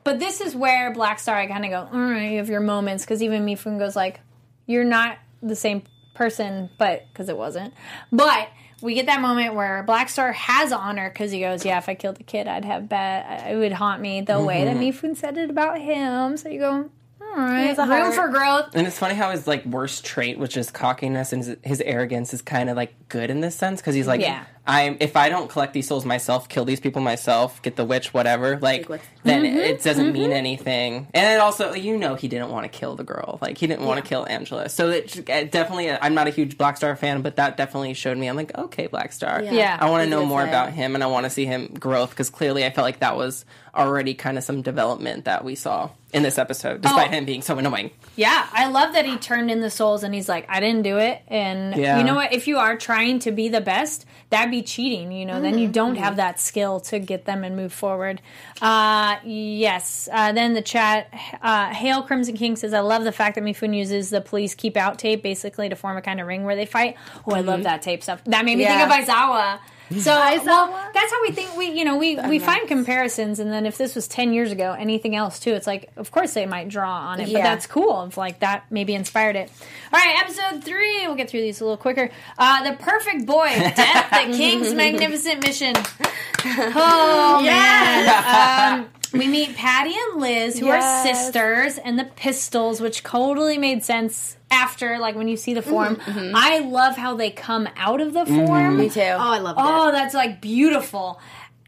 but 0.04 0.20
this 0.20 0.42
is 0.42 0.56
where 0.56 0.94
Black 0.94 1.20
Star, 1.20 1.36
I 1.36 1.48
kind 1.48 1.66
of 1.66 1.72
go, 1.72 1.98
all 1.98 2.06
right, 2.06 2.32
you 2.32 2.38
have 2.38 2.50
your 2.50 2.62
moments, 2.62 3.04
because 3.04 3.22
even 3.22 3.46
Mifune 3.46 3.80
goes 3.80 3.96
like, 3.96 4.20
you're 4.66 4.86
not 4.86 5.18
the 5.42 5.56
same 5.56 5.84
person, 6.14 6.70
but, 6.78 7.06
because 7.12 7.30
it 7.30 7.38
wasn't. 7.38 7.74
But 8.12 8.50
we 8.82 8.94
get 8.94 9.08
that 9.08 9.22
moment 9.22 9.56
where 9.56 9.84
Black 9.84 10.10
Star 10.10 10.32
has 10.32 10.72
honor, 10.72 11.10
because 11.10 11.32
he 11.32 11.42
goes, 11.42 11.66
yeah, 11.66 11.78
if 11.78 11.90
I 11.90 11.96
killed 11.96 12.16
the 12.18 12.24
kid, 12.24 12.48
I'd 12.48 12.66
have 12.66 12.88
bad, 12.88 13.52
it 13.52 13.58
would 13.58 13.74
haunt 13.74 14.02
me 14.02 14.22
the 14.22 14.42
way 14.42 14.66
that 14.66 14.78
mm-hmm. 14.78 15.08
Mifune 15.08 15.18
said 15.18 15.38
it 15.38 15.50
about 15.50 15.80
him. 15.80 16.38
So 16.38 16.50
you 16.50 16.60
go, 16.60 16.90
all 17.32 17.44
right, 17.44 17.68
has 17.68 17.78
a 17.78 17.82
room 17.84 17.90
heart. 17.90 18.16
for 18.16 18.28
growth. 18.30 18.76
And 18.76 18.86
it's 18.88 18.98
funny 18.98 19.16
how 19.16 19.32
his 19.32 19.48
like 19.48 19.66
worst 19.66 20.06
trait, 20.06 20.38
which 20.40 20.58
is 20.58 20.72
cockiness 20.72 21.32
and 21.34 21.44
his, 21.44 21.58
his 21.64 21.82
arrogance, 21.82 22.34
is 22.34 22.42
kind 22.42 22.70
of 22.70 22.76
like 22.78 22.94
good 23.10 23.30
in 23.30 23.42
this 23.42 23.56
sense 23.56 23.82
because 23.82 23.96
he's 23.96 24.08
like, 24.08 24.22
Yeah. 24.22 24.44
I'm 24.68 24.98
if 25.00 25.16
I 25.16 25.30
don't 25.30 25.50
collect 25.50 25.74
these 25.74 25.88
souls 25.88 26.06
myself, 26.06 26.48
kill 26.50 26.66
these 26.66 26.80
people 26.80 27.02
myself, 27.02 27.62
get 27.62 27.76
the 27.76 27.86
witch, 27.86 28.14
whatever, 28.14 28.58
like 28.60 28.88
what's- 28.88 29.06
then 29.24 29.44
Mm-hmm. 29.44 29.58
it 29.58 29.84
doesn't 29.84 30.14
mean 30.14 30.32
anything. 30.32 31.08
And 31.14 31.34
it 31.36 31.40
also, 31.40 31.74
you 31.74 31.98
know, 31.98 32.16
he 32.16 32.28
didn't 32.28 32.50
want 32.50 32.72
to 32.72 32.78
kill 32.80 32.96
the 32.96 33.04
girl, 33.04 33.38
like 33.42 33.58
he 33.58 33.68
didn't 33.68 33.86
want 33.86 34.02
to 34.04 34.08
kill 34.08 34.26
Angela. 34.28 34.70
So 34.70 34.90
it, 34.90 35.30
it 35.30 35.52
definitely, 35.52 35.92
I'm 35.92 36.14
not 36.14 36.28
a 36.28 36.32
huge 36.32 36.58
Black 36.58 36.78
Star 36.78 36.96
fan, 36.96 37.22
but 37.22 37.36
that 37.38 37.58
definitely 37.58 37.94
showed 37.94 38.18
me. 38.18 38.28
I'm 38.28 38.36
like, 38.38 38.58
okay, 38.58 38.88
Black 38.88 39.12
Star, 39.14 39.42
Yeah. 39.44 39.78
I 39.80 39.90
want 39.90 40.04
to 40.04 40.10
know 40.10 40.26
more 40.26 40.40
friend. 40.42 40.50
about 40.50 40.74
him, 40.74 40.96
and 40.96 41.04
I 41.04 41.08
want 41.08 41.26
to 41.26 41.30
see 41.30 41.46
him 41.46 41.68
growth 41.80 42.12
because 42.12 42.30
clearly, 42.30 42.66
I 42.66 42.70
felt 42.70 42.86
like 42.86 43.00
that 43.00 43.16
was 43.18 43.46
already 43.76 44.14
kind 44.16 44.38
of 44.38 44.44
some 44.44 44.62
development 44.62 45.26
that 45.26 45.44
we 45.46 45.54
saw 45.56 45.90
in 46.12 46.24
this 46.24 46.40
episode, 46.40 46.82
despite 46.82 47.10
Oh. 47.10 47.12
him 47.12 47.26
being 47.26 47.44
so 47.44 47.58
annoying. 47.60 47.92
Yeah, 48.16 48.48
I 48.52 48.66
love 48.68 48.94
that 48.94 49.06
he 49.06 49.16
turned 49.18 49.52
in 49.52 49.62
the 49.62 49.70
souls 49.70 50.04
and 50.04 50.14
he's 50.14 50.28
like, 50.28 50.48
I 50.50 50.60
didn't 50.60 50.82
do 50.82 50.98
it. 50.98 51.22
And 51.28 51.76
Yeah. 51.76 52.00
you 52.00 52.04
know 52.04 52.16
what? 52.16 52.34
If 52.34 52.48
you 52.48 52.58
are 52.58 52.76
trying 52.78 53.20
to 53.20 53.32
be 53.32 53.48
the 53.48 53.62
best, 53.62 54.08
that'd 54.32 54.50
be 54.50 54.64
cheating. 54.64 55.12
You 55.12 55.28
know, 55.28 55.40
then 55.40 55.60
you 55.60 55.68
don't 55.68 55.96
have 55.98 56.16
that 56.16 56.40
skill 56.40 56.80
to 56.82 56.98
get 56.98 57.26
them 57.26 57.44
and 57.44 57.56
move 57.56 57.72
forward. 57.72 58.22
Uh, 58.60 59.09
yes. 59.24 60.08
Uh, 60.12 60.32
then 60.32 60.54
the 60.54 60.62
chat, 60.62 61.14
uh, 61.42 61.70
Hail 61.74 62.04
Crimson 62.04 62.36
King 62.36 62.56
says, 62.56 62.74
I 62.74 62.80
love 62.80 63.04
the 63.04 63.12
fact 63.12 63.36
that 63.36 63.44
Mifune 63.44 63.76
uses 63.76 64.10
the 64.10 64.22
police 64.22 64.56
keep 64.56 64.78
out 64.78 64.98
tape 65.00 65.22
basically 65.24 65.70
to 65.70 65.76
form 65.76 65.98
a 65.98 66.02
kind 66.02 66.20
of 66.20 66.28
ring 66.28 66.44
where 66.44 66.56
they 66.56 66.66
fight. 66.66 66.96
Oh, 67.28 67.34
I 67.34 67.42
love 67.42 67.64
that 67.64 67.82
tape 67.82 68.04
stuff. 68.04 68.24
That 68.26 68.46
made 68.46 68.58
me 68.58 68.64
Yeah. 68.64 68.88
think 68.88 69.02
of 69.02 69.08
Aizawa. 69.08 69.60
So 69.98 70.12
well, 70.46 70.92
that's 70.94 71.12
how 71.12 71.22
we 71.24 71.32
think 71.32 71.58
we 71.58 71.72
you 71.72 71.84
know 71.84 71.98
we 71.98 72.16
we 72.16 72.38
find 72.38 72.68
comparisons 72.68 73.40
and 73.40 73.52
then 73.52 73.66
if 73.66 73.76
this 73.80 73.96
was 73.96 74.08
10 74.08 74.34
years 74.34 74.52
ago 74.52 74.76
anything 74.78 75.16
else 75.16 75.40
too 75.40 75.54
it's 75.54 75.66
like 75.66 75.90
of 75.98 76.12
course 76.12 76.36
they 76.36 76.46
might 76.46 76.70
draw 76.70 76.92
on 77.08 77.20
it 77.20 77.34
but 77.34 77.42
that's 77.42 77.66
cool 77.66 78.04
if 78.04 78.16
like 78.16 78.40
that 78.42 78.66
maybe 78.70 78.94
inspired 78.94 79.36
it 79.36 79.50
all 79.92 80.00
right 80.00 80.16
episode 80.22 80.64
three 80.64 81.08
we'll 81.08 81.16
get 81.16 81.28
through 81.28 81.42
these 81.42 81.60
a 81.60 81.64
little 81.64 81.76
quicker 81.76 82.12
uh 82.38 82.70
the 82.70 82.78
perfect 82.78 83.26
boy 83.26 83.48
death 83.76 84.12
the 84.12 84.38
king's 84.38 84.76
magnificent 84.76 85.42
mission 85.44 85.74
oh 86.46 87.42
man 87.44 88.80
um 88.84 88.90
we 89.14 89.28
meet 89.28 89.56
Patty 89.56 89.94
and 89.96 90.22
Liz, 90.22 90.60
who 90.60 90.68
are 90.70 90.82
sisters, 91.04 91.78
and 91.78 91.98
the 91.98 92.06
pistols, 92.06 92.82
which 92.82 93.04
totally 93.04 93.58
made 93.58 93.84
sense 93.84 94.38
after, 94.52 94.98
like 95.00 95.16
when 95.16 95.28
you 95.28 95.38
see 95.38 95.54
the 95.54 95.62
form. 95.62 95.96
Mm-hmm, 95.98 96.36
I 96.36 96.60
love 96.60 96.96
how 96.98 97.16
they 97.16 97.32
come 97.32 97.68
out 97.76 98.02
of 98.02 98.14
the 98.14 98.26
form. 98.26 98.78
Me 98.78 98.90
too. 98.90 99.02
Oh, 99.02 99.18
I 99.18 99.40
loved 99.40 99.60
it. 99.60 99.64
Oh, 99.66 99.92
that's 99.92 100.14
like 100.14 100.42
beautiful. 100.42 101.20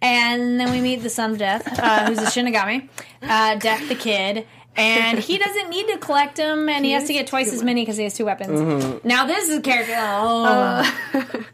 And 0.01 0.59
then 0.59 0.71
we 0.71 0.81
meet 0.81 1.03
the 1.03 1.09
son 1.09 1.31
of 1.31 1.37
Death, 1.37 1.79
uh, 1.79 2.07
who's 2.07 2.17
a 2.17 2.23
Shinigami, 2.23 2.89
uh, 3.21 3.55
Death 3.55 3.87
the 3.87 3.95
Kid. 3.95 4.47
And 4.75 5.19
he 5.19 5.37
doesn't 5.37 5.69
need 5.69 5.87
to 5.89 5.97
collect 5.97 6.37
them, 6.37 6.69
and 6.69 6.85
he 6.85 6.91
has 6.91 7.05
to 7.07 7.13
get 7.13 7.27
twice 7.27 7.51
as 7.51 7.61
many 7.61 7.81
because 7.81 7.97
he 7.97 8.03
has 8.05 8.13
two 8.13 8.23
weapons. 8.25 9.03
Now 9.03 9.25
this 9.25 9.49
is 9.49 9.57
a 9.57 9.61
character. 9.61 9.93
Oh, 9.97 10.81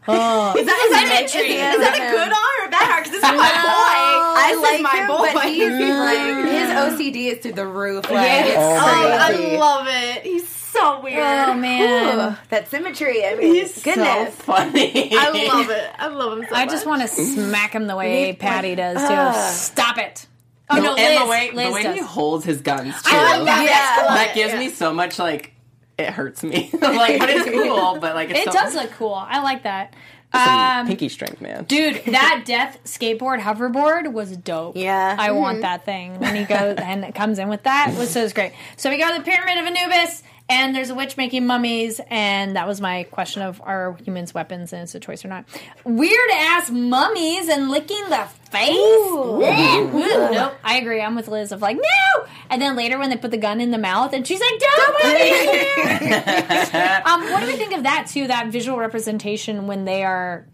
oh. 0.06 0.54
Is 0.56 0.64
that, 0.66 0.84
is 0.86 0.90
that, 0.92 1.22
is, 1.24 1.32
Symmetry. 1.32 1.54
is 1.56 1.78
that 1.78 1.94
a 1.94 2.10
good 2.12 2.32
arm 2.32 2.57
or 2.68 2.70
bad 2.70 2.90
arm? 2.90 3.02
Because 3.02 3.12
this 3.20 3.24
is 3.24 3.36
my 3.36 3.36
boy. 3.36 4.38
I 4.40 4.52
This 4.52 4.62
like 4.62 4.82
my 4.82 4.98
him, 5.00 5.06
boy. 5.08 5.30
but 5.34 5.44
he's 5.46 5.70
like 5.70 6.52
his 6.52 6.68
OCD 6.70 7.32
is 7.32 7.38
through 7.42 7.52
the 7.52 7.66
roof. 7.66 8.04
Like 8.04 8.14
Yes. 8.14 8.48
it's 8.48 8.56
oh, 8.58 9.28
crazy. 9.28 9.56
I 9.56 9.58
love 9.58 9.86
it. 9.88 10.22
He's 10.24 10.48
so 10.48 11.00
weird. 11.00 11.18
oh 11.18 11.54
man. 11.54 12.18
Ugh, 12.18 12.38
that 12.50 12.68
symmetry. 12.68 13.24
I 13.26 13.34
mean, 13.34 13.54
He's 13.54 13.74
so. 13.74 14.26
Funny. 14.26 15.10
I 15.16 15.30
love 15.48 15.70
it. 15.70 15.90
I 15.98 16.06
love 16.08 16.38
him 16.38 16.44
so 16.44 16.50
much. 16.50 16.58
I 16.60 16.66
just 16.66 16.86
want 16.86 17.02
to 17.02 17.08
smack 17.08 17.72
him 17.72 17.86
the 17.86 17.96
way 17.96 18.32
Patty 18.34 18.74
does 18.74 18.98
too. 18.98 19.06
Ah. 19.10 19.50
Stop 19.52 19.98
it. 19.98 20.26
Oh 20.70 20.76
no, 20.80 20.94
and 20.94 21.14
Liz. 21.14 21.20
the 21.22 21.26
way, 21.26 21.50
Liz 21.52 21.66
the 21.68 21.72
way 21.72 21.82
does. 21.82 21.94
he 21.96 22.02
holds 22.02 22.44
his 22.44 22.60
guns 22.60 22.94
too. 23.02 23.10
I 23.10 23.38
like 23.38 23.46
that. 23.46 23.64
Yeah. 23.64 24.12
I 24.12 24.14
that 24.26 24.34
gives 24.34 24.52
yeah. 24.52 24.58
me 24.58 24.68
so 24.68 24.92
much 24.92 25.18
like 25.18 25.52
it 25.96 26.10
hurts 26.10 26.44
me. 26.44 26.68
like, 26.80 27.18
but 27.18 27.30
it's 27.30 27.50
cool. 27.50 27.98
But 27.98 28.14
like, 28.14 28.30
it's 28.30 28.40
It 28.40 28.44
so, 28.44 28.52
does 28.52 28.74
look 28.74 28.90
cool. 28.92 29.14
I 29.14 29.42
like 29.42 29.62
that. 29.64 29.94
Some 30.34 30.48
Um, 30.80 30.86
pinky 30.86 31.08
strength, 31.08 31.40
man. 31.40 31.64
Dude, 31.64 32.02
that 32.06 32.42
death 32.46 32.78
skateboard 32.84 33.40
hoverboard 33.40 34.12
was 34.12 34.36
dope. 34.36 34.76
Yeah. 34.76 35.16
I 35.18 35.30
want 35.32 35.62
that 35.62 35.84
thing. 35.84 36.18
When 36.20 36.34
he 36.36 36.44
goes 36.44 36.76
and 36.78 37.04
it 37.04 37.14
comes 37.14 37.38
in 37.38 37.48
with 37.48 37.62
that, 37.64 37.94
was 37.96 38.10
so 38.10 38.28
great. 38.30 38.52
So 38.76 38.90
we 38.90 38.98
go 38.98 39.08
to 39.10 39.18
the 39.18 39.24
Pyramid 39.24 39.58
of 39.58 39.64
Anubis, 39.66 40.22
and 40.48 40.74
there's 40.74 40.90
a 40.90 40.94
witch 40.94 41.16
making 41.16 41.46
mummies, 41.46 42.00
and 42.08 42.56
that 42.56 42.66
was 42.66 42.80
my 42.80 43.04
question 43.04 43.42
of 43.42 43.60
are 43.62 43.96
humans 44.04 44.32
weapons 44.32 44.72
and 44.72 44.82
it's 44.82 44.94
a 44.94 45.00
choice 45.00 45.24
or 45.24 45.28
not. 45.28 45.44
Weird 45.84 46.30
ass 46.32 46.70
mummies 46.70 47.48
and 47.48 47.70
licking 47.70 48.02
the 48.08 48.26
face. 48.50 48.76
Ugh. 48.78 49.92
Nope. 49.92 50.54
I 50.64 50.78
agree. 50.80 51.02
I'm 51.02 51.14
with 51.14 51.28
Liz 51.28 51.52
of 51.52 51.60
like, 51.60 51.76
no! 51.76 52.26
And 52.50 52.62
then 52.62 52.76
later 52.76 52.98
when 52.98 53.10
they 53.10 53.16
put 53.16 53.30
the 53.30 53.36
gun 53.36 53.60
in 53.60 53.70
the 53.70 53.78
mouth 53.78 54.12
and 54.14 54.26
she's 54.26 54.40
like, 54.40 54.58
don't 54.58 54.96
put 54.96 55.16
it 55.16 56.74
um, 57.06 57.30
what 57.30 57.40
do 57.40 57.46
we 57.46 57.56
think 57.56 57.74
of 57.74 57.82
that 57.82 58.06
too? 58.08 58.26
That 58.26 58.48
visual 58.48 58.78
representation 58.78 59.66
when 59.66 59.84
they 59.84 60.02
are 60.02 60.46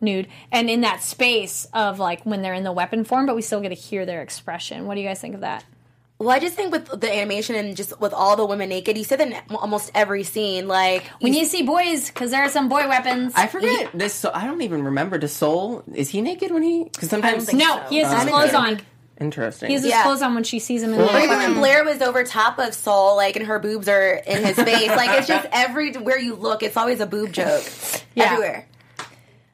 nude 0.00 0.28
and 0.50 0.68
in 0.68 0.82
that 0.82 1.02
space 1.02 1.66
of 1.72 1.98
like 1.98 2.24
when 2.24 2.42
they're 2.42 2.54
in 2.54 2.64
the 2.64 2.72
weapon 2.72 3.04
form, 3.04 3.26
but 3.26 3.34
we 3.36 3.42
still 3.42 3.60
get 3.60 3.70
to 3.70 3.74
hear 3.74 4.06
their 4.06 4.22
expression. 4.22 4.86
What 4.86 4.94
do 4.94 5.00
you 5.00 5.08
guys 5.08 5.20
think 5.20 5.34
of 5.34 5.40
that? 5.40 5.64
Well, 6.22 6.30
I 6.30 6.38
just 6.38 6.54
think 6.54 6.70
with 6.70 7.00
the 7.00 7.12
animation 7.12 7.56
and 7.56 7.76
just 7.76 7.98
with 8.00 8.12
all 8.12 8.36
the 8.36 8.46
women 8.46 8.68
naked, 8.68 8.96
you 8.96 9.02
said 9.02 9.18
that 9.18 9.28
in 9.28 9.56
almost 9.56 9.90
every 9.92 10.22
scene. 10.22 10.68
Like 10.68 11.04
When 11.20 11.34
you 11.34 11.44
see 11.44 11.62
boys, 11.64 12.06
because 12.06 12.30
there 12.30 12.42
are 12.44 12.48
some 12.48 12.68
boy 12.68 12.86
weapons. 12.88 13.32
I 13.34 13.48
forget 13.48 13.90
this. 13.92 14.14
So 14.14 14.30
I 14.32 14.46
don't 14.46 14.62
even 14.62 14.84
remember. 14.84 15.18
Does 15.18 15.32
Soul 15.32 15.82
is 15.92 16.10
he 16.10 16.20
naked 16.20 16.52
when 16.52 16.62
he? 16.62 16.84
Because 16.84 17.10
sometimes 17.10 17.52
no, 17.52 17.58
so. 17.78 17.82
he 17.88 17.98
has 17.98 18.12
his 18.12 18.30
clothes 18.30 18.54
on. 18.54 18.80
interesting. 19.20 19.66
He 19.68 19.74
has 19.74 19.82
his 19.82 19.90
Yeah. 19.90 20.04
clothes 20.04 20.22
on 20.22 20.34
when 20.34 20.44
she 20.44 20.60
sees 20.60 20.84
him 20.84 20.92
in 20.92 20.98
the 20.98 21.12
Or 21.12 21.18
even 21.18 21.38
when 21.38 21.54
Blair 21.54 21.82
was 21.84 22.00
over 22.00 22.22
top 22.22 22.60
of 22.60 22.72
Soul, 22.72 23.16
like, 23.16 23.34
and 23.34 23.44
her 23.46 23.58
boobs 23.58 23.88
are 23.88 24.14
in 24.14 24.44
his 24.44 24.54
face. 24.56 24.88
like, 24.90 25.18
it's 25.18 25.26
just 25.26 25.48
everywhere 25.52 26.18
you 26.18 26.36
look, 26.36 26.62
it's 26.62 26.76
always 26.76 27.00
a 27.00 27.06
boob 27.06 27.32
joke. 27.32 27.64
Yeah. 28.14 28.24
Everywhere. 28.24 28.66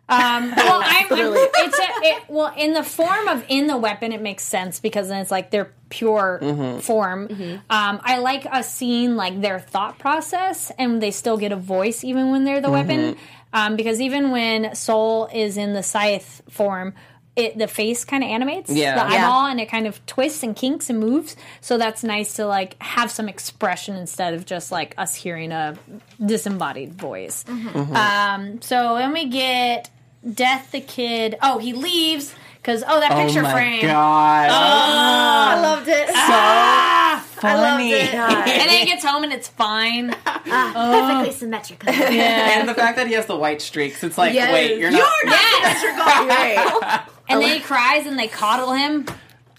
Um, 0.09 0.50
well, 0.57 0.81
I'm, 0.85 1.07
I'm 1.12 1.33
it's 1.35 1.78
a, 1.78 1.83
it, 2.02 2.22
well 2.28 2.52
in 2.57 2.72
the 2.72 2.83
form 2.83 3.28
of 3.28 3.44
in 3.48 3.68
the 3.68 3.76
weapon, 3.76 4.11
it 4.12 4.20
makes 4.20 4.42
sense 4.42 4.81
because 4.81 5.09
then 5.09 5.20
it's 5.20 5.31
like 5.31 5.50
their 5.50 5.72
pure 5.88 6.79
form. 6.83 7.29
Um, 7.70 8.01
I 8.03 8.18
like 8.18 8.46
a 8.51 8.62
scene 8.62 9.16
like 9.16 9.40
their 9.40 9.59
thought 9.61 9.98
process, 9.98 10.70
and 10.79 11.03
they 11.03 11.11
still 11.11 11.37
get 11.38 11.53
a 11.53 11.57
voice 11.57 12.05
even 12.05 12.31
when 12.31 12.44
they're 12.44 12.61
the 12.61 12.70
weapon. 12.70 13.16
um, 13.53 13.77
because 13.77 14.01
even 14.01 14.31
when 14.31 14.74
Soul 14.74 15.29
is 15.33 15.57
in 15.57 15.72
the 15.72 15.83
scythe 15.83 16.42
form. 16.51 16.94
It, 17.37 17.57
the 17.57 17.68
face 17.68 18.05
kind 18.05 18.24
of 18.24 18.31
animates 18.31 18.68
Yeah. 18.68 18.94
the 19.05 19.12
Yeah. 19.14 19.22
eyeball 19.29 19.46
and 19.46 19.61
it 19.61 19.66
kind 19.70 19.87
of 19.87 20.05
twists 20.07 20.42
and 20.42 20.57
kinks 20.57 20.90
and 20.90 20.98
moves 20.98 21.37
so 21.61 21.79
that's 21.79 22.03
nice 22.03 22.35
to 22.35 22.46
like 22.46 22.74
have 22.83 23.12
some 23.12 23.29
expression 23.29 23.94
instead 23.94 24.35
of 24.35 24.44
just 24.44 24.72
like 24.72 24.92
us 24.98 25.14
hearing 25.14 25.53
a 25.53 25.79
disembodied 26.27 26.94
voice 26.94 27.44
um, 27.48 28.61
so 28.61 28.96
then 28.96 29.12
we 29.12 29.27
get 29.27 29.88
death 30.35 30.72
the 30.72 30.81
kid 30.81 31.37
oh 31.40 31.59
he 31.59 31.72
leaves 31.72 32.35
because 32.61 32.85
oh 32.87 33.01
that 33.01 33.12
oh 33.12 33.16
picture 33.25 33.40
frame. 33.42 33.44
Oh 33.44 33.53
my 33.53 33.53
frame 33.53 33.83
god. 33.83 34.51
I 34.51 35.61
loved 35.62 35.88
it. 35.88 36.09
Ah, 36.12 37.27
I 37.42 37.55
loved 37.55 37.83
it. 37.85 38.14
and 38.14 38.71
then 38.71 38.81
he 38.81 38.85
gets 38.87 39.05
home 39.05 39.25
and 39.25 39.33
it's 39.33 39.49
fine 39.49 40.14
ah, 40.27 40.73
oh. 40.77 41.09
Perfectly 41.09 41.33
symmetrical. 41.38 41.88
And 41.90 42.68
the 42.68 42.75
fact 42.75 42.97
that 42.97 43.07
he 43.07 43.14
has 43.14 43.27
the 43.27 43.37
white 43.37 43.62
streaks, 43.62 44.03
it's 44.05 44.18
like, 44.18 44.35
Yes. 44.35 44.53
wait, 44.53 44.79
you're 44.79 44.90
not. 44.90 45.12
yes 45.25 47.05
and 47.29 47.40
then 47.42 47.57
he 47.57 47.61
cries 47.64 48.07
and 48.07 48.18
they 48.18 48.29
coddle 48.29 48.73
him 48.73 49.07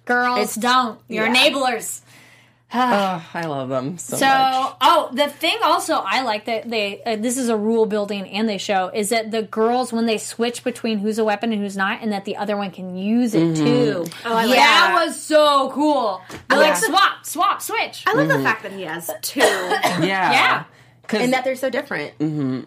girls 0.05 0.55
don't 0.55 0.99
you're 1.07 1.27
enablers 1.27 2.01
Oh, 2.71 3.25
I 3.33 3.45
love 3.47 3.69
them 3.69 3.97
so, 3.97 4.17
So, 4.17 4.27
much. 4.27 4.77
oh, 4.81 5.09
the 5.11 5.27
thing 5.27 5.57
also 5.63 5.95
I 5.95 6.21
like 6.21 6.45
that 6.45 6.69
they 6.69 7.01
uh, 7.03 7.15
this 7.15 7.35
is 7.35 7.49
a 7.49 7.57
rule 7.57 7.87
building 7.87 8.29
and 8.29 8.47
they 8.47 8.59
show 8.59 8.89
is 8.93 9.09
that 9.09 9.31
the 9.31 9.41
girls 9.41 9.91
when 9.91 10.05
they 10.05 10.19
switch 10.19 10.63
between 10.63 10.99
who's 10.99 11.17
a 11.17 11.23
weapon 11.23 11.51
and 11.51 11.59
who's 11.61 11.75
not, 11.75 12.01
and 12.03 12.11
that 12.11 12.25
the 12.25 12.37
other 12.37 12.55
one 12.55 12.69
can 12.69 12.95
use 12.95 13.33
it 13.33 13.55
mm-hmm. 13.55 13.65
too. 13.65 14.05
Oh, 14.23 14.35
I 14.35 14.45
like 14.45 14.55
that 14.57 14.93
that. 14.93 15.05
was 15.05 15.19
so 15.19 15.71
cool. 15.73 16.21
I 16.49 16.57
like 16.57 16.75
swap, 16.75 17.25
swap, 17.25 17.61
switch. 17.61 18.03
I 18.05 18.13
love 18.13 18.27
the 18.27 18.35
mm-hmm. 18.35 18.43
fact 18.43 18.61
that 18.61 18.71
he 18.71 18.83
has 18.83 19.09
two. 19.21 19.39
Yeah. 19.99 20.31
Yeah. 20.31 20.63
Cause, 21.07 21.21
and 21.21 21.33
that 21.33 21.43
they're 21.43 21.55
so 21.55 21.69
different. 21.71 22.17
Mm-hmm. 22.19 22.61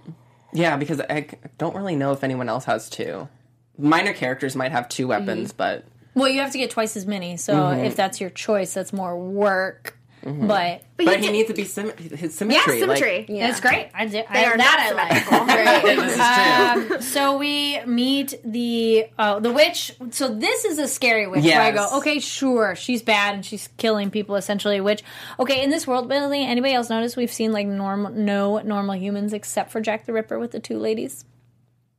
yeah, 0.53 0.77
because 0.77 1.01
I 1.01 1.29
don't 1.59 1.77
really 1.77 1.95
know 1.95 2.13
if 2.13 2.25
anyone 2.25 2.49
else 2.49 2.65
has 2.65 2.91
two. 2.91 3.29
Minor 3.79 4.13
characters 4.13 4.57
might 4.57 4.73
have 4.73 4.89
two 4.89 5.07
weapons, 5.09 5.53
but 5.53 5.85
Well, 6.15 6.29
you 6.29 6.41
have 6.41 6.53
to 6.53 6.59
get 6.59 6.71
twice 6.71 6.97
as 6.97 7.07
many. 7.07 7.37
So 7.37 7.71
if 7.71 7.97
that's 7.97 8.21
your 8.21 8.31
choice, 8.31 8.75
that's 8.75 8.93
more 8.93 9.19
work. 9.19 9.97
But 10.25 10.83
But, 10.97 11.07
but 11.07 11.17
he 11.17 11.23
did- 11.23 11.33
needs 11.33 11.49
to 11.49 11.55
be 11.55 11.65
symmet- 11.65 11.99
his 11.99 12.35
symmetry. 12.37 12.75
yeah, 12.75 12.79
symmetry. 12.81 13.07
symmetry. 13.27 13.27
Yeah. 13.39 13.49
it's 13.51 13.59
great. 13.61 13.89
I 13.93 14.07
did. 14.07 14.25
They 14.33 14.45
I, 14.45 14.45
are 14.45 14.57
that 14.57 14.93
not 14.95 14.99
I 15.01 15.09
like. 15.09 15.25
symmetrical. 15.25 15.97
Like, 15.97 16.87
this 16.87 17.03
is 17.03 17.13
so 17.13 17.39
we 17.39 17.81
meet 17.87 18.35
the 18.45 19.07
uh, 19.19 19.41
the 19.41 19.51
witch. 19.53 19.97
So 20.11 20.29
this 20.33 20.65
is 20.65 20.79
a 20.79 20.87
scary 20.87 21.27
witch. 21.27 21.43
Where 21.43 21.61
I 21.61 21.73
go, 21.73 21.89
okay, 21.99 22.21
sure, 22.21 22.77
she's 22.77 23.03
bad 23.03 23.35
and 23.35 23.45
she's 23.45 23.69
killing 23.79 24.13
people 24.13 24.37
essentially. 24.37 24.81
Which, 24.81 25.03
okay, 25.41 25.65
in 25.65 25.71
this 25.71 25.89
world 25.89 26.09
building, 26.09 26.43
anybody 26.47 26.75
else 26.75 26.89
notice 26.89 27.17
we've 27.17 27.33
seen 27.33 27.51
like 27.51 27.67
normal, 27.67 28.13
no 28.13 28.59
normal 28.61 28.95
humans 28.95 29.33
except 29.33 29.73
for 29.73 29.81
Jack 29.81 30.07
the 30.07 30.13
Ripper 30.13 30.39
with 30.39 30.53
the 30.53 30.61
two 30.61 30.79
ladies. 30.79 31.25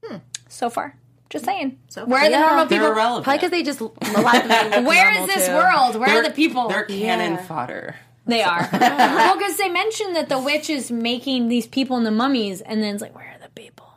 Hmm. 0.01 0.17
So 0.47 0.69
far, 0.69 0.95
just 1.33 1.43
saying. 1.45 1.77
So 1.89 2.05
where 2.05 2.21
are 2.21 2.25
the 2.25 2.31
Yeah. 2.31 2.39
normal 2.41 2.65
They're 2.67 2.79
people? 2.79 2.93
irrelevant. 2.93 3.23
Probably 3.25 3.37
because 3.39 3.51
they 3.51 3.63
just 3.63 3.81
a 3.81 4.21
lot 4.21 4.35
of 4.41 4.47
them 4.47 4.85
Where 4.85 5.11
is 5.21 5.27
this 5.27 5.47
too. 5.47 5.53
world? 5.53 5.95
Where 5.95 6.09
are 6.09 6.13
They're- 6.21 6.23
the 6.23 6.29
people? 6.31 6.69
They're 6.69 6.85
cannon 6.85 7.33
Yeah. 7.33 7.43
fodder. 7.43 7.95
They 8.25 8.41
are. 8.43 8.69
well, 8.71 9.37
because 9.37 9.57
they 9.57 9.67
mentioned 9.69 10.15
that 10.15 10.29
the 10.29 10.39
witch 10.39 10.69
is 10.69 10.89
making 10.91 11.49
these 11.49 11.67
people 11.67 11.97
into 11.97 12.11
mummies, 12.11 12.61
and 12.61 12.81
then 12.81 12.93
it's 12.93 13.01
like, 13.01 13.13
where 13.13 13.25
are 13.25 13.39
the 13.45 13.49
people? 13.49 13.87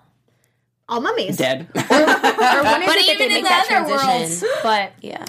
All 0.88 1.00
mummies. 1.00 1.36
Dead. 1.36 1.68
Or 1.74 1.80
when 1.82 2.82
is 2.82 2.86
But 2.86 2.96
it 2.96 3.06
that 3.06 3.14
even 3.14 3.26
in 3.26 3.32
make 3.34 3.42
the 3.44 3.48
that 3.48 3.66
other 3.70 3.86
transition? 3.88 4.08
worlds, 4.08 4.44
but 4.64 4.92
Yeah. 5.00 5.24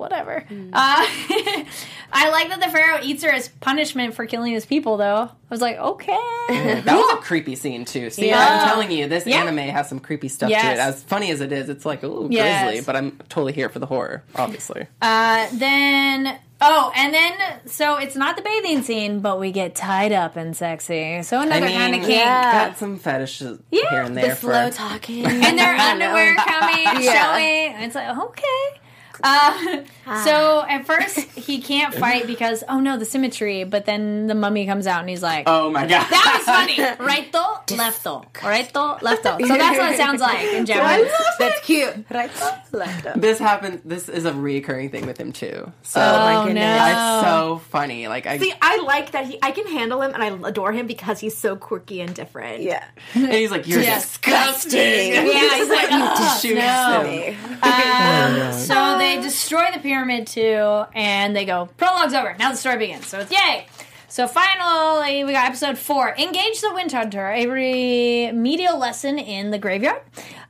Whatever. 0.00 0.44
Uh, 0.72 1.06
I 2.12 2.28
like 2.30 2.48
that 2.48 2.60
the 2.60 2.68
pharaoh 2.68 2.98
eats 3.02 3.22
her 3.22 3.30
as 3.30 3.48
punishment 3.48 4.14
for 4.14 4.26
killing 4.26 4.52
his 4.52 4.66
people, 4.66 4.96
though. 4.96 5.30
I 5.30 5.30
was 5.54 5.60
like, 5.60 5.76
okay. 5.78 6.18
that 6.48 6.84
was 6.86 7.12
a 7.14 7.16
creepy 7.22 7.54
scene 7.56 7.84
too. 7.84 8.10
See, 8.10 8.28
Yeah. 8.28 8.38
I'm 8.62 8.68
telling 8.68 8.90
you, 8.90 9.06
this 9.08 9.26
Yeah. 9.26 9.42
anime 9.42 9.58
has 9.58 9.88
some 9.88 10.00
creepy 10.00 10.28
stuff 10.28 10.50
to 10.50 10.56
it. 10.56 10.78
As 10.78 11.02
funny 11.04 11.30
as 11.30 11.40
it 11.40 11.52
is, 11.52 11.68
it's 11.68 11.84
like 11.86 12.02
ooh 12.02 12.28
Yes. 12.30 12.64
grisly, 12.64 12.84
but 12.84 12.96
I'm 12.96 13.18
totally 13.28 13.52
here 13.52 13.68
for 13.68 13.78
the 13.78 13.86
horror, 13.86 14.24
obviously. 14.34 14.86
Uh, 15.02 15.46
then, 15.52 16.38
oh, 16.60 16.92
and 16.96 17.12
then, 17.14 17.32
so 17.66 17.96
it's 17.96 18.16
not 18.16 18.36
the 18.36 18.42
bathing 18.42 18.82
scene, 18.82 19.20
but 19.20 19.38
we 19.40 19.50
get 19.52 19.74
tied 19.74 20.12
up 20.12 20.36
and 20.36 20.56
sexy. 20.56 21.22
So 21.22 21.38
I 21.38 21.44
another 21.46 21.66
mean, 21.66 21.76
kind 21.78 21.94
of 21.94 22.00
kink. 22.02 22.12
yeah. 22.14 22.68
got 22.68 22.78
some 22.78 22.98
fetishes 22.98 23.60
Yeah, 23.70 23.88
here 23.90 24.02
and 24.02 24.16
The 24.16 24.20
there 24.22 24.36
slow 24.36 24.70
for. 24.70 24.76
talking. 24.76 25.26
and 25.26 25.58
their 25.58 25.74
underwear 25.76 26.34
coming, 26.36 27.04
Yeah. 27.04 27.32
showing. 27.32 27.74
And 27.74 27.84
it's 27.84 27.94
like, 27.94 28.16
okay. 28.16 28.80
Uh, 29.22 29.82
so 30.24 30.64
at 30.68 30.86
first 30.86 31.18
he 31.18 31.60
can't 31.60 31.94
fight 31.94 32.26
because 32.26 32.62
oh 32.68 32.80
no 32.80 32.96
the 32.96 33.04
symmetry, 33.04 33.64
but 33.64 33.86
then 33.86 34.26
the 34.26 34.34
mummy 34.34 34.66
comes 34.66 34.86
out 34.86 35.00
and 35.00 35.08
he's 35.08 35.22
like, 35.22 35.44
Oh 35.46 35.70
my 35.70 35.82
god, 35.86 36.06
that 36.10 36.34
was 36.38 36.46
funny, 36.46 37.04
right 37.06 37.30
though, 37.32 37.76
left 37.76 38.04
though, 38.04 38.24
right 38.42 38.70
though, 38.72 38.98
left 39.02 39.22
though. 39.24 39.38
So 39.38 39.46
that's 39.56 39.78
what 39.78 39.92
it 39.92 39.96
sounds 40.04 40.20
like 40.20 40.44
in 40.52 40.66
Japanese. 40.66 41.12
That's 41.38 41.60
cute. 41.60 41.94
Right? 42.10 42.30
Left 42.72 43.06
up. 43.06 43.20
this 43.20 43.38
happened. 43.38 43.82
This 43.84 44.08
is 44.08 44.24
a 44.24 44.32
reoccurring 44.32 44.90
thing 44.90 45.06
with 45.06 45.18
him 45.18 45.32
too. 45.32 45.70
So 45.82 46.00
Oh 46.00 46.18
my 46.20 46.36
Oh, 46.36 46.44
goodness. 46.46 46.78
no. 46.78 46.86
it's 47.20 47.26
so 47.26 47.58
funny. 47.70 48.08
Like 48.08 48.26
I, 48.26 48.38
See, 48.38 48.52
I 48.62 48.78
like 48.82 49.12
that 49.12 49.26
he. 49.26 49.38
I 49.42 49.50
can 49.50 49.66
handle 49.66 50.00
him, 50.02 50.12
and 50.14 50.22
I 50.22 50.48
adore 50.48 50.72
him 50.72 50.86
because 50.86 51.20
he's 51.20 51.36
so 51.36 51.56
quirky 51.56 52.00
and 52.00 52.14
different. 52.14 52.62
Yeah. 52.62 52.84
and 53.14 53.32
he's 53.32 53.50
like, 53.50 53.66
"You're 53.66 53.82
Yes. 53.82 54.06
disgusting." 54.06 55.12
Yeah, 55.12 55.22
he's 55.56 55.68
like, 55.68 55.88
oh, 55.90 56.38
Shoots 56.40 56.54
no. 56.54 57.02
him. 57.04 57.36
Um, 57.62 58.52
so 58.52 58.98
they 58.98 59.09
destroy 59.16 59.70
the 59.72 59.80
pyramid 59.80 60.26
too, 60.26 60.84
and 60.94 61.34
they 61.34 61.44
go, 61.44 61.68
prologue's 61.76 62.14
over. 62.14 62.36
Now 62.38 62.50
the 62.50 62.56
story 62.56 62.78
begins. 62.78 63.06
So 63.06 63.20
it's 63.20 63.32
yay. 63.32 63.66
So 64.08 64.26
finally, 64.26 65.24
we 65.24 65.32
got 65.32 65.46
episode 65.46 65.78
four. 65.78 66.14
Engage 66.16 66.60
the 66.60 66.72
Wind 66.74 66.90
Hunter, 66.90 67.28
a 67.28 67.46
remedial 67.46 68.76
lesson 68.78 69.18
in 69.18 69.50
the 69.50 69.58
graveyard. 69.58 70.02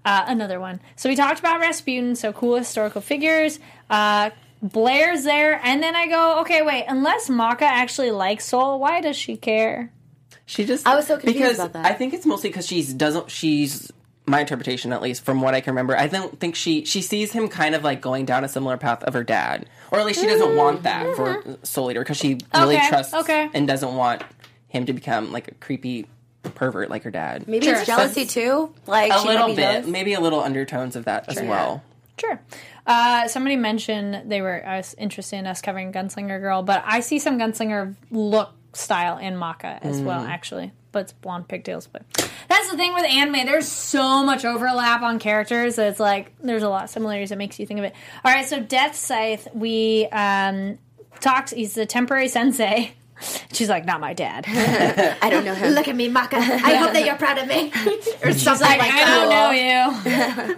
Uh, 0.05 0.25
another 0.27 0.59
one. 0.59 0.81
So 0.97 1.11
we 1.11 1.17
talked 1.17 1.41
about 1.41 1.61
Rasputin, 1.61 2.17
so 2.17 2.33
cool 2.33 2.57
historical 2.57 3.03
figures. 3.03 3.61
Uh, 3.91 4.31
Blair's 4.63 5.25
there, 5.25 5.61
and 5.63 5.83
then 5.83 5.95
I 5.95 6.07
go, 6.07 6.41
okay, 6.41 6.63
wait. 6.63 6.87
Unless 6.89 7.29
Maka 7.29 7.65
actually 7.65 8.11
likes 8.11 8.47
Soul, 8.47 8.79
why 8.79 9.01
does 9.01 9.17
she 9.17 9.37
care? 9.37 9.93
She 10.47 10.65
just 10.65 10.87
I 10.87 10.97
was 10.97 11.07
so 11.07 11.17
confused 11.17 11.39
because 11.39 11.59
about 11.59 11.73
that. 11.75 11.87
I 11.87 11.95
think 11.95 12.13
it's 12.13 12.27
mostly 12.27 12.51
because 12.51 12.67
she's 12.67 12.93
doesn't 12.93 13.31
she's 13.31 13.93
my 14.27 14.41
interpretation 14.41 14.93
at 14.93 15.03
least 15.03 15.25
from 15.25 15.41
what 15.41 15.55
I 15.55 15.61
can 15.61 15.73
remember. 15.73 15.97
I 15.97 16.07
don't 16.07 16.39
think 16.39 16.55
she 16.55 16.85
she 16.85 17.03
sees 17.03 17.33
him 17.33 17.49
kind 17.49 17.75
of 17.75 17.83
like 17.83 18.01
going 18.01 18.25
down 18.27 18.45
a 18.45 18.49
similar 18.49 18.77
path 18.77 19.03
of 19.05 19.15
her 19.15 19.25
dad, 19.25 19.67
or 19.91 19.99
at 19.99 20.07
least 20.07 20.21
she 20.21 20.27
doesn't 20.27 20.57
want 20.57 20.83
that 20.85 21.17
for 21.17 21.43
Soul 21.63 21.91
Eater 21.91 22.01
because 22.01 22.17
she 22.19 22.39
really 22.55 22.77
Okay, 22.77 22.89
trusts 22.89 23.15
okay. 23.15 23.49
and 23.55 23.67
doesn't 23.67 23.95
want 23.95 24.23
him 24.69 24.87
to 24.87 24.93
become 24.93 25.33
like 25.33 25.49
a 25.49 25.55
creepy 25.55 26.07
pervert 26.55 26.91
like 26.91 27.03
her 27.03 27.11
dad. 27.11 27.47
Maybe 27.49 27.67
Sure. 27.67 27.75
it's 27.77 27.87
jealousy 27.87 28.25
too. 28.25 28.73
Like 28.87 29.13
a 29.13 29.19
she 29.21 29.29
little 29.29 29.49
bit, 29.49 29.57
jealous. 29.57 29.87
maybe 29.87 30.13
a 30.15 30.21
little 30.21 30.41
undertones 30.41 30.97
of 30.97 31.05
that 31.07 31.29
as 31.29 31.41
well. 31.43 31.83
Sure. 32.19 32.41
Uh, 32.87 33.27
somebody 33.29 33.57
mentioned 33.57 34.31
they 34.31 34.41
were 34.43 34.65
uh, 34.67 34.83
interested 34.99 35.37
in 35.37 35.47
us 35.47 35.61
covering 35.61 35.93
Gunslinger 35.93 36.41
Girl, 36.41 36.63
but 36.63 36.83
I 36.87 37.01
see 37.01 37.19
some 37.19 37.39
Gunslinger 37.39 37.95
look 38.11 38.53
style 38.75 39.19
in 39.19 39.37
Maka 39.37 39.79
as 39.83 40.01
well, 40.01 40.21
actually. 40.21 40.73
But 40.93 41.01
it's 41.01 41.13
blonde 41.13 41.49
pigtails. 41.49 41.87
But 41.87 42.03
that's 42.49 42.71
the 42.71 42.77
thing 42.77 42.95
with 42.95 43.05
anime. 43.05 43.47
There's 43.47 43.69
so 43.69 44.25
much 44.25 44.45
overlap 44.45 45.03
on 45.03 45.19
characters 45.19 45.77
that 45.77 45.89
it's 45.89 46.01
like 46.01 46.33
there's 46.41 46.63
a 46.63 46.69
lot 46.69 46.85
of 46.85 46.91
similarities 46.91 47.31
that 47.31 47.39
makes 47.39 47.59
you 47.59 47.67
think 47.67 47.79
of 47.79 47.85
it. 47.85 47.95
All 48.25 48.33
right, 48.33 48.47
so 48.47 48.61
Death 48.61 48.95
Scythe, 48.97 49.49
we 49.55 50.07
um, 50.07 50.79
talked. 51.21 51.51
He's 51.51 51.75
the 51.75 51.87
temporary 51.87 52.29
sensei. 52.29 52.93
She's 53.53 53.69
like, 53.69 53.85
not 53.85 54.01
my 54.01 54.15
dad. 54.15 54.47
I 55.23 55.29
don't 55.29 55.45
know 55.45 55.55
him. 55.55 55.75
Look 55.75 55.89
at 55.89 55.95
me, 55.97 56.09
Maka. 56.09 56.37
I 56.37 56.75
hope 56.77 56.93
that 56.93 57.05
you're 57.05 57.17
proud 57.17 57.39
of 57.39 57.47
me, 57.49 57.71
or 58.25 58.33
something 58.33 58.67
like, 58.67 58.79
like 58.79 58.93
I 58.93 59.05
that. 59.05 59.93
don't 60.01 60.41
know 60.41 60.51
you. 60.51 60.57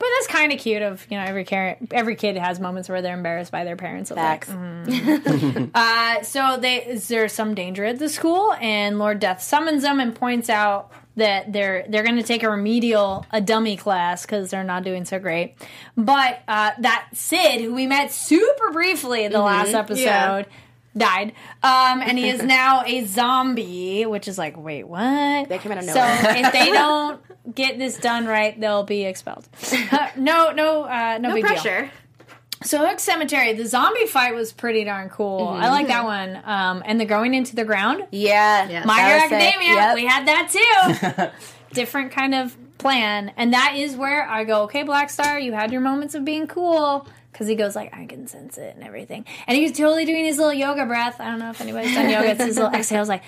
But 0.00 0.08
that's 0.16 0.26
kind 0.28 0.50
of 0.50 0.58
cute. 0.58 0.80
Of 0.80 1.06
you 1.10 1.18
know, 1.18 1.24
every 1.24 1.46
every 1.90 2.16
kid 2.16 2.36
has 2.38 2.58
moments 2.58 2.88
where 2.88 3.02
they're 3.02 3.14
embarrassed 3.14 3.52
by 3.52 3.64
their 3.64 3.76
parents. 3.76 4.10
Of 4.10 4.16
like, 4.16 4.46
Facts. 4.46 5.70
uh, 5.74 6.22
so 6.22 6.56
they 6.58 6.76
is 6.86 7.06
there 7.08 7.28
some 7.28 7.54
danger 7.54 7.84
at 7.84 7.98
the 7.98 8.08
school, 8.08 8.54
and 8.54 8.98
Lord 8.98 9.20
Death 9.20 9.42
summons 9.42 9.82
them 9.82 10.00
and 10.00 10.14
points 10.14 10.48
out 10.48 10.90
that 11.16 11.52
they're 11.52 11.84
they're 11.86 12.02
going 12.02 12.16
to 12.16 12.22
take 12.22 12.42
a 12.42 12.50
remedial 12.50 13.26
a 13.30 13.42
dummy 13.42 13.76
class 13.76 14.22
because 14.22 14.50
they're 14.50 14.64
not 14.64 14.84
doing 14.84 15.04
so 15.04 15.18
great. 15.18 15.54
But 15.98 16.40
uh, 16.48 16.70
that 16.78 17.08
Sid, 17.12 17.60
who 17.60 17.74
we 17.74 17.86
met 17.86 18.10
super 18.10 18.72
briefly 18.72 19.24
in 19.24 19.32
the 19.32 19.42
last 19.42 19.74
episode. 19.74 20.00
Yeah. 20.00 20.44
Died, 20.96 21.34
um, 21.62 22.02
and 22.02 22.18
he 22.18 22.28
is 22.28 22.42
now 22.44 22.82
a 22.84 23.04
zombie, 23.04 24.06
which 24.06 24.26
is 24.26 24.36
like, 24.38 24.56
wait, 24.56 24.84
what? 24.88 25.48
They 25.48 25.58
came 25.58 25.70
out 25.70 25.78
of 25.78 25.84
nowhere. 25.86 26.16
So 26.16 26.22
nowhere. 26.22 26.46
if 26.46 26.52
they 26.52 26.66
don't 26.72 27.54
get 27.54 27.78
this 27.78 27.96
done 27.98 28.26
right, 28.26 28.58
they'll 28.60 28.82
be 28.82 29.04
expelled. 29.04 29.48
Uh, 29.92 30.08
no, 30.16 30.50
no, 30.50 30.82
uh, 30.84 31.18
no, 31.20 31.28
No 31.28 31.34
big 31.34 31.44
deal. 31.44 31.52
pressure. 31.54 31.90
So 32.62 32.78
Hook 32.86 32.98
Cemetery, 32.98 33.54
the 33.54 33.66
zombie 33.66 34.06
fight 34.06 34.34
was 34.34 34.52
pretty 34.52 34.84
darn 34.84 35.08
cool. 35.08 35.48
I 35.48 35.70
like 35.70 35.86
that 35.86 36.04
one. 36.04 36.40
Um, 36.44 36.82
and 36.84 37.00
the 37.00 37.06
going 37.06 37.32
into 37.34 37.56
the 37.56 37.64
ground. 37.64 38.06
Yeah. 38.10 38.68
Yeah. 38.68 38.84
My 38.84 39.00
Hero. 39.00 39.18
Academia, 39.20 39.74
Yep. 39.74 39.94
we 39.94 40.04
had 40.06 40.26
that 40.28 40.50
too. 40.50 41.26
Different 41.72 42.10
kind 42.12 42.34
of 42.34 42.54
plan, 42.78 43.32
and 43.36 43.52
that 43.54 43.74
is 43.76 43.96
where 43.96 44.28
I 44.28 44.44
go. 44.44 44.62
Okay, 44.64 44.82
Black 44.82 45.08
Star, 45.08 45.38
you 45.38 45.52
had 45.52 45.70
your 45.72 45.80
moments 45.80 46.14
of 46.14 46.24
being 46.24 46.46
cool 46.48 47.06
because 47.40 47.48
he 47.48 47.54
goes 47.54 47.74
like, 47.74 47.94
I 47.96 48.04
can 48.04 48.26
sense 48.26 48.58
it 48.58 48.74
and 48.74 48.84
everything, 48.84 49.24
and 49.46 49.56
he 49.56 49.62
was 49.62 49.72
totally 49.72 50.04
doing 50.04 50.26
his 50.26 50.36
little 50.36 50.52
yoga 50.52 50.84
breath. 50.84 51.18
I 51.18 51.30
don't 51.30 51.38
know 51.38 51.48
if 51.48 51.60
anybody's 51.62 51.94
done 51.94 52.10
yoga. 52.10 52.32
It's 52.32 52.44
his 52.44 52.56
little 52.58 52.74
exhales, 52.74 53.08
like. 53.08 53.22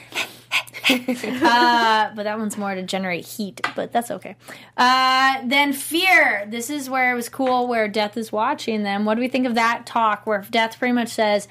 uh, 0.91 2.11
but 2.15 2.25
that 2.25 2.39
one's 2.39 2.59
more 2.59 2.75
to 2.75 2.83
generate 2.83 3.25
heat, 3.25 3.63
but 3.75 3.91
that's 3.91 4.11
okay. 4.11 4.37
Uh, 4.77 5.41
then 5.47 5.73
Fear. 5.73 6.47
This 6.51 6.69
is 6.69 6.91
where 6.91 7.11
it 7.11 7.15
was 7.15 7.31
cool, 7.31 7.69
where 7.69 7.89
Death 7.89 8.19
is 8.19 8.31
watching 8.31 8.83
them. 8.83 9.07
What 9.07 9.15
do 9.15 9.21
we 9.21 9.29
think 9.29 9.47
of 9.47 9.55
that 9.55 9.87
talk, 9.87 10.27
where 10.27 10.45
Death 10.51 10.79
pretty 10.79 10.93
much 10.93 11.09
says, 11.09 11.49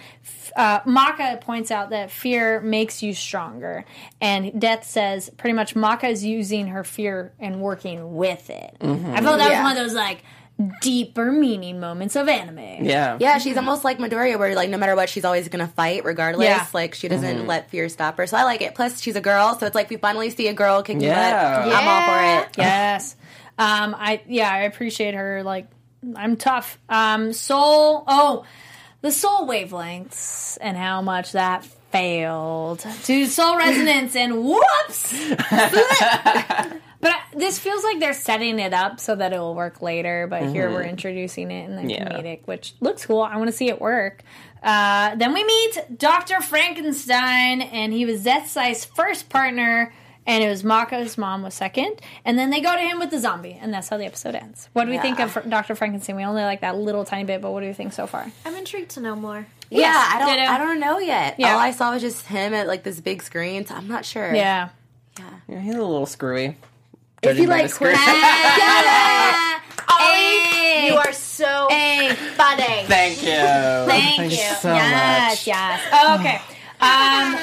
uh, 0.55 0.81
Maka 0.85 1.39
points 1.41 1.71
out 1.71 1.89
that 1.89 2.11
fear 2.11 2.61
makes 2.61 3.01
you 3.01 3.15
stronger, 3.15 3.85
and 4.19 4.61
Death 4.61 4.83
says 4.83 5.31
pretty 5.31 5.53
much 5.53 5.75
Maka 5.75 6.09
is 6.09 6.23
using 6.23 6.67
her 6.67 6.83
fear 6.83 7.33
and 7.39 7.59
working 7.59 8.15
with 8.15 8.51
it. 8.51 8.75
I 8.81 9.21
felt 9.21 9.39
that 9.39 9.49
was 9.49 9.59
one 9.63 9.71
of 9.71 9.77
those 9.77 9.95
like 9.95 10.23
deeper 10.81 11.31
meaning 11.31 11.79
moments 11.79 12.15
of 12.15 12.27
anime. 12.27 12.85
Yeah. 12.85 13.17
Yeah, 13.19 13.37
she's 13.37 13.57
almost 13.57 13.83
like 13.83 13.97
Midoriya, 13.97 14.37
where 14.39 14.55
like 14.55 14.69
no 14.69 14.77
matter 14.77 14.95
what, 14.95 15.09
she's 15.09 15.25
always 15.25 15.47
gonna 15.49 15.67
fight 15.67 16.03
regardless. 16.05 16.45
Yeah. 16.47 16.65
Like 16.73 16.93
she 16.95 17.07
doesn't 17.07 17.47
let 17.47 17.69
fear 17.69 17.89
stop 17.89 18.17
her. 18.17 18.27
So 18.27 18.37
I 18.37 18.43
like 18.43 18.61
it. 18.61 18.75
Plus, 18.75 19.01
she's 19.01 19.15
a 19.15 19.21
girl, 19.21 19.57
so 19.59 19.65
it's 19.65 19.75
like 19.75 19.89
we 19.89 19.97
finally 19.97 20.29
see 20.29 20.47
a 20.47 20.53
girl 20.53 20.83
kicking 20.83 21.01
Yeah. 21.01 21.63
butt. 21.65 21.73
I'm 21.73 21.87
all 21.87 22.41
for 22.41 22.47
it. 22.47 22.55
Yes. 22.57 23.15
Um, 23.59 23.95
I 23.97 24.21
yeah, 24.27 24.49
I 24.51 24.59
appreciate 24.63 25.13
her. 25.13 25.43
Like, 25.43 25.67
I'm 26.15 26.35
tough. 26.37 26.79
Um, 26.89 27.33
soul. 27.33 28.03
Oh, 28.07 28.45
the 29.01 29.11
soul 29.11 29.47
wavelengths 29.47 30.57
and 30.61 30.75
how 30.77 31.01
much 31.01 31.33
that 31.33 31.65
failed 31.91 32.79
to 33.03 33.25
soul 33.25 33.57
resonance 33.57 34.15
and 34.15 34.43
whoops. 34.43 35.13
but 37.01 37.15
this 37.35 37.59
feels 37.59 37.83
like 37.83 37.99
they're 37.99 38.13
setting 38.13 38.59
it 38.59 38.73
up 38.73 38.99
so 38.99 39.15
that 39.15 39.33
it 39.33 39.39
will 39.39 39.55
work 39.55 39.81
later. 39.81 40.27
But 40.29 40.43
here 40.43 40.69
we're 40.69 40.83
introducing 40.83 41.51
it 41.51 41.65
in 41.69 41.75
the 41.75 41.91
Yeah. 41.93 42.07
comedic, 42.07 42.41
which 42.45 42.75
looks 42.79 43.05
cool. 43.05 43.21
I 43.21 43.35
want 43.37 43.47
to 43.49 43.55
see 43.55 43.67
it 43.69 43.81
work. 43.81 44.21
Uh, 44.63 45.15
then 45.15 45.33
we 45.33 45.43
meet 45.43 45.97
Dr. 45.97 46.39
Frankenstein, 46.41 47.61
and 47.61 47.93
he 47.93 48.05
was 48.05 48.23
Death 48.23 48.47
Scythe's 48.47 48.85
first 48.85 49.29
partner, 49.29 49.91
and 50.27 50.43
it 50.43 50.47
was 50.49 50.63
Maka's 50.63 51.17
mom 51.17 51.41
was 51.41 51.55
second. 51.55 51.99
And 52.25 52.37
then 52.37 52.51
they 52.51 52.61
go 52.61 52.73
to 52.75 52.81
him 52.81 52.99
with 52.99 53.09
the 53.09 53.17
zombie, 53.19 53.57
and 53.59 53.73
that's 53.73 53.89
how 53.89 53.97
the 53.97 54.05
episode 54.05 54.35
ends. 54.35 54.69
What 54.73 54.85
do 54.85 54.91
we 54.91 54.99
think 54.99 55.19
of 55.19 55.35
Dr. 55.49 55.73
Frankenstein? 55.75 56.15
We 56.15 56.23
only 56.23 56.43
like 56.43 56.61
that 56.61 56.77
little 56.77 57.03
tiny 57.05 57.23
bit, 57.23 57.41
but 57.41 57.51
what 57.51 57.61
do 57.61 57.65
you 57.67 57.73
think 57.73 57.93
so 57.93 58.05
far? 58.05 58.31
I'm 58.45 58.55
intrigued 58.55 58.91
to 58.91 58.99
know 59.01 59.15
more. 59.15 59.47
Yeah, 59.71 59.93
I 59.95 60.19
don't. 60.19 60.27
ditto. 60.37 60.51
I 60.51 60.57
don't 60.59 60.79
know 60.79 60.99
yet. 60.99 61.35
Yeah. 61.39 61.53
All 61.53 61.59
I 61.59 61.71
saw 61.71 61.91
was 61.93 62.01
just 62.01 62.27
him 62.27 62.53
at 62.53 62.67
like 62.67 62.83
this 62.83 62.99
big 62.99 63.23
screen, 63.23 63.65
so 63.65 63.73
I'm 63.73 63.87
not 63.87 64.05
sure. 64.05 64.33
Yeah. 64.33 64.69
Yeah, 65.47 65.59
he's 65.59 65.75
a 65.75 65.81
little 65.81 66.05
screwy. 66.05 66.57
If 67.21 67.37
you 67.37 67.45
Judging 67.45 67.47
by 67.47 67.53
like 67.55 67.63
the 67.63 67.69
skirt. 67.69 67.95
Hey! 69.99 70.87
You 70.87 70.95
are 70.95 71.13
so 71.13 71.67
Hey! 71.69 72.15
funny. 72.35 72.85
Thank 72.87 73.21
you. 73.21 73.29
Thank 73.29 74.15
Thanks 74.17 74.35
you. 74.37 74.55
so 74.55 74.73
yes, 74.73 75.31
much. 75.39 75.47
yes. 75.47 75.81
Oh, 75.93 76.15
okay. 76.19 76.41
Um, 76.83 77.35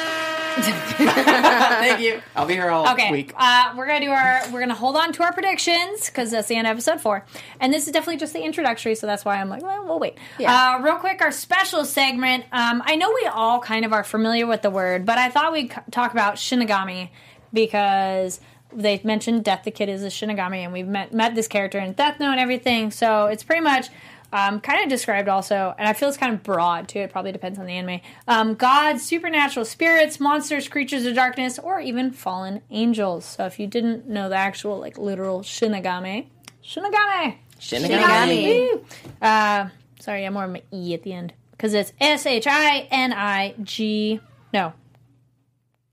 Thank 0.59 2.01
you. 2.01 2.21
I'll 2.35 2.45
be 2.47 2.55
here 2.55 2.71
all 2.71 2.89
Okay, 2.95 3.13
week. 3.13 3.33
uh, 3.37 3.73
we're 3.77 3.87
gonna 3.87 4.01
do 4.01 4.11
our. 4.11 4.41
We're 4.51 4.59
gonna 4.59 4.75
hold 4.75 4.97
on 4.97 5.13
to 5.13 5.23
our 5.23 5.33
predictions 5.33 6.07
because 6.07 6.33
that's 6.33 6.49
the 6.49 6.57
end 6.57 6.67
of 6.67 6.73
episode 6.73 7.01
four, 7.01 7.25
and 7.61 7.73
this 7.73 7.87
is 7.87 7.93
definitely 7.93 8.17
just 8.17 8.33
the 8.33 8.41
introductory. 8.43 8.97
So 8.97 9.07
that's 9.07 9.25
why 9.25 9.37
I'm 9.37 9.49
like, 9.49 9.63
well, 9.63 9.85
we'll 9.85 10.01
wait. 10.01 10.19
Yeah. 10.41 10.75
Uh, 10.79 10.83
real 10.83 10.97
quick, 10.97 11.23
our 11.23 11.31
special 11.31 11.85
segment. 11.85 12.47
Um, 12.51 12.83
I 12.85 12.97
know 12.97 13.13
we 13.15 13.29
all 13.33 13.61
kind 13.61 13.85
of 13.85 13.93
are 13.93 14.03
familiar 14.03 14.49
with 14.49 14.63
the 14.63 14.71
word, 14.71 15.07
but 15.07 15.19
I 15.19 15.29
thought 15.31 15.53
we'd 15.53 15.73
c- 15.73 15.79
talk 15.93 16.11
about 16.11 16.35
Shinigami 16.35 17.11
because 17.53 18.41
they 18.73 19.01
mentioned 19.05 19.45
Death 19.45 19.65
the 19.65 19.71
Kid 19.71 19.89
is 19.89 20.03
a 20.03 20.09
Shinigami, 20.09 20.59
and 20.59 20.73
we've 20.73 20.87
met 20.87 21.13
met 21.13 21.35
this 21.35 21.49
character 21.49 21.79
in 21.79 21.93
Death 21.93 22.21
Note 22.21 22.33
and 22.33 22.41
everything. 22.41 22.91
So 22.91 23.27
it's 23.27 23.43
pretty 23.43 23.63
much. 23.63 23.89
Um, 24.31 24.61
kind 24.61 24.83
of 24.83 24.91
described 24.91 25.27
also, 25.27 25.75
and 25.79 25.89
I 25.89 25.95
feel 25.95 26.07
it's 26.11 26.19
kind 26.19 26.35
of 26.35 26.43
broad 26.43 26.87
too. 26.87 26.99
It 26.99 27.11
probably 27.11 27.33
depends 27.33 27.59
on 27.59 27.65
the 27.65 27.73
anime. 27.73 28.03
Um, 28.27 28.57
gods, 28.57 29.03
supernatural 29.03 29.65
spirits, 29.65 30.21
monsters, 30.21 30.69
creatures 30.69 31.07
of 31.07 31.15
darkness, 31.15 31.59
or 31.59 31.81
even 31.81 32.11
fallen 32.11 32.61
angels. 32.71 33.25
So 33.25 33.47
if 33.47 33.59
you 33.59 33.67
didn't 33.67 34.07
know 34.07 34.29
the 34.29 34.37
actual 34.37 34.79
like 34.79 34.99
literal 34.99 35.41
Shinigami, 35.41 36.27
Shinigami, 36.63 37.39
Shinigami. 37.59 38.75
Woo! 38.75 38.85
Uh, 39.23 39.71
sorry, 39.99 40.27
I'm 40.27 40.35
more 40.35 40.45
of 40.45 40.55
an 40.57 40.61
E 40.75 40.93
at 40.93 41.05
the 41.05 41.15
end 41.15 41.33
because 41.53 41.73
it's 41.73 41.95
S 41.99 42.27
H 42.27 42.47
I 42.47 42.87
N 42.91 43.15
I 43.15 43.55
G. 43.63 44.21
No. 44.53 44.75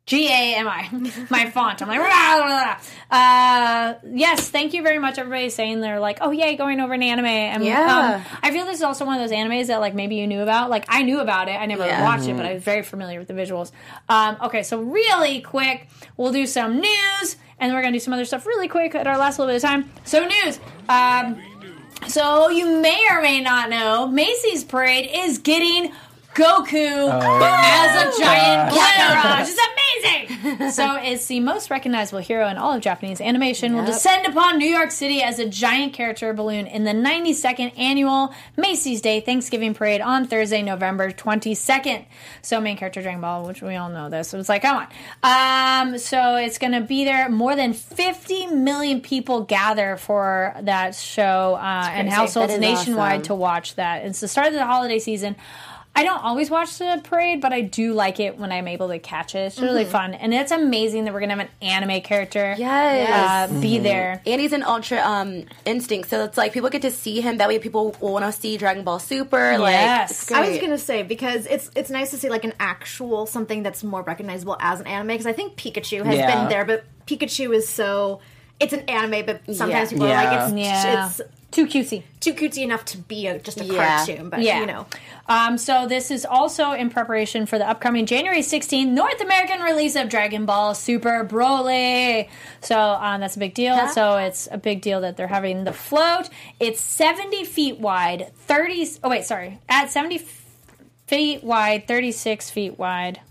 G 0.06 0.28
A 0.28 0.56
M 0.58 0.68
I. 0.68 0.88
My 1.32 1.50
font. 1.50 1.82
I'm 1.82 1.88
like, 1.88 2.00
"Rah, 2.00 2.06
rah, 2.06 2.46
rah." 2.46 2.80
uh, 3.10 3.94
yes, 4.14 4.50
thank 4.52 4.74
you 4.74 4.84
very 4.84 5.00
much. 5.00 5.18
Everybody's 5.18 5.56
saying 5.56 5.82
they're 5.82 6.00
like, 6.00 6.20
oh, 6.22 6.30
yay, 6.30 6.56
going 6.56 6.80
over 6.80 6.94
an 6.94 7.02
anime. 7.02 7.26
And, 7.26 7.64
Yeah. 7.66 8.20
um, 8.24 8.38
I 8.44 8.52
feel 8.52 8.66
this 8.66 8.78
is 8.78 8.84
also 8.84 9.04
one 9.06 9.20
of 9.20 9.28
those 9.28 9.36
animes 9.36 9.68
that, 9.68 9.80
like, 9.80 9.96
maybe 9.96 10.16
you 10.16 10.28
knew 10.28 10.42
about. 10.42 10.70
Like, 10.70 10.86
I 10.90 11.02
knew 11.02 11.22
about 11.22 11.48
it. 11.50 11.54
I 11.60 11.66
never 11.66 11.86
Yeah. 11.86 12.04
watched 12.04 12.28
it, 12.28 12.38
but 12.38 12.46
I 12.46 12.54
was 12.54 12.62
very 12.64 12.84
familiar 12.84 13.18
with 13.18 13.28
the 13.30 13.34
visuals. 13.34 13.72
Um, 14.08 14.38
okay, 14.44 14.62
so 14.62 14.80
really 14.80 15.42
quick, 15.42 15.88
we'll 16.18 16.32
do 16.32 16.46
some 16.46 16.80
news, 16.80 17.36
and 17.60 17.70
then 17.70 17.74
we're 17.74 17.82
going 17.82 17.94
to 17.94 18.00
do 18.00 18.04
some 18.04 18.14
other 18.14 18.26
stuff 18.26 18.46
really 18.46 18.68
quick 18.68 18.94
at 18.94 19.08
our 19.08 19.18
last 19.18 19.40
little 19.40 19.52
bit 19.52 19.64
of 19.64 19.68
time. 19.68 19.92
So, 20.04 20.24
news. 20.28 20.60
Um, 20.88 21.42
so 22.08 22.50
you 22.50 22.80
may 22.80 23.08
or 23.10 23.22
may 23.24 23.42
not 23.42 23.72
know, 23.72 24.06
Macy's 24.06 24.64
Parade 24.64 25.10
is 25.12 25.40
getting 25.40 25.92
Goku 26.36 27.10
as 27.14 28.18
a 28.18 28.20
giant 28.20 28.70
Black 28.74 29.48
It's 29.48 29.58
amazing. 29.58 29.76
so 30.72 30.98
it's 30.98 31.26
the 31.28 31.40
most 31.40 31.70
recognizable 31.70 32.20
hero 32.20 32.50
in 32.50 32.58
all 32.58 32.74
of 32.74 32.82
Japanese 32.82 33.22
animation. 33.22 33.74
Will 33.74 33.86
descend 33.86 34.28
upon 34.28 34.58
New 34.58 34.68
York 34.68 34.92
City 34.92 35.24
as 35.24 35.40
a 35.40 35.48
giant 35.48 35.94
character 35.94 36.34
balloon 36.34 36.68
in 36.68 36.84
the 36.84 36.92
92nd 36.92 37.80
annual 37.80 38.34
Macy's 38.58 39.02
Day 39.02 39.22
Thanksgiving 39.22 39.74
Parade 39.74 40.02
on 40.02 40.28
Thursday, 40.28 40.62
November 40.62 41.10
22nd. 41.10 42.06
So 42.42 42.60
main 42.60 42.76
character 42.76 43.02
Dragon 43.02 43.22
Ball, 43.22 43.48
which 43.48 43.62
we 43.62 43.76
all 43.76 43.90
know 43.90 44.10
this. 44.10 44.28
So 44.28 44.38
it's 44.38 44.50
like, 44.50 44.62
come 44.62 44.88
on. 45.24 45.92
Um, 45.94 45.98
so 45.98 46.36
it's 46.36 46.58
going 46.58 46.74
to 46.74 46.82
be 46.82 47.06
there. 47.06 47.30
More 47.30 47.56
than 47.56 47.72
50 47.72 48.48
million 48.48 49.00
people 49.00 49.44
gather 49.44 49.96
for 49.96 50.54
that 50.64 50.96
show 50.96 51.56
uh, 51.56 51.90
and 51.92 52.10
households 52.10 52.58
nationwide 52.58 53.22
awesome. 53.22 53.24
to 53.24 53.36
watch 53.36 53.76
that. 53.76 54.06
It's 54.06 54.20
the 54.20 54.28
start 54.28 54.48
of 54.48 54.54
the 54.54 54.66
holiday 54.66 55.00
season. 55.00 55.38
I 55.98 56.04
don't 56.04 56.22
always 56.24 56.50
watch 56.50 56.78
the 56.78 57.00
parade, 57.04 57.40
but 57.40 57.54
I 57.54 57.62
do 57.62 57.94
like 57.94 58.20
it 58.20 58.38
when 58.38 58.52
I'm 58.52 58.68
able 58.68 58.90
to 58.90 59.00
catch 59.00 59.34
it. 59.34 59.40
It's 59.40 59.60
really 59.60 59.86
fun, 59.86 60.14
and 60.14 60.34
it's 60.34 60.52
amazing 60.52 61.06
that 61.06 61.14
we're 61.14 61.22
gonna 61.22 61.36
have 61.38 61.48
an 61.48 61.68
anime 61.68 62.02
character 62.02 62.54
Yes. 62.58 63.50
uh, 63.50 63.62
be 63.62 63.80
there. 63.80 64.22
And 64.26 64.42
he's 64.42 64.52
an 64.52 64.64
ultra 64.64 64.98
um, 65.00 65.46
instinct, 65.66 66.10
so 66.10 66.26
it's 66.26 66.38
like 66.38 66.52
people 66.52 66.70
get 66.70 66.82
to 66.82 66.92
see 66.92 67.22
him. 67.22 67.38
That 67.38 67.48
way, 67.48 67.60
people 67.60 67.96
will 68.02 68.12
want 68.12 68.26
to 68.26 68.32
see 68.34 68.58
Dragon 68.58 68.84
Ball 68.84 69.00
Super. 69.00 69.58
Like, 69.58 69.72
Yes. 69.74 70.12
it's. 70.24 70.32
I 70.34 70.48
was 70.50 70.58
gonna 70.60 70.78
say 70.78 71.04
because 71.04 71.46
it's 71.46 71.72
it's 71.76 71.90
nice 71.90 72.12
to 72.12 72.18
see 72.18 72.30
like 72.30 72.44
an 72.44 72.54
actual 72.60 73.26
something 73.26 73.64
that's 73.64 73.82
more 73.84 74.02
recognizable 74.02 74.58
as 74.60 74.82
an 74.82 74.88
anime 74.88 75.08
because 75.08 75.28
I 75.28 75.34
think 75.34 75.56
Pikachu 75.56 76.04
has 76.06 76.18
Yeah. 76.18 76.28
been 76.42 76.50
there, 76.50 76.66
but 76.66 76.84
Pikachu 77.08 77.56
is 77.56 77.70
so 77.70 78.20
it's 78.60 78.74
an 78.74 78.82
anime, 78.90 79.26
but 79.26 79.42
sometimes 79.56 79.70
Yeah. 79.70 79.86
people 79.98 80.08
are 80.08 80.14
like 80.14 80.42
it's 80.42 80.54
Yeah, 80.54 81.08
it's 81.08 81.22
too 81.52 81.66
cutesy. 81.68 82.04
too 82.20 82.34
cutesy 82.34 82.64
enough 82.64 82.84
to 82.86 82.98
be 82.98 83.28
a, 83.28 83.40
just 83.40 83.62
a 83.62 83.64
Yeah. 83.66 83.98
cartoon, 84.06 84.30
but 84.30 84.42
Yeah. 84.42 84.60
you 84.62 84.66
know. 84.66 84.88
Um, 85.28 85.58
so 85.58 85.88
this 85.88 86.12
is 86.12 86.26
also 86.26 86.72
in 86.74 86.90
preparation 86.90 87.46
for 87.46 87.58
the 87.58 87.68
upcoming 87.68 88.06
January 88.06 88.42
16th 88.42 88.90
North 88.90 89.22
American 89.22 89.62
release 89.62 89.96
of 89.96 90.10
Dragon 90.10 90.46
Ball 90.46 90.76
Super 90.76 91.24
Broly. 91.24 92.28
So 92.62 92.78
um, 92.80 93.22
that's 93.22 93.36
a 93.36 93.40
big 93.40 93.54
deal. 93.54 93.88
So 93.90 94.18
it's 94.18 94.48
a 94.52 94.58
big 94.58 94.82
deal 94.82 95.02
that 95.02 95.16
they're 95.18 95.28
having 95.28 95.64
the 95.64 95.74
float. 95.74 96.30
It's 96.60 96.82
70 96.82 97.46
feet 97.46 97.80
wide, 97.80 98.32
30. 98.36 98.88
Oh 99.04 99.10
wait, 99.10 99.24
sorry, 99.26 99.60
at 99.70 99.90
70 99.92 100.22
feet 101.08 101.44
wide, 101.44 101.88
36 101.88 102.50
feet 102.50 102.78
wide. 102.78 103.22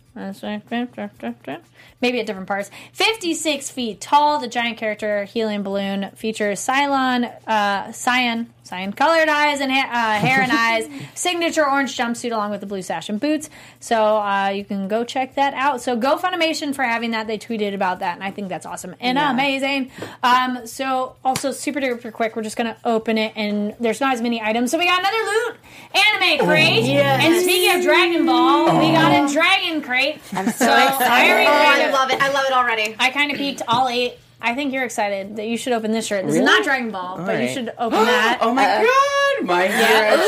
Maybe 2.05 2.21
at 2.21 2.27
different 2.27 2.49
parts. 2.49 2.71
56 2.93 3.71
feet 3.71 3.99
tall, 3.99 4.39
the 4.39 4.47
giant 4.47 4.77
character 4.77 5.25
helium 5.25 5.63
balloon 5.63 6.11
features 6.15 6.61
Cylon, 6.61 7.33
uh, 7.47 7.93
cyan, 7.93 8.53
cyan 8.65 8.93
colored 8.93 9.29
eyes 9.29 9.61
and 9.61 9.71
ha- 9.71 9.89
uh, 9.93 10.19
hair 10.19 10.41
and 10.43 10.51
eyes, 10.53 10.89
signature 11.15 11.65
orange 11.69 11.97
jumpsuit 11.97 12.33
along 12.33 12.51
with 12.51 12.61
the 12.61 12.67
blue 12.67 12.83
sash 12.83 13.09
and 13.09 13.21
boots. 13.21 13.49
So 13.79 14.17
uh, 14.17 14.49
you 14.49 14.65
can 14.65 14.89
go 14.89 15.05
check 15.05 15.37
that 15.37 15.55
out. 15.55 15.81
So 15.81 15.97
go 15.97 16.17
Funimation 16.19 16.75
for 16.75 16.83
having 16.83 17.13
that. 17.13 17.27
They 17.27 17.39
tweeted 17.39 17.75
about 17.75 18.01
that, 18.01 18.15
and 18.15 18.25
I 18.25 18.31
think 18.31 18.49
that's 18.49 18.67
awesome 18.67 18.95
and 19.01 19.19
amazing. 19.19 19.91
Um, 20.23 20.67
so 20.67 21.15
also 21.25 21.53
super 21.53 21.81
duper 21.81 22.13
quick, 22.13 22.35
we're 22.35 22.43
just 22.43 22.57
gonna 22.57 22.77
open 22.85 23.19
it, 23.19 23.33
and 23.37 23.77
there's 23.79 24.01
not 24.01 24.15
as 24.15 24.23
many 24.23 24.41
items. 24.41 24.71
So 24.71 24.79
we 24.79 24.87
got 24.87 24.99
another 25.01 25.17
loot 25.19 25.57
anime 25.95 26.47
crate. 26.47 26.85
And 26.85 27.43
speaking 27.43 27.77
of 27.77 27.83
Dragon 27.85 28.27
Ball, 28.27 28.79
we 28.79 28.93
got 28.93 29.31
a 29.31 29.33
Dragon 29.33 29.83
crate. 29.83 30.21
I'm 30.33 30.51
so, 30.51 30.67
I 30.67 31.31
already 31.31 31.47
Oh, 31.47 31.51
kind 31.51 31.83
I 31.83 31.91
love 31.93 32.11
it! 32.11 32.23
I 32.23 32.33
love 32.33 32.45
it 32.47 32.53
already. 32.53 32.97
I 32.99 33.11
kind 33.11 33.31
of 33.31 33.37
peeked 33.37 33.63
all 33.69 33.89
eight. 33.89 34.15
I 34.47 34.55
think 34.55 34.73
you're 34.73 34.85
excited 34.85 35.37
that 35.37 35.47
you 35.47 35.57
should 35.57 35.73
open 35.73 35.91
this 35.93 36.07
shirt. 36.07 36.27
This 36.27 36.35
is 36.37 36.41
not 36.43 36.63
Dragon 36.65 36.91
Ball, 36.91 37.17
but 37.17 37.33
you 37.41 37.47
right. 37.47 37.51
should 37.51 37.73
open 37.79 37.99
that. 38.05 38.39
Oh 38.43 38.53
my 38.55 38.65
god, 38.65 39.47
my 39.47 39.67
shirt. 39.69 40.19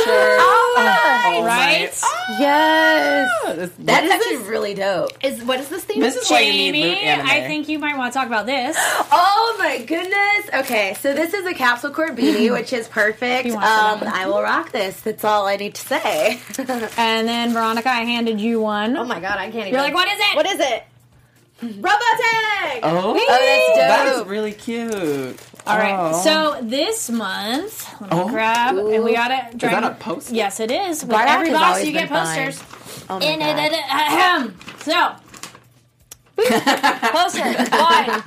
Oh, 0.40 1.42
right? 1.46 1.90
yes, 2.40 3.70
that's 3.78 4.10
actually 4.10 4.36
really 4.48 4.74
dope. 4.74 5.10
Is 5.24 5.42
what 5.44 5.60
is 5.60 5.68
this 5.68 5.84
theme? 5.84 6.00
This 6.00 6.16
is 6.16 6.30
why 6.30 6.40
you 6.40 6.72
need 6.72 6.82
Jamie, 6.82 6.98
anime. 7.00 7.26
I 7.26 7.40
think 7.46 7.68
you 7.68 7.78
might 7.78 7.96
want 7.96 8.12
to 8.12 8.18
talk 8.18 8.26
about 8.26 8.46
this. 8.46 8.76
Oh 9.18 9.56
my 9.58 9.78
goodness. 9.84 10.50
Okay, 10.66 10.94
so 11.00 11.14
this 11.14 11.32
is 11.32 11.46
a 11.46 11.54
capsule 11.54 11.90
core 11.90 12.08
beanie, 12.08 12.50
which 12.58 12.72
is 12.72 12.86
perfect. 12.88 13.46
You 13.46 13.52
Um, 13.54 14.00
want. 14.00 14.02
I 14.04 14.26
will 14.26 14.42
rock 14.42 14.70
this. 14.72 15.00
That's 15.00 15.24
all 15.24 15.46
I 15.46 15.56
need 15.56 15.74
to 15.74 15.80
say. 15.86 16.40
And 16.98 17.26
then 17.28 17.52
Veronica, 17.52 17.88
I 17.88 18.02
handed 18.02 18.40
you 18.40 18.60
one. 18.60 18.96
oh 18.96 19.04
my 19.04 19.20
god, 19.20 19.38
I 19.38 19.44
can't 19.50 19.54
even. 19.68 19.72
You're 19.72 19.82
like, 19.82 19.94
what 19.94 20.08
is 20.08 20.18
it? 20.18 20.36
What 20.36 20.46
is 20.46 20.60
it? 20.60 20.84
Robotech! 21.62 22.80
Oh, 22.82 23.16
oh, 23.18 23.74
that's 23.76 24.04
dope. 24.14 24.22
is 24.24 24.28
really 24.30 24.52
cute. 24.52 25.40
All 25.66 25.78
right. 25.78 25.96
Oh. 25.98 26.22
So 26.22 26.60
this 26.62 27.08
month, 27.10 27.88
let 28.00 28.12
me 28.12 28.18
Oh. 28.20 28.28
grab, 28.28 28.76
and 28.76 29.02
we 29.04 29.14
got 29.14 29.30
it. 29.30 29.54
Is 29.54 29.60
that 29.70 29.82
a 29.84 29.94
poster? 29.98 30.34
Yes, 30.34 30.60
it 30.60 30.70
is. 30.70 31.02
With 31.04 31.16
Barack 31.16 31.26
every 31.26 31.48
has 31.50 31.58
box, 31.58 31.84
you 31.84 31.92
get 31.92 32.08
been 32.08 32.18
fine. 32.24 32.46
posters. 32.52 33.06
Oh 33.08 33.18
my 33.18 33.24
In 33.26 33.38
God. 33.40 33.58
it, 33.58 33.72
ahem. 33.72 34.58
So. 34.80 35.12
Poster. 36.36 37.42
One. 37.44 38.22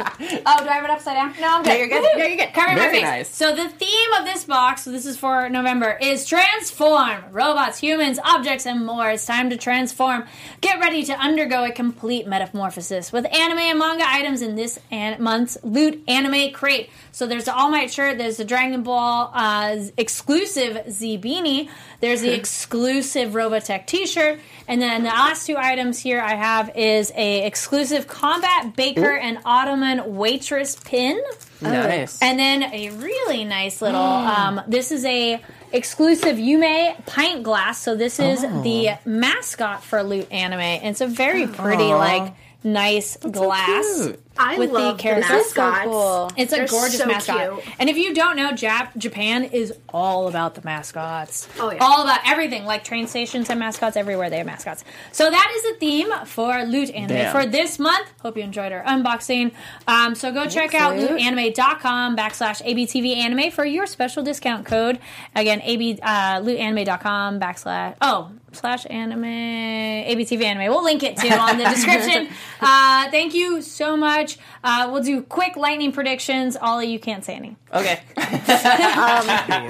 Oh, 0.46 0.64
do 0.64 0.70
I 0.70 0.74
have 0.74 0.84
it 0.84 0.90
upside 0.90 1.16
down? 1.16 1.34
No, 1.40 1.58
I'm 1.58 1.64
good. 1.64 1.78
you're 1.78 1.88
good. 1.88 2.18
No, 2.18 2.26
you're 2.26 2.38
good. 2.38 2.54
Cover 2.54 2.76
my 2.76 2.90
face. 2.90 3.02
nice. 3.04 3.36
So 3.36 3.56
the 3.56 3.70
theme 3.70 4.14
of 4.18 4.26
this 4.26 4.44
box, 4.46 4.84
so 4.84 4.92
this 4.92 5.06
is 5.06 5.16
for 5.18 5.48
November, 5.50 5.98
is 6.02 6.26
transform. 6.26 7.24
Robots, 7.32 7.78
humans, 7.80 8.20
objects, 8.24 8.66
and 8.66 8.86
more. 8.86 9.10
It's 9.12 9.26
time 9.26 9.50
to 9.52 9.58
transform. 9.58 10.26
Get 10.62 10.80
ready 10.80 11.04
to 11.04 11.14
undergo 11.14 11.64
a 11.66 11.72
complete 11.72 12.28
metamorphosis 12.28 13.12
with 13.12 13.26
anime 13.34 13.60
and 13.60 13.80
manga 13.80 14.06
items 14.08 14.42
in 14.42 14.56
this 14.56 14.80
an- 14.92 15.22
month's 15.22 15.58
Loot 15.64 16.02
Anime 16.08 16.52
Crate. 16.52 16.90
So 17.12 17.28
there's 17.28 17.46
the 17.46 17.56
All 17.56 17.70
Might 17.70 17.92
shirt, 17.92 18.18
there's 18.18 18.38
the 18.38 18.46
Dragon 18.46 18.84
Ball 18.84 19.32
uh, 19.34 19.78
exclusive 19.98 20.92
Z 20.92 21.18
beanie, 21.18 21.70
there's 22.00 22.22
the 22.22 22.34
exclusive 22.34 23.32
Robotech 23.32 23.86
t-shirt, 23.88 24.40
and 24.68 24.82
then 24.82 25.04
the 25.04 25.10
last 25.10 25.48
two 25.48 25.58
items 25.58 26.00
here 26.00 26.22
I 26.22 26.36
have 26.36 26.76
is 26.76 27.12
a 27.16 27.46
exclusive 27.46 28.08
Combat 28.08 28.76
Baker 28.76 29.16
and 29.16 29.40
Automaton 29.46 30.16
Waitress 30.16 30.76
pin. 30.78 31.22
Nice. 31.62 32.22
And 32.22 32.40
then 32.40 32.64
a 32.64 32.90
really 32.92 33.44
nice 33.44 33.82
little. 33.82 34.00
um, 34.00 34.62
this 34.68 34.92
is 34.92 35.04
a 35.06 35.42
exclusive 35.72 36.38
Yume 36.38 37.06
pint 37.06 37.44
glass. 37.44 37.82
So 37.82 37.96
this 37.96 38.20
is 38.20 38.42
the 38.42 38.98
mascot 39.06 39.84
for 39.84 40.02
Loot 40.04 40.32
Anime. 40.32 40.60
And 40.60 40.88
it's 40.88 41.02
a 41.02 41.08
very 41.08 41.48
pretty, 41.48 41.94
like 41.94 42.34
nice 42.64 43.18
glass. 43.18 44.02
cute. 44.04 44.24
I 44.42 44.58
with 44.58 44.70
the 44.70 44.76
love 44.76 44.98
the, 44.98 45.04
characters. 45.04 45.30
mascots. 45.30 45.84
cool. 45.84 46.32
It's 46.38 46.54
a 46.54 46.58
They're 46.58 46.68
gorgeous 46.68 46.98
so 47.00 47.06
mascot. 47.08 47.62
cute. 47.62 47.76
And 47.78 47.90
if 47.90 47.98
you 47.98 48.14
don't 48.14 48.38
know, 48.38 48.52
Jap- 48.52 48.96
Japan 48.98 49.44
is 49.44 49.74
all 49.90 50.30
about 50.30 50.56
the 50.56 50.62
mascots. 50.64 51.50
Oh, 51.60 51.72
yeah. 51.72 51.80
All 51.82 52.04
about 52.04 52.22
everything. 52.26 52.64
Like 52.64 52.86
train 52.86 53.08
stations 53.08 53.50
have 53.50 53.58
mascots 53.58 53.98
everywhere. 53.98 54.30
They 54.30 54.38
have 54.38 54.46
mascots. 54.46 54.86
So 55.12 55.30
that 55.30 55.52
is 55.58 55.64
the 55.64 55.74
theme 55.80 56.10
for 56.26 56.64
Loot 56.64 56.90
Anime 56.92 57.08
Damn. 57.18 57.32
for 57.34 57.46
this 57.46 57.80
month. 57.80 58.08
Hope 58.22 58.38
you 58.38 58.44
enjoyed 58.44 58.72
our 58.72 58.84
unboxing. 58.84 59.52
Um, 59.90 60.16
so 60.16 60.32
go 60.32 60.48
check 60.48 60.74
out 60.74 60.96
Loot. 60.96 61.10
lootanime.com 61.12 62.16
backslash 62.16 62.62
ABTV 62.64 63.18
anime 63.18 63.52
for 63.52 63.66
your 63.66 63.86
special 63.88 64.24
discount 64.24 64.66
code. 64.66 65.00
Again, 65.36 65.60
AB, 65.64 66.00
uh, 66.02 66.40
lootanime.com 66.40 67.42
backslash, 67.42 67.96
oh, 68.02 68.32
slash 68.54 68.86
anime, 68.90 69.24
ABTV 69.24 70.44
anime. 70.44 70.72
We'll 70.74 70.84
link 70.84 71.04
it 71.04 71.18
too 71.18 71.30
on 71.30 71.58
the 71.58 71.66
description. 71.66 72.30
Uh, 72.62 73.10
thank 73.10 73.34
you 73.34 73.62
so 73.62 73.96
much. 73.96 74.38
Uh, 74.66 74.90
we'll 74.92 75.02
do 75.02 75.22
quick 75.24 75.56
lightning 75.56 75.94
predictions. 75.94 76.58
Ollie, 76.58 76.88
you 76.92 77.00
can't 77.00 77.24
say 77.24 77.36
any. 77.36 77.56
Okay. 77.74 78.02
Your 78.18 78.26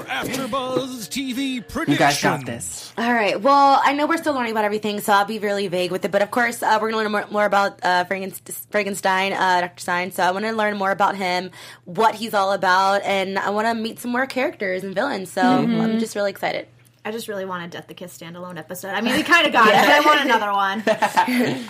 AfterBuzz 0.09 1.07
TV 1.07 1.61
prediction. 1.67 1.91
you 1.91 1.97
guys 1.99 2.19
got 2.19 2.45
this. 2.47 2.91
All 2.97 3.13
right. 3.13 3.39
Well, 3.39 3.79
I 3.83 3.93
know 3.93 4.07
we're 4.07 4.17
still 4.17 4.33
learning 4.33 4.53
about 4.53 4.65
everything, 4.65 5.01
so 5.01 5.13
I'll 5.13 5.25
be 5.25 5.37
really 5.37 5.67
vague 5.67 5.91
with 5.91 6.03
it. 6.03 6.09
But 6.11 6.23
of 6.23 6.31
course, 6.31 6.63
uh, 6.63 6.79
we're 6.81 6.89
going 6.91 7.05
to 7.05 7.09
learn 7.09 7.11
more, 7.11 7.31
more 7.31 7.45
about 7.45 7.79
uh, 7.85 8.05
Frankenstein, 8.05 9.33
uh, 9.33 9.61
Dr. 9.61 9.79
Stein. 9.79 10.11
So 10.11 10.23
I 10.23 10.31
want 10.31 10.45
to 10.45 10.51
learn 10.51 10.75
more 10.75 10.89
about 10.89 11.15
him, 11.15 11.51
what 11.85 12.15
he's 12.15 12.33
all 12.33 12.53
about, 12.53 13.03
and 13.03 13.37
I 13.37 13.51
want 13.51 13.67
to 13.67 13.75
meet 13.75 13.99
some 13.99 14.11
more 14.11 14.25
characters 14.25 14.83
and 14.83 14.95
villains. 14.95 15.31
So 15.31 15.41
I'm 15.41 15.99
just 15.99 16.15
really 16.15 16.31
excited. 16.31 16.67
I 17.05 17.11
just 17.11 17.29
really 17.29 17.45
want 17.45 17.63
a 17.63 17.67
Death 17.69 17.87
the 17.87 17.93
Kiss 17.93 18.17
standalone 18.17 18.57
episode. 18.57 18.89
I 18.89 18.99
mean, 19.01 19.15
we 19.15 19.23
kind 19.23 19.47
of 19.47 19.53
got 19.53 19.67
it, 19.67 19.73
but 19.73 19.89
I 19.89 19.99
want 20.01 20.21
another 20.21 20.51
one. 20.51 20.83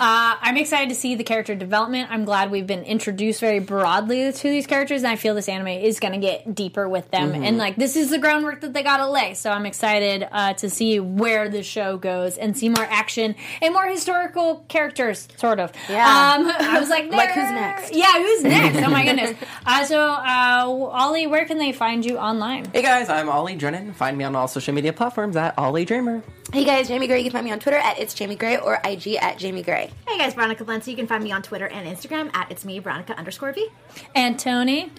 Uh, 0.00 0.36
I'm 0.40 0.56
excited 0.56 0.88
to 0.88 0.94
see 0.94 1.14
the 1.14 1.24
character 1.24 1.54
development. 1.54 2.10
I'm 2.10 2.24
glad 2.24 2.50
we've 2.50 2.66
been 2.66 2.82
introduced 2.84 3.40
very 3.40 3.58
broadly 3.58 4.32
to 4.32 4.42
these 4.42 4.66
characters, 4.66 5.02
and 5.02 5.12
I 5.12 5.16
feel 5.16 5.34
this 5.34 5.48
anime 5.48 5.68
is 5.68 6.00
going 6.00 6.14
to 6.14 6.18
get 6.18 6.54
deeper 6.54 6.88
with 6.88 7.10
them. 7.10 7.34
And 7.34 7.58
like, 7.58 7.76
this 7.76 7.96
is 7.96 8.10
the 8.10 8.18
groundwork 8.18 8.62
that 8.62 8.72
they 8.72 8.82
got 8.82 8.96
to 8.98 9.08
lay. 9.08 9.34
So 9.34 9.50
I'm 9.50 9.66
excited 9.66 10.26
uh, 10.30 10.54
to 10.54 10.70
see 10.70 10.98
where 11.00 11.48
the 11.48 11.62
show 11.62 11.96
goes 11.98 12.38
and 12.38 12.56
see 12.56 12.68
more 12.70 12.84
action 12.84 13.34
and 13.60 13.74
more 13.74 13.86
historical 13.86 14.64
characters, 14.68 15.28
sort 15.36 15.60
of. 15.60 15.72
Yeah. 15.88 16.06
Um, 16.38 16.46
I 16.48 16.80
was 16.80 16.88
like, 16.88 17.10
Like, 17.10 17.30
who's 17.30 17.50
next? 17.50 17.94
Yeah, 17.94 18.12
who's 18.14 18.42
next? 18.44 18.78
Oh 18.78 18.90
my 18.90 19.04
goodness. 19.06 19.36
Uh, 19.66 19.84
so, 19.84 20.00
uh, 20.00 20.64
Ollie, 20.66 21.26
where 21.26 21.44
can 21.44 21.58
they 21.58 21.72
find 21.72 22.04
you 22.04 22.16
online? 22.18 22.64
Hey 22.72 22.82
guys, 22.82 23.08
I'm 23.08 23.28
Ollie 23.28 23.56
Drennan. 23.56 23.92
Find 23.92 24.16
me 24.16 24.24
on 24.24 24.34
all 24.34 24.48
social 24.48 24.74
media 24.74 24.92
platforms 24.92 25.19
at 25.20 25.58
Ollie 25.58 25.84
Dreamer. 25.84 26.22
Hey 26.52 26.64
guys, 26.64 26.88
Jamie 26.88 27.06
Gray. 27.06 27.18
You 27.18 27.24
can 27.24 27.32
find 27.32 27.44
me 27.44 27.52
on 27.52 27.60
Twitter 27.60 27.76
at 27.76 27.98
It's 27.98 28.14
Jamie 28.14 28.36
Gray 28.36 28.56
or 28.56 28.80
IG 28.84 29.16
at 29.20 29.38
Jamie 29.38 29.62
Gray. 29.62 29.90
Hey 30.08 30.18
guys, 30.18 30.34
Veronica 30.34 30.64
Valencia. 30.64 30.90
You 30.90 30.96
can 30.96 31.06
find 31.06 31.22
me 31.22 31.30
on 31.30 31.42
Twitter 31.42 31.68
and 31.68 31.86
Instagram 31.86 32.34
at 32.34 32.50
it's 32.50 32.64
me, 32.64 32.78
Veronica 32.78 33.16
underscore 33.16 33.52
V. 33.52 33.68
And 34.14 34.38
Tony. 34.38 34.90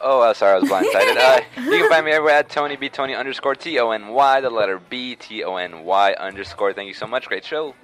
Oh, 0.00 0.20
uh, 0.22 0.34
sorry, 0.34 0.56
I 0.56 0.58
was 0.58 0.70
blindsided. 0.70 1.16
uh, 1.16 1.40
you 1.70 1.78
can 1.78 1.88
find 1.88 2.04
me 2.04 2.12
everywhere 2.12 2.34
at 2.34 2.48
Tony 2.48 2.76
B 2.76 2.88
Tony 2.88 3.14
underscore 3.14 3.54
T 3.54 3.78
O 3.78 3.90
N 3.90 4.08
Y, 4.08 4.40
the 4.40 4.50
letter 4.50 4.78
B 4.78 5.16
T 5.16 5.42
O 5.44 5.56
N 5.56 5.84
Y 5.84 6.12
underscore. 6.18 6.72
Thank 6.72 6.88
you 6.88 6.94
so 6.94 7.06
much. 7.06 7.26
Great 7.26 7.44
show. 7.44 7.74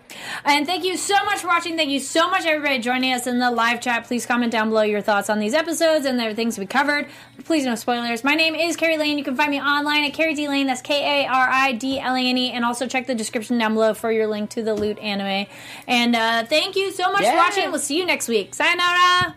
And 0.44 0.66
thank 0.66 0.84
you 0.84 0.96
so 0.96 1.14
much 1.24 1.40
for 1.40 1.48
watching. 1.48 1.76
Thank 1.76 1.90
you 1.90 2.00
so 2.00 2.28
much, 2.28 2.44
everybody, 2.44 2.78
joining 2.78 3.12
us 3.12 3.26
in 3.26 3.38
the 3.38 3.50
live 3.50 3.80
chat. 3.80 4.04
Please 4.04 4.26
comment 4.26 4.52
down 4.52 4.68
below 4.68 4.82
your 4.82 5.00
thoughts 5.00 5.30
on 5.30 5.38
these 5.38 5.54
episodes 5.54 6.04
and 6.04 6.18
the 6.18 6.34
things 6.34 6.58
we 6.58 6.66
covered. 6.66 7.08
Please 7.44 7.64
no 7.64 7.74
spoilers. 7.74 8.22
My 8.22 8.34
name 8.34 8.54
is 8.54 8.76
Kari 8.76 8.98
Lane. 8.98 9.16
You 9.16 9.24
can 9.24 9.36
find 9.36 9.50
me 9.50 9.60
online 9.60 10.04
at 10.04 10.12
Kari 10.12 10.34
D 10.34 10.48
Lane. 10.48 10.66
That's 10.66 10.82
K 10.82 11.24
A 11.24 11.28
R 11.28 11.48
I 11.48 11.72
D 11.72 11.98
L 11.98 12.14
A 12.14 12.20
N 12.20 12.36
E. 12.36 12.52
And 12.52 12.64
also 12.64 12.86
check 12.86 13.06
the 13.06 13.14
description 13.14 13.58
down 13.58 13.74
below 13.74 13.94
for 13.94 14.12
your 14.12 14.26
link 14.26 14.50
to 14.50 14.62
the 14.62 14.74
Loot 14.74 14.98
anime. 14.98 15.46
And 15.86 16.14
uh, 16.14 16.44
thank 16.44 16.76
you 16.76 16.92
so 16.92 17.10
much 17.10 17.24
for 17.24 17.36
watching. 17.36 17.70
We'll 17.70 17.80
see 17.80 17.98
you 17.98 18.06
next 18.06 18.28
week. 18.28 18.54
Sayonara. 18.54 19.36